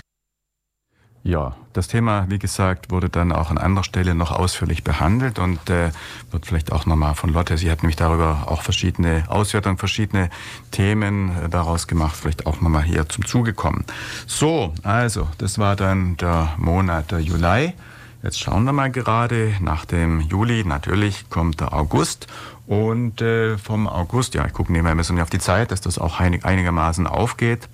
Ja, 1.22 1.54
das 1.74 1.88
Thema, 1.88 2.24
wie 2.30 2.38
gesagt, 2.38 2.90
wurde 2.90 3.10
dann 3.10 3.30
auch 3.30 3.50
an 3.50 3.58
anderer 3.58 3.84
Stelle 3.84 4.14
noch 4.14 4.30
ausführlich 4.30 4.84
behandelt 4.84 5.38
und 5.38 5.68
äh, 5.68 5.90
wird 6.30 6.46
vielleicht 6.46 6.72
auch 6.72 6.86
nochmal 6.86 7.14
von 7.14 7.30
Lotte, 7.30 7.58
sie 7.58 7.70
hat 7.70 7.82
nämlich 7.82 7.96
darüber 7.96 8.44
auch 8.46 8.62
verschiedene 8.62 9.24
Auswertungen, 9.28 9.76
verschiedene 9.76 10.30
Themen 10.70 11.36
äh, 11.36 11.48
daraus 11.50 11.86
gemacht, 11.86 12.16
vielleicht 12.16 12.46
auch 12.46 12.62
nochmal 12.62 12.84
hier 12.84 13.06
zum 13.06 13.26
Zuge 13.26 13.52
kommen. 13.52 13.84
So, 14.26 14.72
also, 14.82 15.28
das 15.36 15.58
war 15.58 15.76
dann 15.76 16.16
der 16.16 16.54
Monat 16.56 17.10
der 17.10 17.20
Juli. 17.20 17.74
Jetzt 18.22 18.38
schauen 18.38 18.64
wir 18.64 18.72
mal 18.72 18.90
gerade, 18.90 19.54
nach 19.61 19.87
dem 19.87 20.20
Juli 20.20 20.62
natürlich 20.64 21.30
kommt 21.30 21.61
der 21.61 21.72
August 21.72 22.26
und 22.66 23.22
äh, 23.22 23.56
vom 23.56 23.88
August, 23.88 24.35
ja, 24.35 24.44
ich 24.44 24.52
gucke 24.52 24.70
nebenbei 24.70 24.90
ein 24.90 24.98
bisschen 24.98 25.18
auf 25.20 25.30
die 25.30 25.38
Zeit, 25.38 25.70
dass 25.72 25.80
das 25.80 25.98
auch 25.98 26.20
einig, 26.20 26.44
einigermaßen 26.44 27.06
aufgeht. 27.06 27.68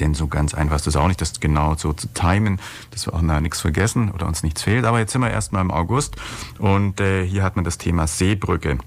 Denn 0.00 0.14
so 0.14 0.26
ganz 0.26 0.52
einfach 0.52 0.76
ist 0.76 0.88
das 0.88 0.96
auch 0.96 1.06
nicht, 1.06 1.20
das 1.20 1.38
genau 1.38 1.76
so 1.76 1.92
zu 1.92 2.08
timen, 2.08 2.58
dass 2.90 3.06
wir 3.06 3.14
auch 3.14 3.22
na, 3.22 3.40
nichts 3.40 3.60
vergessen 3.60 4.10
oder 4.10 4.26
uns 4.26 4.42
nichts 4.42 4.62
fehlt. 4.62 4.84
Aber 4.84 4.98
jetzt 4.98 5.12
sind 5.12 5.20
wir 5.20 5.30
erstmal 5.30 5.62
im 5.62 5.70
August 5.70 6.16
und 6.58 7.00
äh, 7.00 7.24
hier 7.24 7.44
hat 7.44 7.54
man 7.54 7.64
das 7.64 7.78
Thema 7.78 8.08
Seebrücke. 8.08 8.78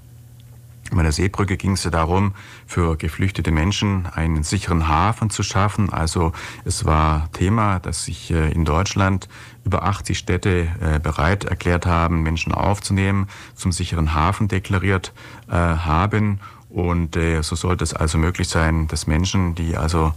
Bei 0.90 1.02
der 1.02 1.12
Seebrücke 1.12 1.56
ging 1.56 1.72
es 1.72 1.84
ja 1.84 1.90
darum, 1.90 2.32
für 2.66 2.96
geflüchtete 2.96 3.50
Menschen 3.50 4.06
einen 4.06 4.42
sicheren 4.42 4.88
Hafen 4.88 5.30
zu 5.30 5.42
schaffen. 5.42 5.92
Also 5.92 6.32
es 6.64 6.84
war 6.84 7.30
Thema, 7.32 7.80
dass 7.80 8.04
sich 8.04 8.30
äh, 8.30 8.50
in 8.52 8.64
Deutschland 8.64 9.28
über 9.64 9.82
80 9.82 10.16
Städte 10.16 10.68
äh, 10.80 10.98
bereit 11.00 11.44
erklärt 11.44 11.86
haben, 11.86 12.22
Menschen 12.22 12.52
aufzunehmen, 12.52 13.28
zum 13.54 13.72
sicheren 13.72 14.14
Hafen 14.14 14.48
deklariert 14.48 15.12
äh, 15.48 15.52
haben. 15.52 16.40
Und 16.68 17.16
so 17.40 17.56
sollte 17.56 17.84
es 17.84 17.94
also 17.94 18.18
möglich 18.18 18.48
sein, 18.48 18.86
dass 18.88 19.06
Menschen, 19.06 19.54
die 19.54 19.78
also 19.78 20.12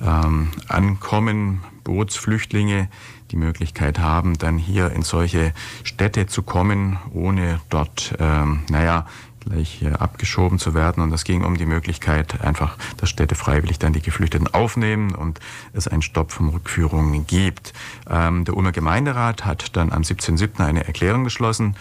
ähm, 0.00 0.50
ankommen, 0.68 1.64
Bootsflüchtlinge, 1.82 2.88
die 3.30 3.36
Möglichkeit 3.36 3.98
haben, 3.98 4.38
dann 4.38 4.58
hier 4.58 4.90
in 4.92 5.02
solche 5.02 5.52
Städte 5.82 6.26
zu 6.26 6.42
kommen, 6.42 6.98
ohne 7.12 7.60
dort, 7.68 8.14
ähm, 8.20 8.62
naja, 8.70 9.06
gleich 9.44 9.82
äh, 9.82 9.88
abgeschoben 9.90 10.58
zu 10.58 10.74
werden. 10.74 11.02
Und 11.02 11.12
es 11.12 11.24
ging 11.24 11.44
um 11.44 11.56
die 11.56 11.66
Möglichkeit, 11.66 12.40
einfach, 12.40 12.76
dass 12.96 13.10
Städte 13.10 13.34
freiwillig 13.34 13.78
dann 13.78 13.92
die 13.92 14.02
Geflüchteten 14.02 14.52
aufnehmen 14.52 15.14
und 15.14 15.40
es 15.72 15.88
einen 15.88 16.02
Stopp 16.02 16.32
von 16.32 16.48
Rückführungen 16.48 17.26
gibt. 17.26 17.72
Ähm, 18.08 18.44
der 18.44 18.56
Ulmer 18.56 18.72
Gemeinderat 18.72 19.44
hat 19.44 19.76
dann 19.76 19.92
am 19.92 20.02
17.07. 20.02 20.64
eine 20.64 20.86
Erklärung 20.86 21.24
beschlossen, 21.24 21.76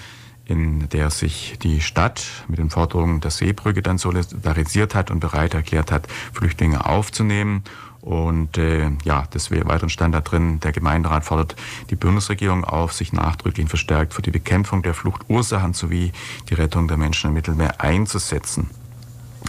in 0.45 0.89
der 0.89 1.09
sich 1.09 1.57
die 1.61 1.81
Stadt 1.81 2.25
mit 2.47 2.59
den 2.59 2.69
Forderungen 2.69 3.21
der 3.21 3.31
Seebrücke 3.31 3.81
dann 3.81 3.97
solidarisiert 3.97 4.93
hat 4.93 5.09
und 5.09 5.19
bereit 5.19 5.53
erklärt 5.53 5.91
hat, 5.91 6.07
Flüchtlinge 6.33 6.85
aufzunehmen. 6.85 7.63
Und 8.03 8.57
äh, 8.57 8.91
ja, 9.05 9.23
des 9.33 9.49
weiteren 9.49 9.87
stand 9.87 10.13
da 10.13 10.19
drin, 10.19 10.59
der 10.59 10.73
Gemeinderat 10.73 11.23
fordert 11.23 11.55
die 11.89 11.95
Bundesregierung 11.95 12.65
auf, 12.65 12.91
sich 12.91 13.13
nachdrücklich 13.13 13.69
verstärkt 13.69 14.13
für 14.13 14.21
die 14.21 14.29
Bekämpfung 14.29 14.83
der 14.83 14.93
Fluchtursachen 14.93 15.73
sowie 15.73 16.11
die 16.49 16.53
Rettung 16.53 16.89
der 16.89 16.97
Menschen 16.97 17.29
im 17.29 17.33
Mittelmeer 17.33 17.79
einzusetzen. 17.79 18.69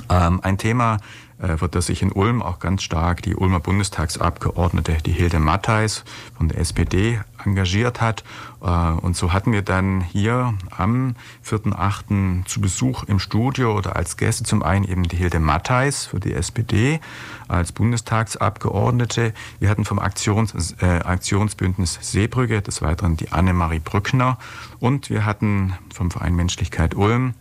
Ähm, 0.08 0.38
ein 0.44 0.56
Thema, 0.56 0.98
äh, 1.38 1.56
für 1.56 1.68
das 1.68 1.86
sich 1.86 2.02
in 2.02 2.12
Ulm 2.12 2.42
auch 2.42 2.58
ganz 2.58 2.82
stark 2.82 3.22
die 3.22 3.34
Ulmer 3.34 3.60
Bundestagsabgeordnete, 3.60 4.98
die 5.04 5.12
Hilde 5.12 5.38
Mattheis 5.38 6.04
von 6.36 6.48
der 6.48 6.58
SPD, 6.58 7.20
engagiert 7.44 8.00
hat. 8.00 8.24
Äh, 8.62 8.68
und 8.68 9.16
so 9.16 9.32
hatten 9.32 9.52
wir 9.52 9.62
dann 9.62 10.00
hier 10.00 10.54
am 10.70 11.14
4.8. 11.44 12.46
zu 12.46 12.60
Besuch 12.60 13.04
im 13.04 13.18
Studio 13.18 13.76
oder 13.76 13.96
als 13.96 14.16
Gäste 14.16 14.44
zum 14.44 14.62
einen 14.62 14.84
eben 14.84 15.04
die 15.04 15.16
Hilde 15.16 15.40
Mattheis 15.40 16.06
für 16.06 16.20
die 16.20 16.34
SPD 16.34 17.00
als 17.48 17.72
Bundestagsabgeordnete. 17.72 19.34
Wir 19.58 19.68
hatten 19.68 19.84
vom 19.84 19.98
Aktions, 19.98 20.74
äh, 20.80 20.86
Aktionsbündnis 20.86 21.98
Seebrücke 22.00 22.62
des 22.62 22.82
Weiteren 22.82 23.16
die 23.16 23.32
Annemarie 23.32 23.80
Brückner 23.80 24.38
und 24.80 25.10
wir 25.10 25.24
hatten 25.24 25.74
vom 25.92 26.10
Verein 26.10 26.34
Menschlichkeit 26.34 26.94
Ulm 26.94 27.34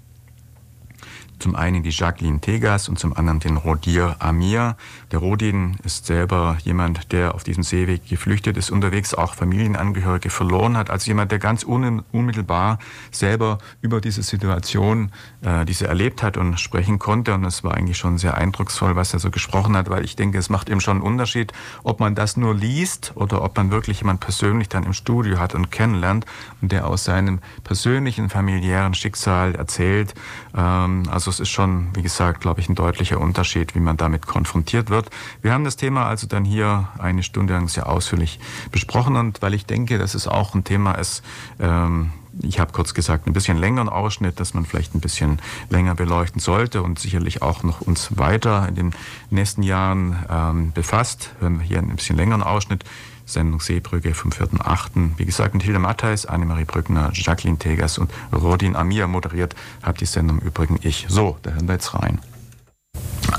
Zum 1.40 1.56
einen 1.56 1.84
die 1.84 1.90
Jacqueline 1.90 2.40
Tegas 2.40 2.90
und 2.90 3.00
zum 3.00 3.16
anderen 3.16 3.40
den 3.40 3.58
Rodir 3.58 4.16
Amir. 4.20 4.78
Der 5.12 5.20
Rodin 5.20 5.78
ist 5.84 6.06
selber 6.06 6.58
jemand, 6.64 7.12
der 7.12 7.36
auf 7.36 7.44
diesem 7.44 7.64
Seeweg 7.64 8.08
geflüchtet 8.08 8.58
ist, 8.58 8.72
unterwegs 8.72 9.14
auch 9.14 9.36
Familienangehörige 9.36 10.30
verloren 10.30 10.78
hat. 10.78 10.90
Also 10.90 11.08
jemand, 11.08 11.32
der 11.32 11.40
ganz 11.40 11.64
unmittelbar 11.64 12.80
selber 13.12 13.58
über 13.82 14.02
diese 14.02 14.24
Situation, 14.24 15.12
äh, 15.42 15.66
diese 15.66 15.88
erlebt 15.88 16.24
hat 16.24 16.38
und 16.38 16.60
sprechen 16.60 17.00
konnte. 17.00 17.34
Und 17.34 17.44
es 17.46 17.64
war 17.64 17.76
eigentlich 17.76 17.98
schon 17.98 18.18
sehr 18.18 18.36
eindrucksvoll, 18.36 18.96
was 18.96 19.14
er 19.14 19.20
so 19.20 19.30
gesprochen 19.30 19.76
hat, 19.76 19.90
weil 19.90 20.06
ich 20.06 20.16
denke, 20.16 20.38
es 20.38 20.50
macht 20.50 20.70
eben 20.70 20.82
schon 20.82 20.98
einen 20.98 21.06
Unterschied, 21.06 21.52
ob 21.84 22.00
man 22.00 22.16
das 22.16 22.38
nur 22.38 22.56
liest 22.56 23.14
oder 23.16 23.44
ob 23.44 23.58
man 23.58 23.72
wirklich 23.72 24.00
jemand 24.00 24.20
persönlich 24.20 24.70
dann 24.70 24.84
im 24.84 24.94
Studio 24.94 25.40
hat 25.40 25.56
und 25.56 25.72
kennenlernt 25.72 26.26
und 26.62 26.72
der 26.72 26.88
aus 26.88 27.04
seinem 27.04 27.40
persönlichen 27.64 28.30
familiären 28.30 28.94
Schicksal 28.94 29.56
erzählt. 29.56 30.14
Ähm, 30.56 31.04
also 31.10 31.23
es 31.30 31.40
ist 31.40 31.50
schon, 31.50 31.90
wie 31.94 32.02
gesagt, 32.02 32.42
glaube 32.42 32.62
ich, 32.62 32.70
ein 32.70 32.76
deutlicher 32.76 33.20
Unterschied, 33.20 33.76
wie 33.76 33.80
man 33.80 33.98
damit 33.98 34.28
konfrontiert 34.28 34.90
wird. 34.90 35.10
Wir 35.42 35.54
haben 35.54 35.64
das 35.64 35.78
Thema 35.78 36.06
also 36.08 36.28
dann 36.28 36.46
hier 36.46 36.90
eine 36.98 37.24
Stunde 37.24 37.54
lang 37.54 37.68
sehr 37.68 37.90
ausführlich 37.90 38.40
besprochen 38.72 39.16
und 39.16 39.42
weil 39.42 39.54
ich 39.54 39.66
denke, 39.66 39.98
dass 39.98 40.16
es 40.16 40.28
auch 40.28 40.54
ein 40.56 40.64
Thema 40.64 40.94
ist, 40.94 41.24
ähm, 41.60 42.12
ich 42.42 42.60
habe 42.60 42.72
kurz 42.72 42.94
gesagt, 42.94 43.28
ein 43.28 43.34
bisschen 43.34 43.58
längeren 43.58 43.90
Ausschnitt, 43.90 44.40
dass 44.40 44.54
man 44.54 44.66
vielleicht 44.66 44.96
ein 44.96 45.02
bisschen 45.02 45.40
länger 45.70 45.94
beleuchten 45.96 46.42
sollte 46.42 46.82
und 46.82 46.98
sicherlich 46.98 47.42
auch 47.42 47.64
noch 47.64 47.82
uns 47.82 48.18
weiter 48.18 48.68
in 48.68 48.76
den 48.76 48.94
nächsten 49.30 49.62
Jahren 49.62 50.26
ähm, 50.30 50.72
befasst. 50.72 51.32
Hören 51.40 51.60
wir 51.60 51.66
hier 51.66 51.78
einen 51.78 51.96
bisschen 51.96 52.18
längeren 52.18 52.42
Ausschnitt. 52.42 52.86
Sendung 53.26 53.60
Seebrücke 53.60 54.14
vom 54.14 54.32
4.8. 54.32 55.18
Wie 55.18 55.26
gesagt, 55.26 55.54
mit 55.54 55.64
Hilde 55.64 55.80
Mattheis, 55.80 56.26
Annemarie 56.26 56.66
Brückner, 56.66 57.12
Jacqueline 57.14 57.58
Tegers 57.58 57.98
und 57.98 58.12
Rodin 58.34 58.76
Amir 58.76 59.08
moderiert, 59.08 59.56
hat 59.82 60.02
die 60.02 60.06
Sendung 60.06 60.40
übrigens 60.40 60.80
ich. 60.84 61.06
So, 61.10 61.38
da 61.42 61.52
hören 61.52 61.68
wir 61.68 61.74
jetzt 61.74 61.94
rein. 61.94 62.20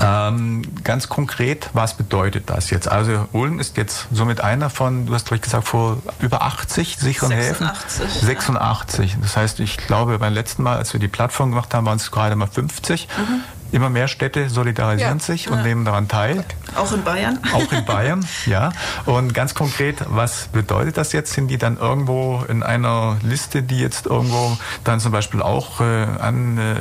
Ähm, 0.01 0.63
ganz 0.83 1.07
konkret, 1.09 1.69
was 1.73 1.95
bedeutet 1.95 2.49
das 2.49 2.69
jetzt? 2.69 2.87
Also 2.87 3.27
Ulm 3.31 3.59
ist 3.59 3.77
jetzt 3.77 4.07
somit 4.11 4.41
einer 4.41 4.69
von, 4.69 5.05
du 5.05 5.13
hast 5.13 5.27
glaube 5.27 5.41
gesagt, 5.41 5.67
vor 5.67 6.01
über 6.19 6.41
80 6.41 6.97
sicheren 6.97 7.29
86, 7.29 8.05
Häfen. 8.05 8.25
86. 8.25 9.11
Ja. 9.11 9.17
Das 9.21 9.37
heißt, 9.37 9.59
ich 9.61 9.77
glaube, 9.77 10.19
beim 10.19 10.33
letzten 10.33 10.63
Mal, 10.63 10.77
als 10.77 10.91
wir 10.93 10.99
die 10.99 11.07
Plattform 11.07 11.51
gemacht 11.51 11.73
haben, 11.73 11.85
waren 11.85 11.97
es 11.97 12.11
gerade 12.11 12.35
mal 12.35 12.47
50. 12.47 13.07
Mhm. 13.17 13.41
Immer 13.75 13.89
mehr 13.89 14.07
Städte 14.07 14.49
solidarisieren 14.49 15.17
ja. 15.17 15.23
sich 15.23 15.49
und 15.49 15.57
ja. 15.57 15.63
nehmen 15.63 15.83
daran 15.83 16.07
teil. 16.07 16.45
Auch 16.77 16.93
in 16.93 17.03
Bayern. 17.03 17.39
Auch 17.51 17.69
in 17.73 17.83
Bayern, 17.83 18.25
ja. 18.45 18.71
Und 19.05 19.33
ganz 19.33 19.53
konkret, 19.53 19.97
was 20.07 20.47
bedeutet 20.47 20.95
das 20.95 21.11
jetzt? 21.11 21.33
Sind 21.33 21.49
die 21.49 21.57
dann 21.57 21.77
irgendwo 21.77 22.41
in 22.47 22.63
einer 22.63 23.17
Liste, 23.21 23.63
die 23.63 23.79
jetzt 23.81 24.05
irgendwo 24.05 24.57
dann 24.85 25.01
zum 25.01 25.11
Beispiel 25.11 25.41
auch 25.41 25.81
äh, 25.81 25.83
an 25.83 26.57
äh, 26.57 26.75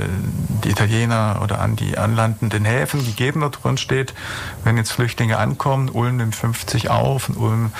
die 0.62 0.70
Italiener 0.70 1.40
oder 1.42 1.61
an 1.61 1.74
die 1.74 1.99
anlandenden 1.99 2.64
Häfen 2.64 3.05
gegeben 3.05 3.40
wird, 3.40 3.64
drin 3.64 3.76
steht, 3.76 4.14
wenn 4.62 4.76
jetzt 4.76 4.92
Flüchtlinge 4.92 5.38
ankommen, 5.38 5.88
Ulm 5.88 6.18
nimmt 6.18 6.36
50 6.36 6.90
auf 6.90 7.28
und 7.28 7.36
Ulm, 7.38 7.72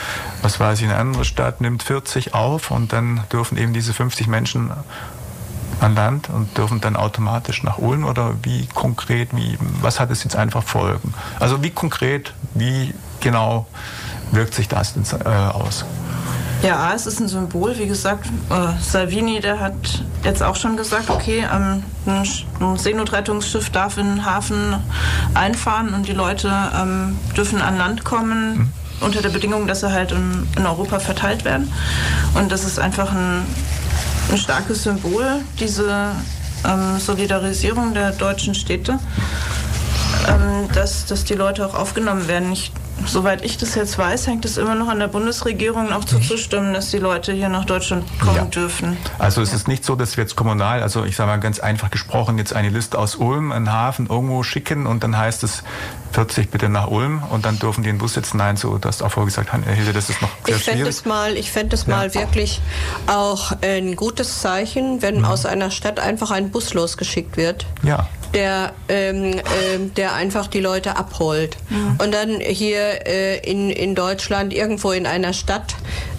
was 0.43 0.59
weiß 0.59 0.81
ich, 0.81 0.87
eine 0.87 0.97
andere 0.97 1.25
Stadt 1.25 1.61
nimmt 1.61 1.85
40 1.85 2.35
auf 2.35 2.73
und 2.73 2.93
dann 2.93 3.23
dürfen 3.33 3.59
eben 3.59 3.73
diese 3.73 3.95
50 3.95 4.27
Menschen 4.27 4.73
an 5.81 5.95
Land 5.95 6.31
und 6.31 6.57
dürfen 6.57 6.81
dann 6.81 6.97
automatisch 6.97 7.63
nach 7.63 7.79
Ulm 7.79 8.05
oder 8.05 8.35
wie 8.43 8.67
konkret, 8.75 9.35
wie, 9.35 9.59
was 9.81 10.01
hat 10.01 10.11
es 10.11 10.25
jetzt 10.25 10.37
einfach 10.37 10.63
Folgen? 10.63 11.15
Also 11.41 11.63
wie 11.63 11.71
konkret, 11.71 12.33
wie 12.55 12.95
genau 13.21 13.67
wirkt 14.33 14.55
sich 14.55 14.69
das 14.69 14.95
äh, 14.97 15.29
aus? 15.29 15.85
Ja, 16.63 16.95
es 16.95 17.07
ist 17.07 17.21
ein 17.21 17.29
Symbol. 17.29 17.77
Wie 17.79 17.87
gesagt, 17.87 18.27
äh, 18.49 18.81
Salvini, 18.81 19.41
der 19.41 19.61
hat 19.61 19.75
jetzt 20.23 20.43
auch 20.43 20.57
schon 20.57 20.79
gesagt, 20.79 21.11
okay, 21.11 21.45
ähm, 21.53 21.83
ein, 22.07 22.27
ein 22.61 22.79
Seenotrettungsschiff 22.79 23.69
darf 23.69 23.99
in 23.99 24.07
den 24.07 24.25
Hafen 24.25 24.77
einfahren 25.35 25.93
und 25.93 26.09
die 26.09 26.13
Leute 26.13 26.51
ähm, 26.75 27.19
dürfen 27.37 27.61
an 27.61 27.77
Land 27.77 28.05
kommen. 28.05 28.57
Mhm 28.57 28.73
unter 29.01 29.21
der 29.21 29.31
Bedingung, 29.31 29.67
dass 29.67 29.81
sie 29.81 29.93
halt 29.93 30.13
in, 30.13 30.47
in, 30.57 30.67
Europa 30.67 30.99
verteilt 30.99 31.45
werden. 31.45 31.71
Und 32.35 32.51
das 32.51 32.65
ist 32.65 32.79
einfach 32.79 33.13
ein, 33.13 33.45
ein 34.31 34.39
starkes 34.39 34.83
Symbol, 34.85 35.43
diese 35.59 36.13
ähm, 36.65 36.99
Solidarisierung 36.99 37.95
der 37.95 38.13
deutschen 38.13 38.55
Städte, 38.55 38.99
ähm, 40.29 40.69
dass, 40.73 41.07
dass 41.07 41.25
die 41.25 41.35
Leute 41.35 41.67
auch 41.67 41.75
aufgenommen 41.75 42.27
werden. 42.29 42.53
Ich, 42.53 42.73
soweit 43.07 43.45
ich 43.45 43.59
das 43.59 43.75
jetzt 43.75 43.99
weiß, 43.99 44.27
hängt 44.27 44.45
es 44.45 44.57
immer 44.57 44.75
noch 44.75 44.89
an 44.89 44.99
der 44.99 45.09
Bundesregierung 45.09 45.93
auch 45.93 46.05
zuzustimmen, 46.05 46.73
dass 46.73 46.91
die 46.91 46.99
Leute 46.99 47.33
hier 47.33 47.49
nach 47.49 47.65
Deutschland 47.65 48.05
kommen 48.19 48.37
ja. 48.37 48.45
dürfen. 48.45 48.97
Also 49.19 49.43
es 49.43 49.53
ist 49.53 49.69
nicht 49.69 49.85
so, 49.85 49.95
dass 49.95 50.17
wir 50.17 50.25
jetzt 50.25 50.37
kommunal, 50.37 50.83
also 50.83 51.05
ich 51.05 51.17
sage 51.17 51.31
mal 51.31 51.41
ganz 51.41 51.61
einfach 51.61 51.91
gesprochen, 51.91 52.39
jetzt 52.39 52.55
eine 52.55 52.71
Liste 52.71 52.99
aus 52.99 53.17
Ulm, 53.17 53.53
einen 53.53 53.73
Hafen 53.73 54.07
irgendwo 54.07 54.43
schicken 54.43 54.87
und 54.87 55.05
dann 55.05 55.17
heißt 55.17 55.45
es, 55.45 55.63
40 56.15 56.51
bitte 56.51 56.69
nach 56.69 56.89
Ulm 56.89 57.23
und 57.31 57.45
dann 57.45 57.59
dürfen 57.59 57.83
die 57.83 57.91
in 57.91 57.97
den 57.97 58.01
Bus 58.01 58.15
sitzen. 58.15 58.39
Nein, 58.39 58.57
so, 58.57 58.79
du 58.79 58.89
hast 58.89 59.03
auch 59.03 59.11
vorgesagt, 59.11 59.53
Herr 59.53 59.61
Hilde, 59.75 59.93
das 59.93 60.11
ist 60.11 60.23
noch 60.23 60.31
sehr 60.47 60.57
ich 60.57 60.65
schwierig. 60.65 60.89
Es 60.89 61.05
mal, 61.05 61.37
ich 61.37 61.51
fände 61.51 61.75
es 61.75 61.87
ja. 61.87 61.97
mal 61.97 62.15
wirklich 62.15 62.61
auch 63.07 63.53
ein 63.63 63.97
gutes 63.97 64.41
Zeichen, 64.41 65.03
wenn 65.03 65.19
mhm. 65.19 65.25
aus 65.25 65.45
einer 65.45 65.71
Stadt 65.71 65.99
einfach 65.99 66.31
ein 66.31 66.51
Bus 66.51 66.73
losgeschickt 66.73 67.37
wird. 67.37 67.67
Ja 67.83 68.09
der, 68.35 68.73
ähm, 68.89 69.35
äh, 69.35 69.43
der 69.97 70.15
einfach 70.15 70.49
die 70.49 70.61
Leute 70.61 70.97
abholt. 70.97 71.57
Mhm. 71.71 71.99
Und 72.03 72.13
dann 72.13 72.41
hier 72.41 73.07
äh, 73.07 73.39
in, 73.49 73.71
in 73.71 73.95
Deutschland 73.95 74.53
irgendwo 74.53 74.91
in 74.91 75.07
einer 75.07 75.33
Stadt 75.33 75.77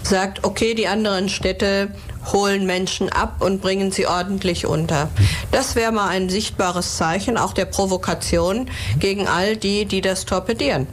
sagt, 0.08 0.44
okay, 0.44 0.74
die 0.74 0.88
anderen 0.88 1.28
Städte 1.28 1.88
holen 2.32 2.66
Menschen 2.66 3.08
ab 3.08 3.36
und 3.40 3.60
bringen 3.60 3.92
sie 3.92 4.06
ordentlich 4.06 4.66
unter. 4.66 5.08
Das 5.52 5.76
wäre 5.76 5.92
mal 5.92 6.08
ein 6.08 6.28
sichtbares 6.28 6.96
Zeichen 6.96 7.36
auch 7.36 7.52
der 7.52 7.66
Provokation 7.66 8.68
gegen 8.98 9.28
all 9.28 9.56
die, 9.56 9.84
die 9.84 10.00
das 10.00 10.24
torpedieren. 10.24 10.86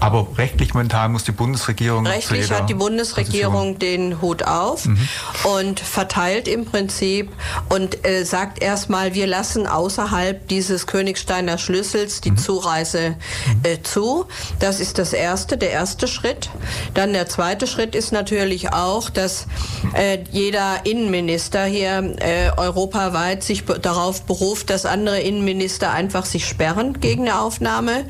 Aber 0.00 0.26
rechtlich 0.36 0.74
momentan 0.74 1.12
muss 1.12 1.24
die 1.24 1.32
Bundesregierung. 1.32 2.06
Rechtlich 2.06 2.50
hat 2.50 2.68
die 2.68 2.74
Bundesregierung 2.74 3.74
Position. 3.74 4.10
den 4.12 4.20
Hut 4.22 4.42
auf 4.42 4.86
mhm. 4.86 5.08
und 5.56 5.80
verteilt 5.80 6.48
im 6.48 6.64
Prinzip 6.64 7.30
und 7.68 8.06
äh, 8.06 8.24
sagt 8.24 8.62
erstmal, 8.62 9.14
wir 9.14 9.26
lassen 9.26 9.66
außerhalb 9.66 10.48
dieses 10.48 10.86
Königsteiner 10.86 11.58
Schlüssels 11.58 12.20
die 12.20 12.32
mhm. 12.32 12.38
Zureise 12.38 13.16
äh, 13.62 13.78
zu. 13.82 14.26
Das 14.58 14.80
ist 14.80 14.98
das 14.98 15.12
erste, 15.12 15.56
der 15.56 15.70
erste 15.70 16.08
Schritt. 16.08 16.50
Dann 16.94 17.12
der 17.12 17.28
zweite 17.28 17.66
Schritt 17.66 17.94
ist 17.94 18.12
natürlich 18.12 18.72
auch, 18.72 19.10
dass 19.10 19.46
äh, 19.94 20.18
jeder 20.30 20.50
jeder 20.50 20.84
Innenminister 20.84 21.64
hier 21.64 22.16
äh, 22.18 22.50
europaweit 22.56 23.44
sich 23.44 23.64
darauf 23.64 24.22
beruft, 24.22 24.68
dass 24.68 24.84
andere 24.84 25.20
Innenminister 25.20 25.92
einfach 25.92 26.24
sich 26.24 26.46
sperren 26.46 27.00
gegen 27.00 27.28
eine 27.28 27.40
Aufnahme. 27.40 28.04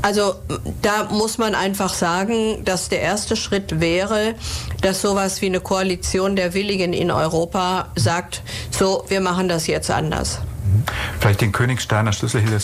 Also 0.00 0.34
da 0.82 1.08
muss 1.10 1.29
man 1.38 1.54
einfach 1.54 1.94
sagen, 1.94 2.64
dass 2.64 2.88
der 2.88 3.00
erste 3.00 3.36
Schritt 3.36 3.80
wäre, 3.80 4.34
dass 4.82 5.02
sowas 5.02 5.40
wie 5.40 5.46
eine 5.46 5.60
Koalition 5.60 6.36
der 6.36 6.54
Willigen 6.54 6.92
in 6.92 7.10
Europa 7.10 7.88
sagt, 7.96 8.42
so, 8.70 9.04
wir 9.08 9.20
machen 9.20 9.48
das 9.48 9.66
jetzt 9.66 9.90
anders. 9.90 10.40
Vielleicht 11.20 11.40
den 11.40 11.52
Königsteiner 11.52 12.12
Schlüssel 12.12 12.40
hier 12.40 12.58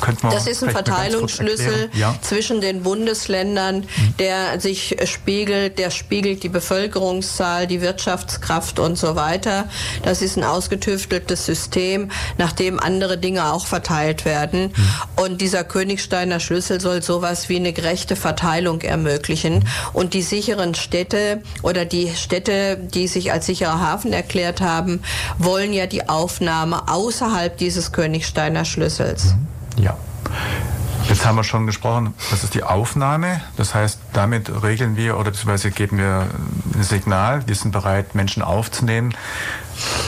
könnte 0.00 0.22
man 0.22 0.32
Das 0.32 0.46
ist 0.46 0.62
ein 0.62 0.70
Verteilungsschlüssel 0.70 1.90
ja. 1.94 2.14
zwischen 2.22 2.60
den 2.60 2.82
Bundesländern, 2.82 3.80
mhm. 3.80 4.14
der 4.18 4.60
sich 4.60 4.96
spiegelt, 5.04 5.78
der 5.78 5.90
spiegelt 5.90 6.42
die 6.42 6.48
Bevölkerungszahl, 6.48 7.66
die 7.66 7.80
Wirtschaftskraft 7.80 8.78
und 8.78 8.96
so 8.96 9.16
weiter. 9.16 9.68
Das 10.02 10.22
ist 10.22 10.36
ein 10.36 10.44
ausgetüfteltes 10.44 11.46
System, 11.46 12.10
nach 12.38 12.52
dem 12.52 12.80
andere 12.80 13.18
Dinge 13.18 13.52
auch 13.52 13.66
verteilt 13.66 14.24
werden. 14.24 14.72
Mhm. 14.74 15.22
Und 15.22 15.40
dieser 15.40 15.64
Königsteiner 15.64 16.40
Schlüssel 16.40 16.80
soll 16.80 17.02
sowas 17.02 17.48
wie 17.48 17.56
eine 17.56 17.72
gerechte 17.72 18.16
Verteilung 18.16 18.80
ermöglichen. 18.80 19.66
Und 19.92 20.14
die 20.14 20.22
sicheren 20.22 20.74
Städte 20.74 21.42
oder 21.62 21.84
die 21.84 22.12
Städte, 22.14 22.76
die 22.76 23.08
sich 23.08 23.32
als 23.32 23.46
sicherer 23.46 23.80
Hafen 23.80 24.12
erklärt 24.12 24.60
haben, 24.60 25.02
wollen 25.38 25.72
ja 25.72 25.86
die 25.86 26.08
Aufnahme 26.08 26.88
außerhalb 26.88 27.49
dieses 27.58 27.92
Königsteiner 27.92 28.64
Schlüssels. 28.64 29.34
Ja. 29.76 29.96
Jetzt 31.08 31.26
haben 31.26 31.36
wir 31.36 31.44
schon 31.44 31.66
gesprochen, 31.66 32.14
das 32.30 32.44
ist 32.44 32.54
die 32.54 32.62
Aufnahme. 32.62 33.40
Das 33.56 33.74
heißt, 33.74 33.98
damit 34.12 34.62
regeln 34.62 34.96
wir 34.96 35.16
oder 35.18 35.30
beziehungsweise 35.30 35.70
geben 35.70 35.98
wir 35.98 36.26
ein 36.74 36.82
Signal, 36.82 37.46
wir 37.48 37.54
sind 37.54 37.72
bereit, 37.72 38.14
Menschen 38.14 38.42
aufzunehmen. 38.42 39.14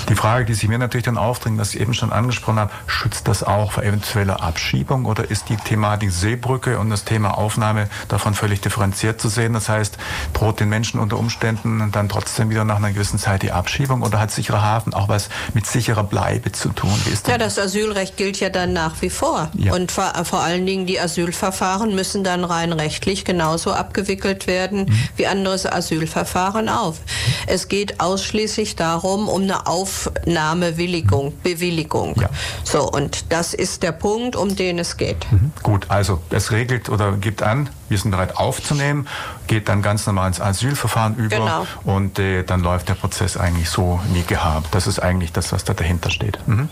Die 0.08 0.14
Frage, 0.14 0.44
die 0.44 0.54
sich 0.54 0.68
mir 0.68 0.78
natürlich 0.78 1.04
dann 1.04 1.18
aufdringt, 1.18 1.58
was 1.58 1.74
ich 1.74 1.80
eben 1.80 1.94
schon 1.94 2.12
angesprochen 2.12 2.58
habe, 2.58 2.72
schützt 2.86 3.28
das 3.28 3.42
auch 3.42 3.72
vor 3.72 3.82
eventueller 3.82 4.42
Abschiebung 4.42 5.04
oder 5.04 5.30
ist 5.30 5.48
die 5.48 5.56
Thematik 5.56 6.10
Seebrücke 6.10 6.78
und 6.78 6.90
das 6.90 7.04
Thema 7.04 7.38
Aufnahme 7.38 7.88
davon 8.08 8.34
völlig 8.34 8.60
differenziert 8.60 9.20
zu 9.20 9.28
sehen? 9.28 9.52
Das 9.52 9.68
heißt, 9.68 9.98
droht 10.32 10.60
den 10.60 10.68
Menschen 10.68 11.00
unter 11.00 11.18
Umständen 11.18 11.90
dann 11.92 12.08
trotzdem 12.08 12.50
wieder 12.50 12.64
nach 12.64 12.76
einer 12.76 12.92
gewissen 12.92 13.18
Zeit 13.18 13.42
die 13.42 13.52
Abschiebung 13.52 14.02
oder 14.02 14.18
hat 14.18 14.30
sicherer 14.30 14.62
Hafen 14.62 14.94
auch 14.94 15.08
was 15.08 15.28
mit 15.54 15.66
sicherer 15.66 16.04
Bleibe 16.04 16.52
zu 16.52 16.70
tun? 16.70 16.92
ja, 17.26 17.38
das 17.38 17.58
Asylrecht 17.58 18.16
gilt 18.16 18.40
ja 18.40 18.50
dann 18.50 18.72
nach 18.72 19.00
wie 19.00 19.10
vor. 19.10 19.50
Ja. 19.54 19.72
Und 19.72 19.92
vor, 19.92 20.12
vor, 20.24 20.40
allen 20.40 20.66
Dingen 20.66 20.86
die 20.86 21.00
Asylverfahren 21.00 21.94
müssen 21.94 22.24
dann 22.24 22.44
rein 22.44 22.72
rechtlich 22.72 23.24
genauso 23.24 23.72
abgewickelt 23.72 24.46
werden 24.46 24.86
mhm. 24.86 25.08
wie 25.16 25.26
andere 25.26 25.72
Asylverfahren 25.72 26.68
auf. 26.68 26.98
Es 27.46 27.68
geht 27.68 28.00
ausschließlich 28.00 28.76
darum, 28.76 29.28
um 29.28 29.42
eine 29.42 29.61
eine 29.62 29.66
Aufnahmewilligung, 29.66 31.32
Bewilligung. 31.42 32.14
Ja. 32.20 32.28
So, 32.64 32.88
und 32.88 33.32
das 33.32 33.54
ist 33.54 33.82
der 33.82 33.92
Punkt, 33.92 34.36
um 34.36 34.54
den 34.56 34.78
es 34.78 34.96
geht. 34.96 35.30
Mhm. 35.30 35.52
Gut, 35.62 35.86
also 35.88 36.20
es 36.30 36.50
regelt 36.52 36.88
oder 36.88 37.12
gibt 37.12 37.42
an, 37.42 37.70
wir 37.88 37.98
sind 37.98 38.10
bereit 38.10 38.36
aufzunehmen, 38.36 39.06
geht 39.46 39.68
dann 39.68 39.82
ganz 39.82 40.06
normal 40.06 40.28
ins 40.28 40.40
Asylverfahren 40.40 41.16
über 41.16 41.36
genau. 41.36 41.66
und 41.84 42.18
äh, 42.18 42.42
dann 42.42 42.60
läuft 42.60 42.88
der 42.88 42.94
Prozess 42.94 43.36
eigentlich 43.36 43.68
so 43.68 44.00
wie 44.12 44.22
gehabt. 44.22 44.74
Das 44.74 44.86
ist 44.86 44.98
eigentlich 44.98 45.32
das, 45.32 45.52
was 45.52 45.64
da 45.64 45.74
dahinter 45.74 46.10
steht. 46.10 46.38
Mhm. 46.46 46.68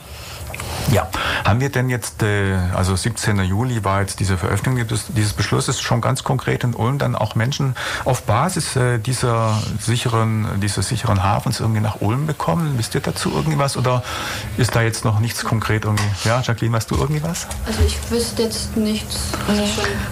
Ja, 0.93 1.09
haben 1.45 1.61
wir 1.61 1.71
denn 1.71 1.89
jetzt, 1.89 2.23
äh, 2.23 2.57
also 2.75 2.97
17. 2.97 3.39
Juli 3.41 3.85
war 3.85 4.01
jetzt 4.01 4.21
diese 4.21 4.37
Veröffentlichung 4.37 5.01
dieses 5.09 5.33
Beschlusses 5.33 5.81
schon 5.81 6.01
ganz 6.01 6.25
konkret 6.25 6.65
in 6.65 6.75
Ulm 6.75 6.99
dann 6.99 7.15
auch 7.15 7.35
Menschen 7.35 7.77
auf 8.05 8.23
Basis 8.23 8.77
äh, 8.77 8.99
dieser 8.99 9.61
sicheren, 9.81 10.61
dieses 10.61 10.89
sicheren 10.89 11.23
Hafens 11.23 11.61
irgendwie 11.61 11.81
nach 11.81 12.01
Ulm 12.01 12.27
bekommen? 12.27 12.75
Wisst 12.77 12.95
ihr 12.95 13.01
dazu 13.01 13.31
irgendwas 13.33 13.77
oder 13.77 14.03
ist 14.57 14.75
da 14.75 14.83
jetzt 14.83 15.05
noch 15.05 15.21
nichts 15.21 15.45
konkret 15.45 15.85
irgendwie? 15.85 16.05
Ja, 16.25 16.41
Jacqueline, 16.41 16.77
weißt 16.77 16.91
du 16.91 16.97
irgendwie 16.97 17.23
was? 17.23 17.47
Also 17.67 17.81
ich 17.87 17.99
wüsste 18.11 18.43
jetzt 18.43 18.77
nichts. 18.77 19.33
Also 19.49 19.63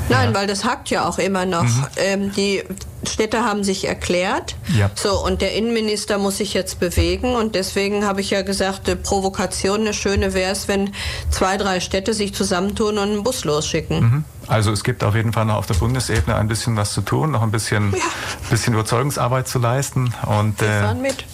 Nein, 0.09 0.35
weil 0.35 0.47
das 0.47 0.65
hackt 0.65 0.91
ja 0.91 1.07
auch 1.07 1.19
immer 1.19 1.45
noch. 1.45 1.65
Mhm. 1.65 1.87
Ähm, 1.97 2.33
die 2.33 2.63
Städte 3.05 3.45
haben 3.45 3.65
sich 3.65 3.87
erklärt. 3.87 4.57
Ja. 4.77 4.91
So, 4.95 5.25
und 5.25 5.41
der 5.41 5.55
Innenminister 5.55 6.19
muss 6.19 6.39
sich 6.39 6.55
jetzt 6.55 6.81
bewegen. 6.81 7.35
Und 7.35 7.55
deswegen 7.55 8.05
habe 8.05 8.21
ich 8.21 8.31
ja 8.31 8.43
gesagt, 8.43 8.89
eine 8.89 8.97
Provokation, 8.97 9.81
eine 9.81 9.95
schöne 9.95 10.35
wäre 10.35 10.53
es, 10.53 10.69
wenn 10.69 10.93
zwei, 11.31 11.57
drei 11.57 11.81
Städte 11.81 12.15
sich 12.15 12.35
zusammentun 12.35 12.99
und 12.99 13.11
einen 13.11 13.23
Bus 13.23 13.45
losschicken. 13.45 14.01
Mhm. 14.01 14.25
Also 14.47 14.73
es 14.73 14.83
gibt 14.83 15.05
auf 15.05 15.15
jeden 15.15 15.33
Fall 15.33 15.45
noch 15.45 15.57
auf 15.57 15.67
der 15.67 15.75
Bundesebene 15.75 16.35
ein 16.35 16.49
bisschen 16.49 16.77
was 16.77 16.95
zu 16.95 17.03
tun, 17.03 17.33
noch 17.33 17.43
ein 17.43 17.51
bisschen, 17.51 17.93
ja. 17.93 18.05
bisschen 18.49 18.73
Überzeugungsarbeit 18.73 19.47
zu 19.47 19.59
leisten. 19.59 20.15
Und, 20.27 20.61
Wir 20.61 20.69
fahren 20.69 20.99
äh, 20.99 21.09
mit. 21.09 21.25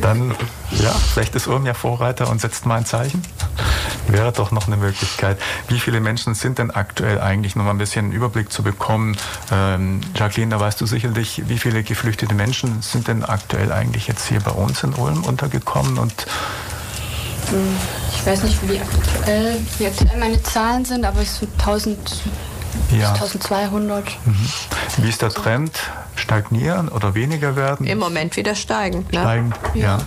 Dann, 0.00 0.34
ja, 0.70 0.92
vielleicht 1.12 1.34
ist 1.34 1.46
Ulm 1.46 1.66
ja 1.66 1.74
Vorreiter 1.74 2.28
und 2.30 2.40
setzt 2.40 2.66
mal 2.66 2.76
ein 2.76 2.86
Zeichen. 2.86 3.22
Wäre 4.06 4.32
doch 4.32 4.50
noch 4.50 4.66
eine 4.66 4.76
Möglichkeit. 4.76 5.38
Wie 5.68 5.78
viele 5.78 6.00
Menschen 6.00 6.34
sind 6.34 6.58
denn 6.58 6.70
aktuell 6.70 7.20
eigentlich, 7.20 7.56
noch 7.56 7.64
mal 7.64 7.70
ein 7.70 7.78
bisschen 7.78 8.06
einen 8.06 8.14
Überblick 8.14 8.50
zu 8.52 8.62
bekommen? 8.62 9.16
Ähm, 9.52 10.00
Jacqueline, 10.14 10.50
da 10.50 10.60
weißt 10.60 10.80
du 10.80 10.86
sicherlich, 10.86 11.42
wie 11.46 11.58
viele 11.58 11.82
geflüchtete 11.82 12.34
Menschen 12.34 12.82
sind 12.82 13.08
denn 13.08 13.24
aktuell 13.24 13.72
eigentlich 13.72 14.06
jetzt 14.08 14.26
hier 14.28 14.40
bei 14.40 14.52
uns 14.52 14.82
in 14.82 14.94
Ulm 14.94 15.24
untergekommen 15.24 15.98
und 15.98 16.26
ich 18.12 18.26
weiß 18.26 18.42
nicht, 18.42 18.58
wie 18.68 18.78
aktuell, 18.78 19.56
wie 19.78 19.86
aktuell 19.86 20.18
meine 20.18 20.42
Zahlen 20.42 20.84
sind, 20.84 21.04
aber 21.04 21.22
es 21.22 21.38
sind 21.38 21.50
1000 21.58 21.98
ja. 22.90 23.12
1200. 23.12 24.04
Mhm. 24.24 24.34
Wie 24.98 25.08
ist 25.08 25.22
der 25.22 25.30
Trend? 25.30 25.72
Stagnieren 26.28 26.90
oder 26.90 27.14
weniger 27.14 27.56
werden? 27.56 27.86
Im 27.86 27.98
Moment 27.98 28.36
wieder 28.36 28.54
steigend. 28.54 29.10
Ne? 29.14 29.20
Steigend, 29.20 29.54
ja. 29.72 29.82
ja. 29.82 29.98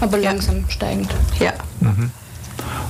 Aber 0.00 0.18
langsam 0.18 0.68
steigend. 0.68 1.14
Ja. 1.38 1.52
Mhm. 1.78 2.10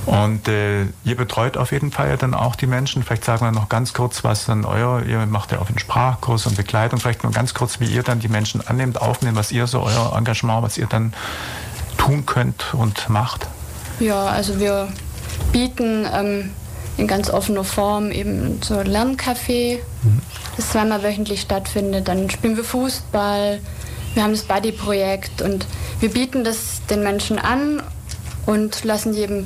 Und 0.07 0.47
äh, 0.47 0.85
ihr 1.03 1.15
betreut 1.15 1.55
auf 1.55 1.71
jeden 1.71 1.91
Fall 1.91 2.09
ja 2.09 2.17
dann 2.17 2.33
auch 2.33 2.55
die 2.55 2.65
Menschen. 2.65 3.03
Vielleicht 3.03 3.25
sagen 3.25 3.45
wir 3.45 3.51
noch 3.51 3.69
ganz 3.69 3.93
kurz, 3.93 4.23
was 4.23 4.45
dann 4.45 4.65
euer, 4.65 5.03
ihr 5.03 5.23
macht 5.27 5.51
ja 5.51 5.59
auch 5.59 5.69
einen 5.69 5.77
Sprachkurs 5.77 6.47
und 6.47 6.57
Begleitung. 6.57 6.99
Vielleicht 6.99 7.21
nur 7.21 7.31
ganz 7.31 7.53
kurz, 7.53 7.79
wie 7.79 7.85
ihr 7.85 8.01
dann 8.01 8.19
die 8.19 8.27
Menschen 8.27 8.65
annehmt, 8.67 8.99
aufnehmt, 8.99 9.37
was 9.37 9.51
ihr 9.51 9.67
so 9.67 9.81
euer 9.81 10.15
Engagement, 10.17 10.63
was 10.63 10.79
ihr 10.79 10.87
dann 10.87 11.13
tun 11.99 12.25
könnt 12.25 12.73
und 12.73 13.07
macht. 13.07 13.47
Ja, 13.99 14.25
also 14.25 14.59
wir 14.59 14.87
bieten 15.51 16.07
ähm, 16.11 16.49
in 16.97 17.07
ganz 17.07 17.29
offener 17.29 17.63
Form 17.63 18.11
eben 18.11 18.61
so 18.61 18.75
Lerncafé, 18.75 19.79
mhm. 20.03 20.21
das 20.55 20.71
zweimal 20.71 21.03
wöchentlich 21.03 21.41
stattfindet. 21.41 22.07
Dann 22.07 22.29
spielen 22.29 22.55
wir 22.55 22.63
Fußball, 22.63 23.59
wir 24.13 24.23
haben 24.23 24.31
das 24.31 24.43
Buddy-Projekt 24.43 25.41
und 25.41 25.65
wir 25.99 26.09
bieten 26.09 26.43
das 26.43 26.81
den 26.89 27.01
Menschen 27.03 27.39
an 27.39 27.81
und 28.45 28.83
lassen 28.83 29.13
jedem 29.13 29.45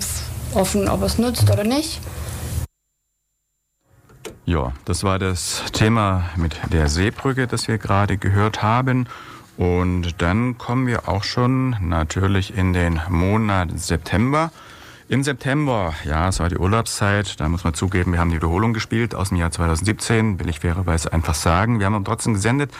offen, 0.54 0.90
ob 0.90 1.02
er 1.02 1.08
es 1.08 1.18
nutzt 1.18 1.50
oder 1.50 1.64
nicht. 1.64 2.00
Ja, 4.46 4.72
das 4.86 5.04
war 5.04 5.20
das 5.20 5.64
Thema 5.74 6.30
mit 6.38 6.56
der 6.72 6.88
Seebrücke, 6.88 7.48
das 7.48 7.68
wir 7.68 7.78
gerade 7.78 8.18
gehört 8.18 8.64
haben. 8.64 9.08
Und 9.58 10.22
dann 10.22 10.58
kommen 10.58 10.88
wir 10.88 11.10
auch 11.10 11.24
schon 11.24 11.76
natürlich 11.82 12.56
in 12.56 12.74
den 12.74 13.02
Monat 13.10 13.70
September. 13.76 14.52
Im 15.10 15.24
September, 15.24 15.94
ja, 16.04 16.28
es 16.28 16.42
war 16.42 16.50
die 16.50 16.58
Urlaubszeit, 16.58 17.40
da 17.40 17.48
muss 17.48 17.64
man 17.64 17.74
zugeben, 17.74 18.12
wir 18.12 18.20
haben 18.20 18.30
die 18.30 18.36
Wiederholung 18.36 18.74
gespielt 18.74 19.16
aus 19.16 19.30
dem 19.30 19.38
Jahr 19.38 19.52
2017, 19.52 20.38
will 20.38 20.50
ich 20.50 20.60
fairerweise 20.60 21.14
einfach 21.14 21.34
sagen. 21.34 21.80
Wir 21.80 21.86
haben 21.86 21.94
aber 21.94 22.04
trotzdem 22.04 22.34
gesendet, 22.34 22.72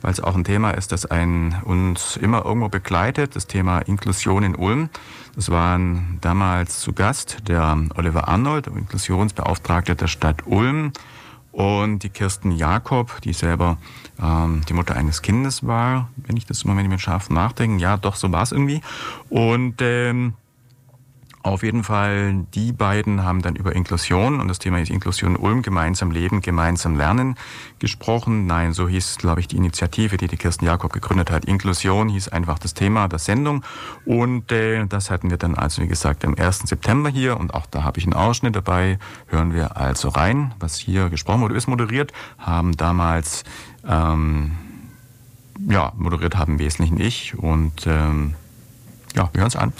weil 0.00 0.10
es 0.10 0.20
auch 0.20 0.34
ein 0.34 0.44
Thema 0.44 0.70
ist, 0.70 0.92
das 0.92 1.04
einen 1.04 1.60
uns 1.62 2.16
immer 2.16 2.46
irgendwo 2.46 2.70
begleitet, 2.70 3.36
das 3.36 3.46
Thema 3.46 3.80
Inklusion 3.80 4.44
in 4.44 4.56
Ulm. 4.56 4.88
Das 5.36 5.50
waren 5.50 6.16
damals 6.22 6.80
zu 6.80 6.94
Gast 6.94 7.48
der 7.48 7.76
Oliver 7.96 8.28
Arnold, 8.28 8.66
Inklusionsbeauftragte 8.68 9.94
der 9.94 10.06
Stadt 10.06 10.46
Ulm, 10.46 10.92
und 11.52 12.00
die 12.00 12.08
Kirsten 12.08 12.50
Jakob, 12.50 13.20
die 13.22 13.32
selber 13.32 13.76
ähm, 14.20 14.62
die 14.68 14.72
Mutter 14.72 14.96
eines 14.96 15.22
Kindes 15.22 15.64
war, 15.64 16.08
wenn 16.16 16.36
ich 16.36 16.46
das 16.46 16.62
im 16.62 16.70
Moment 16.70 16.88
mit 16.88 17.00
scharf 17.00 17.30
nachdenken. 17.30 17.78
Ja, 17.78 17.96
doch, 17.96 18.16
so 18.16 18.32
war 18.32 18.42
es 18.42 18.50
irgendwie. 18.50 18.80
Und 19.28 19.76
ähm, 19.80 20.34
auf 21.44 21.62
jeden 21.62 21.84
Fall, 21.84 22.46
die 22.54 22.72
beiden 22.72 23.22
haben 23.22 23.42
dann 23.42 23.54
über 23.54 23.76
Inklusion 23.76 24.40
und 24.40 24.48
das 24.48 24.58
Thema 24.58 24.80
ist 24.80 24.90
Inklusion 24.90 25.36
Ulm, 25.36 25.60
gemeinsam 25.60 26.10
leben, 26.10 26.40
gemeinsam 26.40 26.96
lernen 26.96 27.36
gesprochen. 27.78 28.46
Nein, 28.46 28.72
so 28.72 28.88
hieß, 28.88 29.18
glaube 29.18 29.40
ich, 29.40 29.48
die 29.48 29.58
Initiative, 29.58 30.16
die 30.16 30.26
die 30.26 30.38
Kirsten 30.38 30.64
Jakob 30.64 30.94
gegründet 30.94 31.30
hat. 31.30 31.44
Inklusion 31.44 32.08
hieß 32.08 32.28
einfach 32.28 32.58
das 32.58 32.72
Thema 32.72 33.08
der 33.08 33.18
Sendung 33.18 33.62
und 34.06 34.50
äh, 34.52 34.86
das 34.86 35.10
hatten 35.10 35.28
wir 35.28 35.36
dann 35.36 35.54
also, 35.54 35.82
wie 35.82 35.86
gesagt, 35.86 36.24
am 36.24 36.34
1. 36.34 36.60
September 36.60 37.10
hier 37.10 37.38
und 37.38 37.52
auch 37.52 37.66
da 37.66 37.82
habe 37.82 37.98
ich 37.98 38.04
einen 38.04 38.14
Ausschnitt 38.14 38.56
dabei. 38.56 38.98
Hören 39.26 39.52
wir 39.52 39.76
also 39.76 40.08
rein, 40.08 40.54
was 40.60 40.78
hier 40.78 41.10
gesprochen 41.10 41.42
wurde, 41.42 41.56
ist 41.56 41.66
moderiert, 41.66 42.14
haben 42.38 42.74
damals, 42.74 43.44
ähm, 43.86 44.52
ja, 45.68 45.92
moderiert 45.98 46.38
haben 46.38 46.54
im 46.54 46.58
Wesentlichen 46.58 46.98
ich 46.98 47.36
und 47.36 47.86
ähm, 47.86 48.34
ja, 49.16 49.30
wir 49.32 49.42
hören 49.42 49.48
es 49.48 49.56
an. 49.56 49.72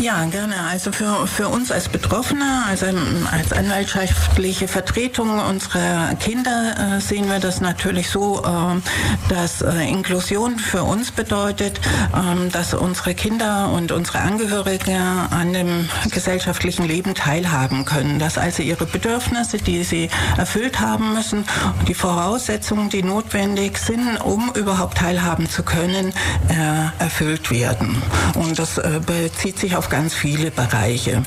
Ja, 0.00 0.24
gerne. 0.24 0.56
Also 0.68 0.90
für, 0.90 1.26
für 1.28 1.48
uns 1.48 1.70
als 1.70 1.88
Betroffene, 1.88 2.64
also 2.68 2.86
als 3.30 3.52
anwaltschaftliche 3.52 4.66
Vertretung 4.66 5.38
unserer 5.38 6.14
Kinder 6.16 6.96
äh, 6.96 7.00
sehen 7.00 7.28
wir 7.28 7.38
das 7.38 7.60
natürlich 7.60 8.10
so, 8.10 8.42
äh, 8.44 9.32
dass 9.32 9.62
äh, 9.62 9.88
Inklusion 9.88 10.58
für 10.58 10.82
uns 10.82 11.12
bedeutet, 11.12 11.80
ähm, 12.14 12.50
dass 12.50 12.74
unsere 12.74 13.14
Kinder 13.14 13.70
und 13.72 13.92
unsere 13.92 14.18
Angehörige 14.18 14.96
an 15.30 15.52
dem 15.52 15.88
gesellschaftlichen 16.10 16.84
Leben 16.84 17.14
teilhaben 17.14 17.84
können, 17.84 18.18
dass 18.18 18.38
also 18.38 18.62
ihre 18.62 18.86
Bedürfnisse, 18.86 19.58
die 19.58 19.84
sie 19.84 20.10
erfüllt 20.36 20.80
haben 20.80 21.14
müssen, 21.14 21.44
die 21.86 21.94
Voraussetzungen, 21.94 22.88
die 22.90 23.04
notwendig 23.04 23.78
sind, 23.78 24.16
um 24.24 24.50
überhaupt 24.54 24.98
teilhaben 24.98 25.48
zu 25.48 25.62
können, 25.62 26.12
äh, 26.48 27.02
erfüllt 27.02 27.52
werden. 27.52 28.02
Und 28.34 28.58
das 28.58 28.79
bezieht 29.06 29.58
sich 29.58 29.76
auf 29.76 29.88
ganz 29.88 30.14
viele 30.14 30.50
Bereiche. 30.50 31.22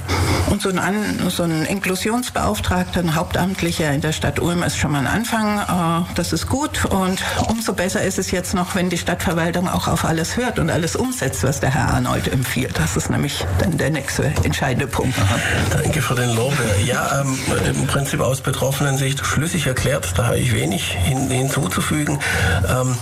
Und 0.49 0.61
so 0.61 0.69
ein, 0.69 1.29
so 1.29 1.43
ein 1.43 1.65
Inklusionsbeauftragter, 1.65 2.99
ein 2.99 3.15
Hauptamtlicher 3.15 3.91
in 3.91 4.01
der 4.01 4.11
Stadt 4.11 4.39
Ulm 4.39 4.61
ist 4.63 4.77
schon 4.77 4.91
mal 4.91 4.99
ein 4.99 5.07
Anfang. 5.07 5.59
Äh, 5.59 6.13
das 6.15 6.33
ist 6.33 6.47
gut 6.47 6.85
und 6.85 7.23
umso 7.47 7.73
besser 7.73 8.03
ist 8.03 8.19
es 8.19 8.31
jetzt 8.31 8.53
noch, 8.53 8.75
wenn 8.75 8.89
die 8.89 8.97
Stadtverwaltung 8.97 9.67
auch 9.67 9.87
auf 9.87 10.05
alles 10.05 10.37
hört 10.37 10.59
und 10.59 10.69
alles 10.69 10.95
umsetzt, 10.95 11.43
was 11.43 11.59
der 11.59 11.73
Herr 11.73 11.93
Arnold 11.93 12.27
empfiehlt. 12.31 12.77
Das 12.77 12.97
ist 12.97 13.09
nämlich 13.09 13.45
dann 13.59 13.77
der 13.77 13.89
nächste 13.89 14.25
entscheidende 14.43 14.87
Punkt. 14.87 15.17
Aha. 15.19 15.39
Danke 15.71 16.01
für 16.01 16.15
den 16.15 16.35
Lob. 16.35 16.53
Ja, 16.85 17.21
ähm, 17.21 17.37
im 17.65 17.87
Prinzip 17.87 18.19
aus 18.19 18.41
betroffenen 18.41 18.97
Sicht 18.97 19.25
schlüssig 19.25 19.67
erklärt, 19.67 20.13
da 20.17 20.27
habe 20.27 20.39
ich 20.39 20.53
wenig 20.53 20.91
hin, 20.91 21.29
hinzuzufügen. 21.29 22.19
Ähm, 22.67 22.95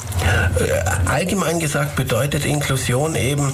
äh, 0.60 1.10
allgemein 1.10 1.60
gesagt 1.60 1.96
bedeutet 1.96 2.46
Inklusion 2.46 3.16
eben 3.16 3.54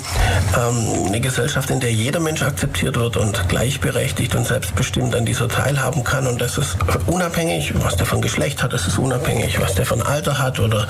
ähm, 0.57 0.86
eine 1.07 1.19
Gesellschaft, 1.21 1.69
in 1.69 1.79
der 1.79 1.91
jeder 1.91 2.19
Mensch 2.19 2.41
akzeptiert 2.41 2.97
wird 2.97 3.17
und 3.17 3.49
gleichberechtigt 3.49 4.35
und 4.35 4.47
selbstbestimmt 4.47 5.15
an 5.15 5.25
dieser 5.25 5.47
teilhaben 5.47 6.03
kann. 6.03 6.27
Und 6.27 6.41
das 6.41 6.57
ist 6.57 6.77
unabhängig, 7.05 7.73
was 7.83 7.95
der 7.97 8.05
von 8.05 8.21
Geschlecht 8.21 8.63
hat, 8.63 8.73
das 8.73 8.87
ist 8.87 8.97
unabhängig, 8.97 9.59
was 9.59 9.75
der 9.75 9.85
von 9.85 10.01
Alter 10.01 10.39
hat 10.39 10.59
oder 10.59 10.87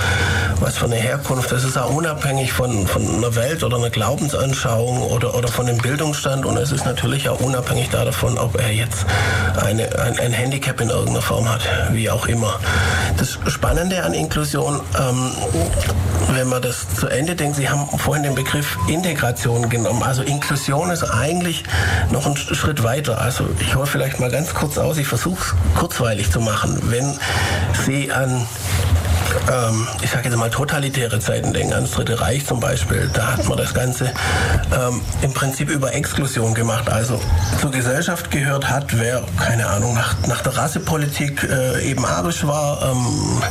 was 0.59 0.77
für 0.77 0.85
eine 0.85 0.95
Herkunft. 0.95 1.51
Das 1.51 1.63
ist 1.63 1.77
auch 1.77 1.93
unabhängig 1.93 2.53
von, 2.53 2.85
von 2.87 3.01
einer 3.01 3.35
Welt 3.35 3.63
oder 3.63 3.77
einer 3.77 3.89
Glaubensanschauung 3.89 5.01
oder, 5.01 5.35
oder 5.35 5.47
von 5.47 5.65
dem 5.65 5.77
Bildungsstand. 5.77 6.45
Und 6.45 6.57
es 6.57 6.71
ist 6.71 6.85
natürlich 6.85 7.29
auch 7.29 7.39
unabhängig 7.39 7.89
davon, 7.89 8.37
ob 8.37 8.59
er 8.59 8.71
jetzt 8.71 9.05
eine, 9.61 9.87
ein, 9.99 10.19
ein 10.19 10.31
Handicap 10.31 10.79
in 10.81 10.89
irgendeiner 10.89 11.21
Form 11.21 11.49
hat, 11.49 11.61
wie 11.91 12.09
auch 12.09 12.27
immer. 12.27 12.59
Das 13.17 13.39
Spannende 13.47 14.03
an 14.03 14.13
Inklusion, 14.13 14.79
ähm, 14.99 15.31
wenn 16.33 16.47
man 16.47 16.61
das 16.61 16.87
zu 16.95 17.07
Ende 17.07 17.35
denkt, 17.35 17.55
Sie 17.55 17.69
haben 17.69 17.87
vorhin 17.97 18.23
den 18.23 18.35
Begriff 18.35 18.77
Integration 18.87 19.69
genommen 19.69 19.86
genommen. 19.87 20.03
Also 20.03 20.21
Inklusion 20.23 20.89
ist 20.89 21.03
eigentlich 21.03 21.63
noch 22.11 22.25
ein 22.25 22.35
Schritt 22.35 22.83
weiter. 22.83 23.19
Also 23.21 23.45
ich 23.59 23.75
hole 23.75 23.87
vielleicht 23.87 24.19
mal 24.19 24.29
ganz 24.29 24.53
kurz 24.53 24.77
aus, 24.77 24.97
ich 24.97 25.07
versuche 25.07 25.39
es 25.39 25.79
kurzweilig 25.79 26.31
zu 26.31 26.41
machen. 26.41 26.79
Wenn 26.83 27.17
Sie 27.85 28.11
an 28.11 28.45
ähm, 29.51 29.87
ich 30.01 30.11
sage 30.11 30.29
jetzt 30.29 30.37
mal, 30.37 30.49
totalitäre 30.49 31.19
Zeiten 31.19 31.53
denken, 31.53 31.73
ans 31.73 31.91
Dritte 31.91 32.19
Reich 32.19 32.45
zum 32.45 32.59
Beispiel, 32.59 33.09
da 33.13 33.33
hat 33.33 33.47
man 33.47 33.57
das 33.57 33.73
Ganze 33.73 34.11
ähm, 34.75 35.01
im 35.21 35.33
Prinzip 35.33 35.69
über 35.69 35.93
Exklusion 35.93 36.53
gemacht. 36.53 36.89
Also 36.89 37.19
zur 37.59 37.71
Gesellschaft 37.71 38.31
gehört 38.31 38.69
hat, 38.69 38.97
wer, 38.97 39.23
keine 39.37 39.67
Ahnung, 39.67 39.93
nach, 39.93 40.15
nach 40.27 40.41
der 40.41 40.57
Rassepolitik 40.57 41.43
äh, 41.43 41.89
eben 41.89 42.05
arisch 42.05 42.45
war, 42.45 42.91
ähm, 42.91 43.41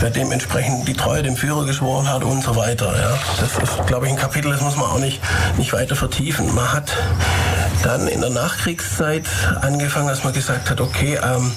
wer 0.00 0.10
dementsprechend 0.10 0.86
die 0.88 0.94
Treue 0.94 1.22
dem 1.22 1.36
Führer 1.36 1.64
geschworen 1.64 2.08
hat 2.08 2.24
und 2.24 2.42
so 2.42 2.56
weiter. 2.56 2.94
Ja. 2.96 3.18
Das 3.40 3.62
ist, 3.62 3.86
glaube 3.86 4.06
ich, 4.06 4.12
ein 4.12 4.18
Kapitel, 4.18 4.52
das 4.52 4.60
muss 4.60 4.76
man 4.76 4.86
auch 4.86 4.98
nicht, 4.98 5.20
nicht 5.56 5.72
weiter 5.72 5.96
vertiefen. 5.96 6.54
Man 6.54 6.72
hat 6.72 6.92
dann 7.82 8.06
in 8.06 8.20
der 8.20 8.30
Nachkriegszeit 8.30 9.24
angefangen, 9.60 10.08
dass 10.08 10.22
man 10.24 10.32
gesagt 10.32 10.70
hat, 10.70 10.80
okay, 10.80 11.18
ähm, 11.22 11.52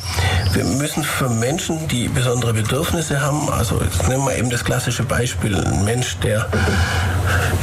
wir 0.54 0.64
müssen 0.64 1.04
für 1.04 1.30
Menschen, 1.30 1.88
die 1.88 2.08
besondere 2.08 2.54
Bedürfnisse 2.54 3.22
haben, 3.22 3.50
also 3.50 3.80
jetzt 3.82 4.08
nehmen 4.08 4.26
wir 4.26 4.36
eben 4.36 4.50
das 4.50 4.64
klassische 4.64 5.04
Beispiel, 5.04 5.56
ein 5.56 5.86
Mensch, 5.86 6.18
der 6.20 6.48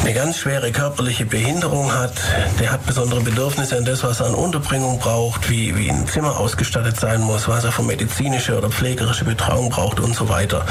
eine 0.03 0.15
ganz 0.15 0.39
schwere 0.39 0.71
körperliche 0.71 1.25
Behinderung 1.25 1.93
hat, 1.93 2.13
der 2.61 2.73
hat 2.73 2.87
besondere 2.87 3.21
Bedürfnisse 3.21 3.77
an 3.77 3.85
das, 3.85 4.03
was 4.05 4.21
er 4.21 4.27
an 4.27 4.35
Unterbringung 4.35 4.99
braucht, 4.99 5.51
wie, 5.51 5.77
wie 5.77 5.91
ein 5.91 6.07
Zimmer 6.07 6.39
ausgestattet 6.39 6.99
sein 6.99 7.21
muss, 7.21 7.49
was 7.49 7.65
er 7.65 7.73
für 7.73 7.83
medizinische 7.83 8.57
oder 8.57 8.69
pflegerische 8.69 9.25
Betreuung 9.25 9.71
braucht 9.71 9.99
und 9.99 10.15
so 10.15 10.29
weiter. 10.29 10.65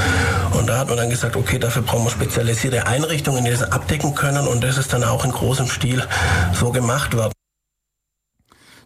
Und 0.51 0.67
da 0.67 0.77
hat 0.77 0.87
man 0.87 0.97
dann 0.97 1.09
gesagt, 1.09 1.35
okay, 1.35 1.59
dafür 1.59 1.81
brauchen 1.81 2.05
wir 2.05 2.11
spezialisierte 2.11 2.87
Einrichtungen, 2.87 3.43
die 3.43 3.51
das 3.51 3.63
abdecken 3.63 4.15
können 4.15 4.47
und 4.47 4.63
das 4.63 4.77
ist 4.77 4.93
dann 4.93 5.03
auch 5.03 5.25
in 5.25 5.31
großem 5.31 5.67
Stil 5.67 6.03
so 6.53 6.71
gemacht 6.71 7.15
worden. 7.15 7.33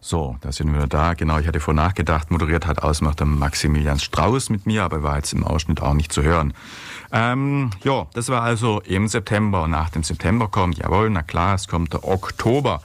So, 0.08 0.36
da 0.40 0.52
sind 0.52 0.72
wir 0.72 0.86
da. 0.86 1.14
Genau, 1.14 1.40
ich 1.40 1.48
hatte 1.48 1.58
vor 1.58 1.74
nachgedacht, 1.74 2.30
moderiert 2.30 2.64
hat 2.64 2.80
ausmacht 2.80 3.20
Maximilian 3.24 3.98
Strauß 3.98 4.50
mit 4.50 4.64
mir, 4.64 4.84
aber 4.84 5.02
war 5.02 5.16
jetzt 5.16 5.32
im 5.32 5.42
Ausschnitt 5.42 5.82
auch 5.82 5.94
nicht 5.94 6.12
zu 6.12 6.22
hören. 6.22 6.54
Ähm, 7.10 7.70
ja, 7.82 8.06
das 8.14 8.28
war 8.28 8.42
also 8.42 8.80
im 8.82 9.08
September. 9.08 9.66
Nach 9.66 9.90
dem 9.90 10.04
September 10.04 10.46
kommt, 10.46 10.78
jawohl, 10.78 11.10
na 11.10 11.24
klar, 11.24 11.56
es 11.56 11.66
kommt 11.66 11.92
der 11.92 12.04
Oktober. 12.04 12.82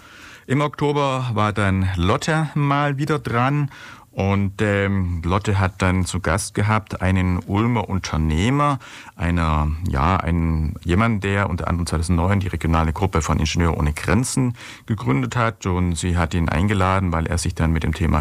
Im 0.47 0.61
Oktober 0.61 1.30
war 1.36 1.53
dann 1.53 1.89
Lotte 1.95 2.49
mal 2.55 2.97
wieder 2.97 3.19
dran 3.19 3.69
und 4.12 4.62
ähm, 4.62 5.22
Lotte 5.24 5.57
hat 5.57 5.82
dann 5.82 6.05
zu 6.05 6.20
Gast 6.20 6.53
gehabt 6.53 7.01
einen 7.01 7.39
Ulmer 7.39 7.88
Unternehmer, 7.88 8.80
einer, 9.16 9.72
ja, 9.88 10.18
ein, 10.18 10.76
jemand, 10.84 11.24
der 11.24 11.49
unter 11.49 11.70
anderem 11.70 11.88
2009 11.88 12.41
die 12.41 12.47
regionale 12.47 12.91
Gruppe 12.91 13.22
von 13.22 13.39
Ingenieur 13.39 13.78
ohne 13.78 13.93
Grenzen 13.93 14.55
gegründet 14.86 15.38
hat. 15.38 15.66
Und 15.66 15.95
sie 15.95 16.18
hat 16.18 16.34
ihn 16.34 16.49
eingeladen, 16.49 17.14
weil 17.14 17.26
er 17.26 17.38
sich 17.38 17.55
dann 17.55 17.72
mit 17.72 17.84
dem 17.84 17.93
Thema 17.93 18.20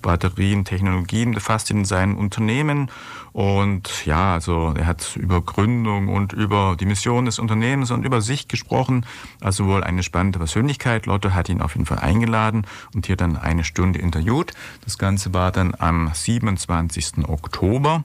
Hybridbatterien, 0.00 0.64
Technologien 0.64 1.32
befasst 1.32 1.70
in 1.70 1.84
seinem 1.84 2.16
Unternehmen. 2.16 2.90
Und 3.32 4.06
ja, 4.06 4.34
also 4.34 4.74
er 4.76 4.86
hat 4.86 5.16
über 5.16 5.40
Gründung 5.42 6.08
und 6.08 6.32
über 6.32 6.76
die 6.78 6.86
Mission 6.86 7.26
des 7.26 7.38
Unternehmens 7.38 7.90
und 7.90 8.04
über 8.04 8.20
sich 8.20 8.48
gesprochen. 8.48 9.06
Also 9.40 9.66
wohl 9.66 9.84
eine 9.84 10.02
spannende 10.02 10.38
Persönlichkeit. 10.38 11.06
Lotte 11.06 11.34
hat 11.34 11.48
ihn 11.48 11.62
auf 11.62 11.74
jeden 11.74 11.86
Fall 11.86 11.98
eingeladen 11.98 12.66
und 12.94 13.06
hier 13.06 13.16
dann 13.16 13.36
eine 13.36 13.64
Stunde 13.64 13.98
interviewt. 13.98 14.52
Das 14.84 14.98
Ganze 14.98 15.32
war 15.32 15.52
dann 15.52 15.74
am 15.78 16.10
27. 16.12 17.28
Oktober. 17.28 18.04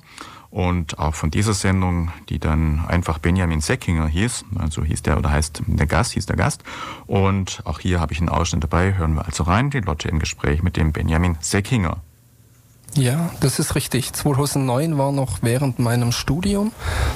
Und 0.50 1.00
auch 1.00 1.16
von 1.16 1.32
dieser 1.32 1.54
Sendung, 1.54 2.12
die 2.30 2.40
dann 2.40 2.86
einfach 2.88 3.20
Benjamin 3.20 3.62
Seckinger 3.62 4.08
hieß, 4.08 4.46
also 4.58 4.84
hieß 4.84 5.04
der 5.04 5.18
oder 5.18 5.32
heißt 5.32 5.64
der 5.68 5.88
Gast, 5.88 6.14
hieß 6.14 6.26
der 6.26 6.38
Gast. 6.38 6.64
Und 7.08 7.62
auch 7.66 7.80
hier 7.80 8.00
habe 8.00 8.14
ich 8.14 8.20
einen 8.20 8.30
Ausschnitt 8.30 8.64
dabei, 8.64 8.96
hören 8.96 9.16
wir 9.16 9.26
also 9.26 9.44
rein, 9.44 9.70
die 9.70 9.80
Lotte 9.80 10.08
im 10.08 10.20
Gespräch 10.20 10.64
mit 10.64 10.78
dem 10.78 10.92
Benjamin 10.92 11.38
Seckinger. 11.42 12.02
Ja, 12.98 13.30
das 13.42 13.60
ist 13.60 13.76
richtig. 13.76 14.14
2009 14.14 14.98
war 14.98 15.12
noch 15.12 15.40
während 15.42 15.80
meinem 15.80 16.14
Studium 16.14 16.72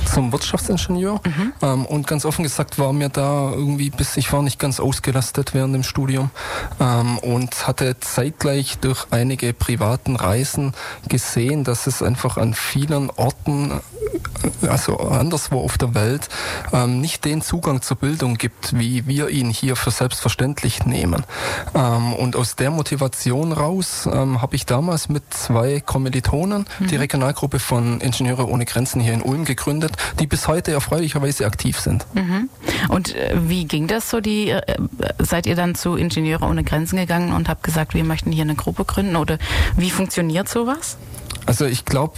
zum 0.06 0.34
Wirtschaftsingenieur 0.34 1.22
mhm. 1.26 1.54
ähm, 1.62 1.86
und 1.86 2.06
ganz 2.06 2.26
offen 2.26 2.44
gesagt 2.44 2.78
war 2.80 2.92
mir 2.92 3.08
da 3.08 3.52
irgendwie, 3.52 3.90
bis 3.90 4.18
ich 4.18 4.32
war 4.34 4.42
nicht 4.42 4.60
ganz 4.60 4.82
ausgelastet 4.82 5.54
während 5.54 5.74
dem 5.74 5.84
Studium 5.84 6.32
ähm, 6.82 7.18
und 7.20 7.66
hatte 7.66 7.98
zeitgleich 8.00 8.80
durch 8.80 9.08
einige 9.12 9.54
privaten 9.54 10.18
Reisen 10.18 10.74
gesehen, 11.08 11.64
dass 11.64 11.88
es 11.88 12.04
einfach 12.04 12.36
an 12.36 12.54
vielen 12.54 13.10
Orten 13.12 13.80
also 14.68 14.98
anderswo 14.98 15.60
auf 15.62 15.78
der 15.78 15.94
Welt, 15.96 16.30
ähm, 16.74 17.02
nicht 17.02 17.26
den 17.26 17.42
Zugang 17.42 17.82
zur 17.82 17.98
Bildung 17.98 18.36
gibt, 18.36 18.78
wie 18.78 19.06
wir 19.08 19.30
ihn 19.30 19.50
hier 19.50 19.76
für 19.76 19.92
selbstverständlich 19.92 20.86
nehmen. 20.86 21.24
Ähm, 21.76 22.14
und 22.14 22.36
aus 22.36 22.56
der 22.56 22.72
Motivation 22.72 23.52
raus 23.52 24.08
ähm, 24.12 24.42
habe 24.42 24.56
ich 24.56 24.66
damals 24.66 25.10
mit 25.10 25.34
zwei 25.34 25.69
Kommilitonen 25.78 26.66
mhm. 26.80 26.88
die 26.88 26.96
Regionalgruppe 26.96 27.60
von 27.60 28.02
Ingenieure 28.02 28.48
ohne 28.48 28.66
Grenzen 28.66 29.00
hier 29.02 29.14
in 29.14 29.22
Ulm 29.22 29.46
gegründet, 29.46 29.94
die 30.20 30.28
bis 30.28 30.48
heute 30.48 30.72
erfreulicherweise 30.72 31.46
aktiv 31.46 31.80
sind. 31.80 32.06
Mhm. 32.14 32.50
Und 32.90 33.16
äh, 33.16 33.36
wie 33.48 33.66
ging 33.66 33.88
das 33.88 34.10
so? 34.10 34.20
Die, 34.20 34.50
äh, 34.50 34.62
seid 35.20 35.46
ihr 35.46 35.56
dann 35.56 35.76
zu 35.76 35.96
Ingenieure 35.96 36.46
ohne 36.46 36.64
Grenzen 36.64 36.98
gegangen 36.98 37.34
und 37.34 37.50
habt 37.50 37.64
gesagt, 37.64 37.94
wir 37.94 38.04
möchten 38.04 38.32
hier 38.32 38.44
eine 38.44 38.56
Gruppe 38.56 38.86
gründen? 38.86 39.16
Oder 39.16 39.38
wie 39.78 39.92
funktioniert 39.92 40.50
sowas? 40.50 40.98
Also 41.46 41.66
ich 41.66 41.86
glaube, 41.86 42.14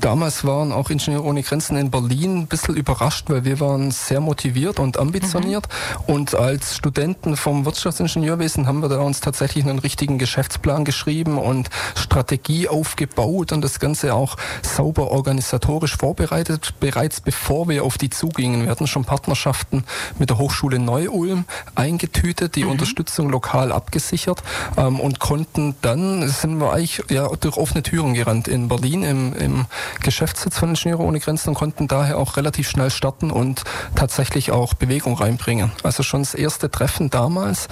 Damals 0.00 0.44
waren 0.44 0.70
auch 0.70 0.90
Ingenieure 0.90 1.24
ohne 1.24 1.42
Grenzen 1.42 1.76
in 1.76 1.90
Berlin 1.90 2.42
ein 2.42 2.46
bisschen 2.46 2.76
überrascht, 2.76 3.30
weil 3.30 3.44
wir 3.44 3.58
waren 3.58 3.90
sehr 3.90 4.20
motiviert 4.20 4.78
und 4.78 4.96
ambitioniert. 4.96 5.66
Mhm. 6.06 6.14
Und 6.14 6.34
als 6.34 6.76
Studenten 6.76 7.36
vom 7.36 7.64
Wirtschaftsingenieurwesen 7.64 8.68
haben 8.68 8.80
wir 8.80 8.88
da 8.88 9.00
uns 9.00 9.20
tatsächlich 9.20 9.64
einen 9.64 9.80
richtigen 9.80 10.18
Geschäftsplan 10.18 10.84
geschrieben 10.84 11.36
und 11.36 11.68
Strategie 11.96 12.68
aufgebaut 12.68 13.50
und 13.52 13.62
das 13.62 13.80
Ganze 13.80 14.14
auch 14.14 14.36
sauber 14.62 15.10
organisatorisch 15.10 15.96
vorbereitet, 15.96 16.74
bereits 16.78 17.20
bevor 17.20 17.68
wir 17.68 17.82
auf 17.82 17.98
die 17.98 18.10
zugingen. 18.10 18.62
Wir 18.62 18.70
hatten 18.70 18.86
schon 18.86 19.04
Partnerschaften 19.04 19.84
mit 20.18 20.30
der 20.30 20.38
Hochschule 20.38 20.78
Neu-Ulm 20.78 21.44
eingetütet, 21.74 22.54
die 22.54 22.64
mhm. 22.64 22.70
Unterstützung 22.70 23.30
lokal 23.30 23.72
abgesichert 23.72 24.44
ähm, 24.76 25.00
und 25.00 25.18
konnten 25.18 25.74
dann, 25.82 26.28
sind 26.28 26.58
wir 26.58 26.72
eigentlich 26.72 27.02
ja, 27.10 27.28
durch 27.40 27.56
offene 27.56 27.82
Türen 27.82 28.14
gerannt 28.14 28.46
in 28.46 28.68
Berlin 28.68 29.02
im, 29.02 29.32
im 29.34 29.66
Geschäftssitz 30.00 30.58
von 30.58 30.70
Ingenieure 30.70 31.02
ohne 31.02 31.20
Grenzen 31.20 31.50
und 31.50 31.54
konnten 31.54 31.88
daher 31.88 32.18
auch 32.18 32.36
relativ 32.36 32.68
schnell 32.68 32.90
starten 32.90 33.30
und 33.30 33.64
tatsächlich 33.94 34.50
auch 34.50 34.74
Bewegung 34.74 35.14
reinbringen. 35.14 35.72
Also 35.82 36.02
schon 36.02 36.22
das 36.22 36.34
erste 36.34 36.70
Treffen 36.70 37.10
damals 37.10 37.68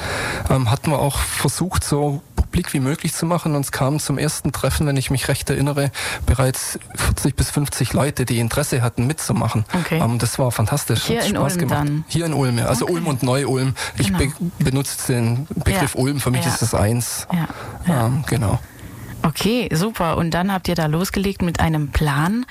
ähm, 0.51 0.71
hatten 0.71 0.91
wir 0.91 0.99
auch 0.99 1.19
versucht, 1.19 1.85
so 1.85 2.23
publik 2.57 2.73
wie 2.73 2.81
möglich 2.81 3.13
zu 3.13 3.27
machen 3.27 3.55
und 3.55 3.63
es 3.63 3.73
kamen 3.73 4.01
zum 4.01 4.19
ersten 4.19 4.53
Treffen, 4.53 4.87
wenn 4.87 4.97
ich 4.97 5.11
mich 5.11 5.29
recht 5.29 5.51
erinnere, 5.51 5.91
bereits 6.25 6.79
40 6.95 7.37
bis 7.37 7.51
50 7.51 7.93
Leute, 7.93 8.25
die 8.25 8.39
Interesse 8.39 8.83
hatten 8.83 9.07
mitzumachen. 9.07 9.65
Okay. 9.73 9.99
Ähm, 10.03 10.19
das 10.19 10.39
war 10.39 10.51
fantastisch. 10.53 11.05
Hier 11.05 11.23
in 11.23 11.37
Spaß 11.37 11.53
Ulm 11.53 11.61
gemacht. 11.61 11.89
dann? 11.89 12.05
Hier 12.09 12.27
in 12.27 12.33
Ulm, 12.33 12.59
ja. 12.59 12.67
also 12.67 12.85
okay. 12.87 12.95
Ulm 12.95 13.07
und 13.09 13.23
Neu-Ulm. 13.23 13.75
Ich 13.99 14.07
genau. 14.07 14.19
be 14.19 14.31
benutze 14.59 15.13
den 15.13 15.47
Begriff 15.55 15.95
ja. 15.95 16.01
Ulm, 16.01 16.21
für 16.21 16.31
mich 16.31 16.45
ja. 16.45 16.53
ist 16.53 16.63
das 16.63 16.75
eins. 16.75 17.27
Ja. 17.87 18.07
Ähm, 18.07 18.25
genau. 18.27 18.59
Okay, 19.27 19.69
super. 19.73 20.17
Und 20.19 20.31
dann 20.33 20.53
habt 20.53 20.69
ihr 20.69 20.77
da 20.77 20.87
losgelegt 20.87 21.43
mit 21.43 21.59
einem 21.59 21.89
Plan. 21.89 22.47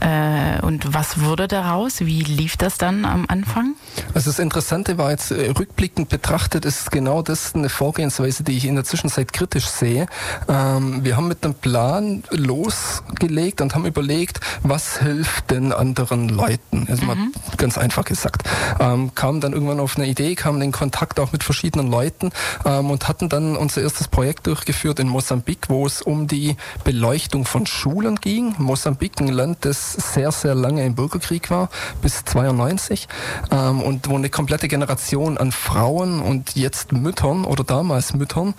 Äh, 0.00 0.60
und 0.60 0.92
was 0.92 1.22
wurde 1.22 1.48
daraus? 1.48 2.00
Wie 2.00 2.20
lief 2.20 2.58
das 2.58 2.76
dann 2.76 3.06
am 3.06 3.24
Anfang? 3.28 3.76
Also 4.12 4.30
das 4.30 4.38
Interessante 4.38 4.98
war 4.98 5.10
jetzt 5.10 5.30
äh, 5.30 5.50
rückblickend 5.58 6.10
betrachtet, 6.10 6.66
ist 6.66 6.90
genau 6.90 7.22
das 7.22 7.54
eine 7.54 7.70
Vorgehensweise, 7.70 8.42
die 8.44 8.58
ich 8.58 8.66
in 8.66 8.74
der 8.74 8.84
Zwischenzeit 8.84 9.32
kritisch 9.32 9.66
sehe. 9.68 10.06
Ähm, 10.48 11.02
wir 11.02 11.16
haben 11.16 11.28
mit 11.28 11.44
einem 11.44 11.54
Plan 11.54 12.22
losgelegt 12.30 13.62
und 13.62 13.74
haben 13.74 13.86
überlegt, 13.86 14.40
was 14.62 14.98
hilft 14.98 15.50
denn 15.50 15.72
anderen 15.72 16.28
Leuten? 16.28 16.86
Also 16.90 17.02
mhm. 17.02 17.08
mal 17.08 17.16
ganz 17.56 17.78
einfach 17.78 18.04
gesagt. 18.04 18.42
Ähm, 18.80 19.14
kamen 19.14 19.40
dann 19.40 19.54
irgendwann 19.54 19.80
auf 19.80 19.96
eine 19.96 20.06
Idee, 20.06 20.34
kamen 20.34 20.60
in 20.60 20.72
Kontakt 20.72 21.20
auch 21.20 21.32
mit 21.32 21.42
verschiedenen 21.42 21.90
Leuten 21.90 22.32
ähm, 22.66 22.90
und 22.90 23.08
hatten 23.08 23.30
dann 23.30 23.56
unser 23.56 23.80
erstes 23.80 24.08
Projekt 24.08 24.46
durchgeführt 24.46 25.00
in 25.00 25.08
Mosambik, 25.08 25.70
wo 25.70 25.86
es 25.86 26.02
um 26.02 26.17
um 26.18 26.26
die 26.26 26.56
Beleuchtung 26.84 27.44
von 27.44 27.66
Schulen 27.66 28.16
ging. 28.16 28.54
Mosambik, 28.58 29.20
ein 29.20 29.28
Land, 29.28 29.58
das 29.64 29.92
sehr, 29.92 30.32
sehr 30.32 30.54
lange 30.54 30.84
im 30.84 30.94
Bürgerkrieg 30.94 31.50
war, 31.50 31.70
bis 32.02 32.24
92 32.24 33.08
ähm, 33.50 33.80
und 33.80 34.08
wo 34.08 34.16
eine 34.16 34.30
komplette 34.30 34.68
Generation 34.68 35.38
an 35.38 35.52
Frauen 35.52 36.20
und 36.20 36.56
jetzt 36.56 36.92
Müttern 36.92 37.44
oder 37.44 37.62
damals 37.62 38.14
Müttern 38.14 38.48
mhm. 38.48 38.54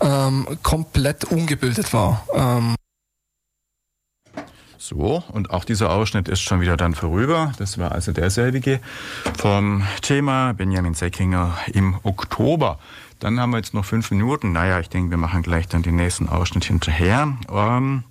ähm, 0.00 0.46
komplett 0.62 1.24
ungebildet 1.24 1.92
war. 1.92 2.24
Ähm, 2.34 2.74
so, 4.76 5.22
und 5.32 5.50
auch 5.50 5.64
dieser 5.64 5.90
Ausschnitt 5.90 6.28
ist 6.28 6.42
schon 6.42 6.60
wieder 6.60 6.76
dann 6.76 6.94
vorüber. 6.94 7.52
Das 7.56 7.78
war 7.78 7.92
also 7.92 8.12
derselbige 8.12 8.80
vom 9.38 9.82
Thema 10.02 10.52
Benjamin 10.52 10.92
Seckinger 10.92 11.56
im 11.72 11.96
Oktober. 12.02 12.78
Dann 13.24 13.40
haben 13.40 13.52
wir 13.52 13.56
jetzt 13.56 13.72
noch 13.72 13.86
fünf 13.86 14.10
Minuten. 14.10 14.52
Naja, 14.52 14.80
ich 14.80 14.90
denke, 14.90 15.08
wir 15.08 15.16
machen 15.16 15.40
gleich 15.40 15.66
dann 15.66 15.80
den 15.80 15.96
nächsten 15.96 16.28
Ausschnitt 16.28 16.66
hinterher. 16.66 17.32
Ähm, 17.50 18.04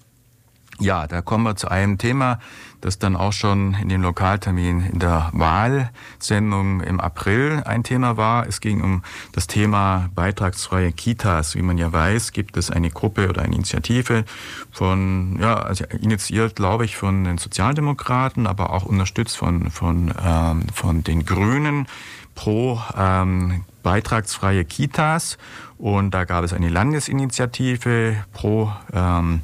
Ja, 0.80 1.06
da 1.06 1.22
kommen 1.22 1.44
wir 1.44 1.56
zu 1.56 1.70
einem 1.70 2.00
Thema, 2.00 2.40
das 2.82 2.98
dann 2.98 3.16
auch 3.16 3.32
schon 3.32 3.76
in 3.76 3.90
dem 3.90 4.02
Lokaltermin 4.02 4.82
in 4.92 4.98
der 4.98 5.30
Wahlsendung 5.32 6.82
im 6.82 7.00
April 7.00 7.62
ein 7.64 7.84
Thema 7.84 8.18
war. 8.18 8.48
Es 8.48 8.60
ging 8.60 8.82
um 8.82 9.04
das 9.34 9.46
Thema 9.46 10.10
beitragsfreie 10.16 10.92
Kitas. 10.92 11.54
Wie 11.54 11.62
man 11.62 11.78
ja 11.78 11.94
weiß, 11.94 12.32
gibt 12.32 12.58
es 12.58 12.72
eine 12.72 12.90
Gruppe 12.90 13.30
oder 13.30 13.44
eine 13.44 13.54
Initiative 13.54 14.26
von, 14.72 15.38
ja, 15.40 15.58
also 15.58 15.86
initiiert, 16.02 16.56
glaube 16.56 16.86
ich, 16.86 16.98
von 16.98 17.24
den 17.24 17.38
Sozialdemokraten, 17.38 18.48
aber 18.48 18.72
auch 18.72 18.84
unterstützt 18.84 19.38
von, 19.38 19.70
von, 19.70 20.12
ähm, 20.26 20.64
von 20.74 21.04
den 21.04 21.24
Grünen 21.24 21.88
pro 22.34 22.82
ähm, 22.98 23.64
beitragsfreie 23.84 24.66
Kitas. 24.66 25.38
Und 25.78 26.12
da 26.12 26.24
gab 26.24 26.44
es 26.44 26.54
eine 26.54 26.70
Landesinitiative 26.70 28.16
pro 28.32 28.72
ähm, 28.94 29.42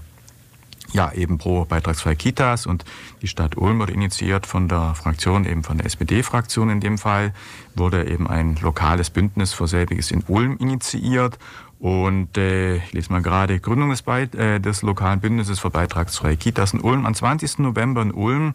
ja, 0.94 1.12
eben 1.12 1.38
pro 1.38 1.66
beitragsfreie 1.66 2.16
Kitas 2.16 2.66
und 2.66 2.84
die 3.22 3.28
Stadt 3.28 3.58
Ulm 3.58 3.80
wurde 3.80 3.94
initiiert 3.94 4.48
von 4.48 4.68
der 4.68 4.96
Fraktion, 4.96 5.46
eben 5.46 5.64
von 5.64 5.78
der 5.78 5.86
SPD-Fraktion 5.86 6.70
in 6.70 6.80
dem 6.80 6.98
Fall, 6.98 7.34
wurde 7.76 8.10
eben 8.10 8.28
ein 8.28 8.56
lokales 8.62 9.10
Bündnis 9.10 9.54
für 9.54 9.68
selbiges 9.68 10.12
in 10.12 10.24
Ulm 10.28 10.58
initiiert 10.58 11.38
und 11.80 12.38
äh, 12.38 12.76
ich 12.76 12.92
lese 12.92 13.12
mal 13.12 13.22
gerade 13.22 13.60
Gründung 13.62 13.90
des, 13.90 14.02
Beit 14.02 14.36
äh, 14.36 14.60
des 14.60 14.82
lokalen 14.82 15.22
Bündnisses 15.22 15.60
für 15.60 15.70
beitragsfreie 15.70 16.36
Kitas 16.36 16.74
in 16.74 16.82
Ulm 16.82 17.06
am 17.06 17.16
20. 17.16 17.60
November 17.60 18.02
in 18.02 18.12
Ulm 18.12 18.54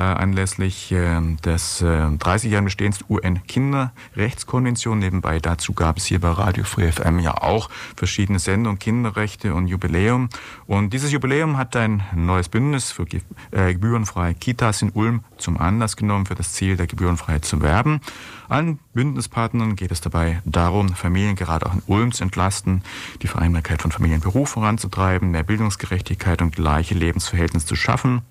anlässlich 0.00 0.92
äh, 0.92 1.20
des 1.44 1.80
äh, 1.80 1.86
30-jährigen 1.86 2.66
Bestehens 2.66 2.98
der 2.98 3.10
UN-Kinderrechtskonvention. 3.10 4.98
Nebenbei 4.98 5.38
dazu 5.38 5.72
gab 5.72 5.96
es 5.96 6.04
hier 6.04 6.20
bei 6.20 6.28
Radio 6.28 6.64
Free 6.64 6.92
FM 6.92 7.18
ja 7.18 7.34
auch 7.42 7.70
verschiedene 7.96 8.38
Sendungen, 8.38 8.78
Kinderrechte 8.78 9.54
und 9.54 9.68
Jubiläum. 9.68 10.28
Und 10.66 10.92
dieses 10.92 11.12
Jubiläum 11.12 11.56
hat 11.56 11.74
ein 11.76 12.02
neues 12.14 12.50
Bündnis 12.50 12.92
für 12.92 13.06
äh, 13.52 13.72
gebührenfreie 13.72 14.34
Kitas 14.34 14.82
in 14.82 14.90
Ulm 14.90 15.24
zum 15.38 15.56
Anlass 15.58 15.96
genommen, 15.96 16.26
für 16.26 16.34
das 16.34 16.52
Ziel 16.52 16.76
der 16.76 16.86
Gebührenfreiheit 16.86 17.46
zu 17.46 17.62
werben. 17.62 18.00
Allen 18.48 18.78
Bündnispartnern 18.92 19.76
geht 19.76 19.92
es 19.92 20.02
dabei 20.02 20.42
darum, 20.44 20.90
Familien 20.90 21.36
gerade 21.36 21.66
auch 21.66 21.74
in 21.74 21.82
Ulm 21.86 22.12
zu 22.12 22.22
entlasten, 22.22 22.82
die 23.22 23.28
Vereinbarkeit 23.28 23.82
von 23.82 23.92
Familie 23.92 24.16
und 24.16 24.22
Beruf 24.22 24.50
voranzutreiben, 24.50 25.30
mehr 25.30 25.42
Bildungsgerechtigkeit 25.42 26.42
und 26.42 26.54
gleiche 26.54 26.94
Lebensverhältnisse 26.94 27.66
zu 27.66 27.76
schaffen 27.76 28.22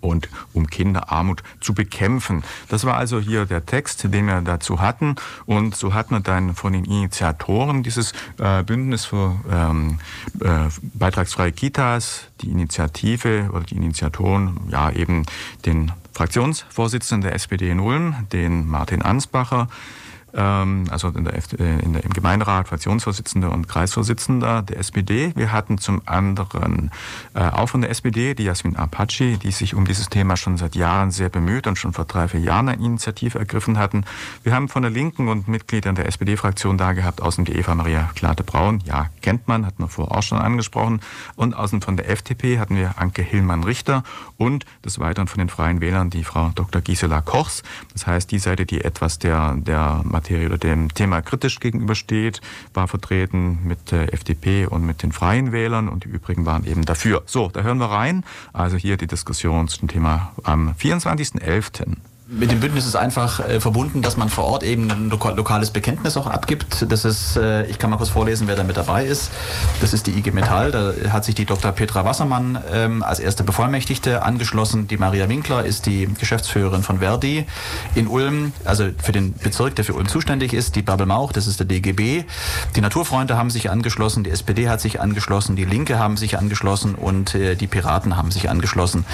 und 0.00 0.28
um 0.52 0.66
Kinderarmut 0.66 1.42
zu 1.60 1.74
bekämpfen. 1.74 2.42
Das 2.68 2.84
war 2.84 2.96
also 2.96 3.20
hier 3.20 3.46
der 3.46 3.66
Text, 3.66 4.04
den 4.04 4.26
wir 4.26 4.40
dazu 4.40 4.80
hatten. 4.80 5.16
Und 5.46 5.76
so 5.76 5.94
hat 5.94 6.10
man 6.10 6.22
dann 6.22 6.54
von 6.54 6.72
den 6.72 6.84
Initiatoren 6.84 7.82
dieses 7.82 8.12
äh, 8.38 8.62
Bündnis 8.62 9.04
für 9.04 9.36
ähm, 9.50 9.98
äh, 10.40 10.68
beitragsfreie 10.94 11.52
Kitas, 11.52 12.24
die 12.40 12.50
Initiative 12.50 13.50
oder 13.52 13.64
die 13.64 13.76
Initiatoren, 13.76 14.60
ja 14.68 14.90
eben 14.90 15.24
den 15.64 15.92
Fraktionsvorsitzenden 16.12 17.22
der 17.22 17.34
SPD 17.34 17.70
in 17.70 17.80
Ulm, 17.80 18.26
den 18.32 18.66
Martin 18.66 19.02
Ansbacher, 19.02 19.68
also 20.38 21.08
in 21.08 21.24
der, 21.24 21.34
äh, 21.34 21.80
in 21.82 21.92
der, 21.92 22.04
im 22.04 22.12
Gemeinderat 22.12 22.68
Fraktionsvorsitzender 22.68 23.52
und 23.52 23.68
Kreisvorsitzender 23.68 24.62
der 24.62 24.78
SPD. 24.78 25.32
Wir 25.36 25.52
hatten 25.52 25.78
zum 25.78 26.02
anderen 26.06 26.90
äh, 27.34 27.40
auch 27.40 27.68
von 27.68 27.82
der 27.82 27.90
SPD 27.90 28.34
die 28.34 28.44
Jasmin 28.44 28.76
Apache, 28.76 29.36
die 29.38 29.50
sich 29.50 29.74
um 29.74 29.84
dieses 29.84 30.08
Thema 30.08 30.36
schon 30.36 30.56
seit 30.56 30.74
Jahren 30.74 31.10
sehr 31.10 31.28
bemüht 31.28 31.66
und 31.66 31.76
schon 31.76 31.92
vor 31.92 32.06
drei, 32.06 32.28
vier 32.28 32.40
Jahren 32.40 32.68
eine 32.68 32.84
Initiative 32.84 33.38
ergriffen 33.38 33.78
hatten. 33.78 34.04
Wir 34.42 34.54
haben 34.54 34.68
von 34.68 34.82
der 34.82 34.90
Linken 34.90 35.28
und 35.28 35.48
Mitgliedern 35.48 35.94
der 35.94 36.06
SPD-Fraktion 36.06 36.78
da 36.78 36.92
gehabt, 36.92 37.20
außen 37.20 37.44
die 37.44 37.52
Eva 37.52 37.74
Maria 37.74 38.10
Klate-Braun, 38.14 38.82
ja, 38.84 39.06
kennt 39.20 39.48
man, 39.48 39.66
hat 39.66 39.78
man 39.78 39.88
vorher 39.88 40.16
auch 40.16 40.22
schon 40.22 40.38
angesprochen, 40.38 41.00
und 41.36 41.54
außen 41.54 41.82
von 41.82 41.96
der 41.96 42.08
FDP 42.10 42.58
hatten 42.58 42.76
wir 42.76 42.98
Anke 42.98 43.22
Hillmann-Richter 43.22 44.02
und 44.36 44.64
des 44.84 44.98
Weiteren 44.98 45.28
von 45.28 45.38
den 45.38 45.48
Freien 45.48 45.80
Wählern 45.80 46.10
die 46.10 46.24
Frau 46.24 46.50
Dr. 46.54 46.80
Gisela 46.80 47.20
Kochs. 47.20 47.62
Das 47.92 48.06
heißt, 48.06 48.30
die 48.30 48.38
Seite, 48.38 48.66
die 48.66 48.82
etwas 48.82 49.18
der, 49.18 49.54
der 49.56 50.00
Materie 50.22 50.46
oder 50.46 50.58
dem 50.58 50.94
Thema 50.94 51.20
kritisch 51.20 51.58
gegenübersteht, 51.58 52.40
war 52.74 52.86
vertreten 52.86 53.58
mit 53.64 53.90
der 53.90 54.14
FDP 54.14 54.66
und 54.66 54.86
mit 54.86 55.02
den 55.02 55.10
Freien 55.10 55.50
Wählern 55.50 55.88
und 55.88 56.04
die 56.04 56.08
übrigen 56.08 56.46
waren 56.46 56.64
eben 56.64 56.84
dafür. 56.84 57.22
So, 57.26 57.48
da 57.48 57.62
hören 57.62 57.78
wir 57.78 57.90
rein. 57.90 58.24
Also 58.52 58.76
hier 58.76 58.96
die 58.96 59.08
Diskussion 59.08 59.66
zum 59.66 59.88
Thema 59.88 60.32
am 60.44 60.74
24.11 60.78 61.96
mit 62.34 62.50
dem 62.50 62.60
Bündnis 62.60 62.86
ist 62.86 62.96
einfach 62.96 63.40
äh, 63.40 63.60
verbunden, 63.60 64.00
dass 64.00 64.16
man 64.16 64.30
vor 64.30 64.44
Ort 64.44 64.62
eben 64.62 64.90
ein 64.90 65.10
loka 65.10 65.30
lokales 65.30 65.70
Bekenntnis 65.70 66.16
auch 66.16 66.26
abgibt. 66.26 66.86
Das 66.90 67.04
ist, 67.04 67.36
äh, 67.36 67.66
ich 67.66 67.78
kann 67.78 67.90
mal 67.90 67.98
kurz 67.98 68.08
vorlesen, 68.08 68.48
wer 68.48 68.56
da 68.56 68.64
mit 68.64 68.76
dabei 68.76 69.04
ist. 69.04 69.30
Das 69.82 69.92
ist 69.92 70.06
die 70.06 70.12
IG 70.12 70.30
Metall. 70.30 70.70
Da 70.70 71.12
hat 71.12 71.26
sich 71.26 71.34
die 71.34 71.44
Dr. 71.44 71.72
Petra 71.72 72.06
Wassermann 72.06 72.58
ähm, 72.72 73.02
als 73.02 73.20
erste 73.20 73.44
Bevollmächtigte 73.44 74.22
angeschlossen. 74.22 74.88
Die 74.88 74.96
Maria 74.96 75.28
Winkler 75.28 75.64
ist 75.64 75.84
die 75.84 76.08
Geschäftsführerin 76.18 76.82
von 76.82 77.00
Verdi 77.00 77.44
in 77.94 78.06
Ulm, 78.06 78.52
also 78.64 78.88
für 79.02 79.12
den 79.12 79.34
Bezirk, 79.34 79.76
der 79.76 79.84
für 79.84 79.92
Ulm 79.92 80.08
zuständig 80.08 80.54
ist. 80.54 80.74
Die 80.74 80.82
Babel 80.82 81.06
Mauch, 81.06 81.32
das 81.32 81.46
ist 81.46 81.60
der 81.60 81.66
DGB. 81.66 82.24
Die 82.76 82.80
Naturfreunde 82.80 83.36
haben 83.36 83.50
sich 83.50 83.70
angeschlossen, 83.70 84.24
die 84.24 84.30
SPD 84.30 84.70
hat 84.70 84.80
sich 84.80 85.00
angeschlossen, 85.02 85.54
die 85.54 85.66
Linke 85.66 85.98
haben 85.98 86.16
sich 86.16 86.38
angeschlossen 86.38 86.94
und 86.94 87.34
äh, 87.34 87.56
die 87.56 87.66
Piraten 87.66 88.16
haben 88.16 88.30
sich 88.30 88.48
angeschlossen. 88.48 89.04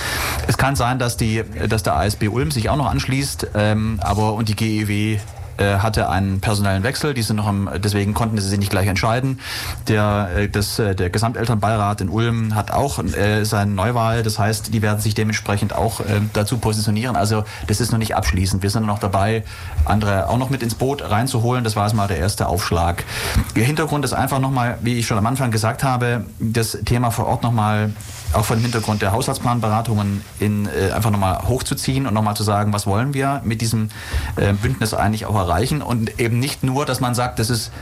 Es 0.47 0.57
kann 0.57 0.77
sein, 0.77 1.01
dass, 1.01 1.17
die, 1.17 1.43
dass 1.69 1.83
der 1.83 1.97
ASB 1.97 2.29
Ulm 2.29 2.53
sich 2.53 2.69
auch 2.71 2.77
noch 2.77 2.87
anschließt 2.87 3.08
anschließt. 3.09 3.49
Ähm, 3.55 3.99
aber 4.03 4.35
und 4.35 4.49
die 4.49 4.57
GEW 4.57 5.19
äh, 5.57 5.79
hatte 5.79 6.09
einen 6.09 6.41
personellen 6.41 6.83
Wechsel, 6.83 7.15
die 7.15 7.23
sind 7.23 7.37
noch 7.37 7.47
am, 7.47 7.69
deswegen 7.79 8.15
konnten 8.15 8.39
sie 8.39 8.49
sich 8.49 8.59
nicht 8.59 8.71
gleich 8.71 8.87
entscheiden. 8.87 9.41
Der, 9.89 10.31
äh, 10.37 10.49
das, 10.49 10.79
äh, 10.79 10.95
der 10.95 11.11
Gesamtelternbeirat 11.11 12.01
in 12.01 12.09
Ulm 12.11 12.55
hat 12.55 12.71
auch 12.71 12.99
äh, 12.99 13.45
seine 13.45 13.73
Neuwahl, 13.73 14.23
das 14.23 14.39
heißt, 14.39 14.73
die 14.73 14.83
werden 14.83 15.01
sich 15.01 15.15
dementsprechend 15.15 15.75
auch 15.75 16.01
äh, 16.01 16.21
dazu 16.33 16.59
positionieren. 16.59 17.17
Also 17.17 17.45
das 17.67 17.81
ist 17.81 17.91
noch 17.91 17.99
nicht 17.99 18.15
abschließend. 18.15 18.63
Wir 18.63 18.71
sind 18.71 18.87
noch 18.87 18.99
dabei, 18.99 19.43
andere 19.85 20.29
auch 20.29 20.39
noch 20.39 20.51
mit 20.51 20.63
ins 20.63 20.75
Boot 20.75 21.03
reinzuholen. 21.03 21.65
Das 21.65 21.75
war 21.75 21.85
erstmal 21.85 22.09
der 22.09 22.19
erste 22.19 22.47
Aufschlag. 22.47 23.05
Der 23.57 23.65
Hintergrund 23.65 24.05
ist 24.05 24.13
einfach 24.13 24.39
nochmal, 24.39 24.79
wie 24.83 24.99
ich 24.99 25.07
schon 25.07 25.19
am 25.19 25.27
Anfang 25.27 25.51
gesagt 25.51 25.83
habe, 25.83 26.25
das 26.39 26.79
Thema 26.85 27.11
vor 27.11 27.27
Ort 27.27 27.43
nochmal 27.43 27.91
auch 28.33 28.45
vor 28.45 28.57
dem 28.57 28.63
Hintergrund 28.63 29.03
der 29.03 29.13
Haushaltsplanberatungen 29.13 30.23
in, 30.39 30.67
äh, 30.67 30.93
einfach 30.93 31.11
nochmal 31.11 31.43
hochzuziehen 31.49 32.07
und 32.07 32.15
nochmal 32.15 32.37
zu 32.37 32.43
sagen, 32.43 32.73
was 32.73 32.87
wollen 32.87 33.15
wir 33.15 33.41
mit 33.45 33.61
diesem 33.61 33.89
äh, 34.37 34.53
Bündnis 34.53 34.95
eigentlich 34.95 35.27
auch 35.27 35.37
erreichen? 35.37 35.83
Und 35.83 36.21
eben 36.21 36.39
nicht 36.39 36.63
nur, 36.63 36.85
dass 36.87 37.01
man 37.01 37.15
sagt, 37.15 37.39
das 37.39 37.51
ist 37.51 37.73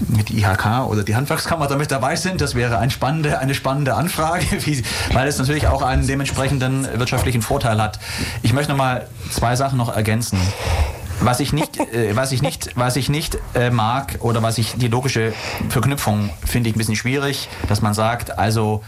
die 0.00 0.38
IHK 0.38 0.79
oder 0.88 1.02
die 1.02 1.16
Handwerkskammer 1.16 1.66
damit 1.66 1.90
dabei 1.90 2.16
sind. 2.16 2.40
Das 2.40 2.54
wäre 2.54 2.78
ein 2.78 2.90
spannende, 2.90 3.38
eine 3.38 3.54
spannende 3.54 3.94
Anfrage, 3.94 4.46
wie, 4.66 4.82
weil 5.12 5.28
es 5.28 5.38
natürlich 5.38 5.66
auch 5.66 5.82
einen 5.82 6.06
dementsprechenden 6.06 6.86
wirtschaftlichen 6.98 7.42
Vorteil 7.42 7.80
hat. 7.80 7.98
Ich 8.42 8.52
möchte 8.52 8.72
noch 8.72 8.78
mal 8.78 9.06
zwei 9.30 9.56
Sachen 9.56 9.78
noch 9.78 9.94
ergänzen. 9.94 10.38
Was 11.20 11.40
ich 11.40 11.52
nicht, 11.52 11.78
äh, 11.94 12.16
was 12.16 12.32
ich 12.32 12.42
nicht, 12.42 12.70
was 12.76 12.96
ich 12.96 13.08
nicht 13.08 13.38
äh, 13.54 13.70
mag 13.70 14.16
oder 14.20 14.42
was 14.42 14.58
ich 14.58 14.74
die 14.76 14.88
logische 14.88 15.32
Verknüpfung 15.68 16.30
finde 16.44 16.70
ich 16.70 16.76
ein 16.76 16.78
bisschen 16.78 16.96
schwierig, 16.96 17.48
dass 17.68 17.82
man 17.82 17.94
sagt, 17.94 18.38
also 18.38 18.82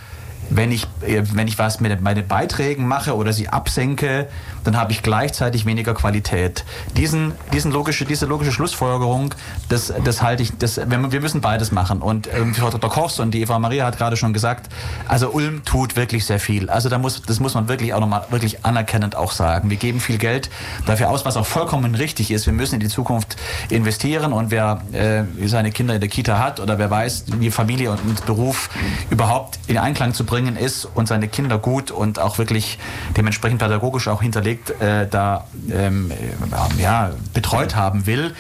wenn 0.51 0.73
ich, 0.73 0.85
äh, 1.03 1.23
wenn 1.33 1.49
ich 1.49 1.59
was 1.59 1.81
mit 1.81 2.01
meinen 2.01 2.27
Beiträgen 2.27 2.87
mache 2.87 3.17
oder 3.17 3.33
sie 3.33 3.49
absenke, 3.49 4.29
dann 4.65 4.77
habe 4.77 4.93
ich 4.93 5.03
gleichzeitig 5.03 5.67
weniger 5.67 5.95
Qualität. 5.95 6.65
Diesen, 6.97 7.33
diesen 7.53 7.73
logische, 7.73 8.05
diese 8.05 8.27
logische 8.27 8.53
Schlussfolgerung, 8.53 9.35
das, 9.69 9.93
das 10.05 10.23
halte 10.23 10.43
ich, 10.43 10.57
das, 10.59 10.79
wir 10.79 11.21
müssen 11.21 11.41
beides 11.41 11.73
machen. 11.73 12.01
Und 12.01 12.29
ähm, 12.33 12.55
Frau 12.55 12.71
Dr. 12.71 12.91
Kochs 12.91 13.19
und 13.21 13.33
die 13.33 13.43
Eva 13.43 13.59
Maria 13.59 13.87
hat 13.87 13.99
gerade 13.99 14.17
schon 14.17 14.33
gesagt, 14.33 14.69
also 15.09 15.31
Ulm 15.31 15.65
tut 15.65 15.97
wirklich 15.97 16.25
sehr 16.25 16.39
viel. 16.39 16.71
Also 16.71 16.89
da 16.89 16.99
muss, 16.99 17.23
das 17.23 17.41
muss 17.41 17.55
man 17.55 17.69
wirklich 17.69 17.95
auch 17.95 18.01
nochmal 18.01 18.27
wirklich 18.31 18.65
anerkennend 18.65 19.17
auch 19.17 19.33
sagen. 19.33 19.71
Wir 19.71 19.77
geben 19.77 20.01
viel 20.01 20.19
Geld 20.19 20.51
dafür 20.87 21.11
aus, 21.11 21.25
was 21.25 21.37
auch 21.37 21.47
vollkommen 21.47 21.95
richtig 21.95 22.31
ist. 22.31 22.47
Wir 22.47 22.53
müssen 22.53 22.75
in 22.75 22.81
die 22.81 22.89
Zukunft 22.89 23.37
investieren 23.69 24.33
und 24.33 24.51
wer 24.51 24.83
äh, 24.93 25.25
seine 25.47 25.73
Kinder 25.73 25.95
in 25.95 26.01
der 26.01 26.11
Kita 26.11 26.39
hat 26.39 26.61
oder 26.61 26.79
wer 26.79 26.91
weiß, 26.91 27.25
wie 27.39 27.51
Familie 27.51 27.91
und 27.91 28.27
Beruf 28.27 28.71
überhaupt 29.11 29.59
in 29.67 29.79
Einklang 29.79 30.15
zu 30.15 30.25
bringen 30.25 30.57
ist 30.57 30.85
und 30.85 31.09
seine 31.09 31.29
Kinder 31.29 31.59
gut 31.59 31.91
und 31.91 32.19
auch 32.19 32.39
wirklich 32.39 32.79
dementsprechend 33.17 33.59
pädagogisch 33.61 34.09
auch 34.09 34.23
hinterlegt 34.23 34.52
äh, 34.81 35.07
da 35.09 35.47
ähm, 35.71 36.11
äh, 36.11 36.83
ja, 36.83 37.13
betreut 37.35 37.77
haben 37.77 38.07
will, 38.07 38.35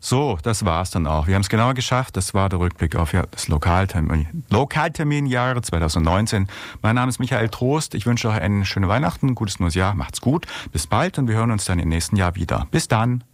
So, 0.00 0.38
das 0.42 0.66
war's 0.66 0.90
dann 0.90 1.06
auch. 1.06 1.26
Wir 1.26 1.34
haben 1.34 1.40
es 1.40 1.48
genau 1.48 1.72
geschafft. 1.72 2.18
Das 2.18 2.34
war 2.34 2.50
der 2.50 2.58
Rückblick 2.58 2.94
auf 2.94 3.12
das 3.30 3.48
Lokaltermin, 3.48 4.44
Lokalterminjahre 4.50 5.62
2019. 5.62 6.46
Mein 6.82 6.96
Name 6.96 7.08
ist 7.08 7.20
Michael 7.20 7.48
Trost. 7.48 7.94
Ich 7.94 8.04
wünsche 8.04 8.28
euch 8.28 8.38
einen 8.38 8.66
schönen 8.66 8.86
Weihnachten, 8.86 9.34
gutes 9.34 9.60
neues 9.60 9.74
Jahr. 9.74 9.94
Macht's 9.94 10.20
gut. 10.20 10.46
Bis 10.72 10.86
bald 10.86 11.18
und 11.18 11.26
wir 11.26 11.36
hören 11.36 11.50
uns 11.50 11.64
dann 11.64 11.78
im 11.78 11.88
nächsten 11.88 12.16
Jahr 12.16 12.34
wieder. 12.34 12.66
Bis 12.70 12.86
dann. 12.86 13.24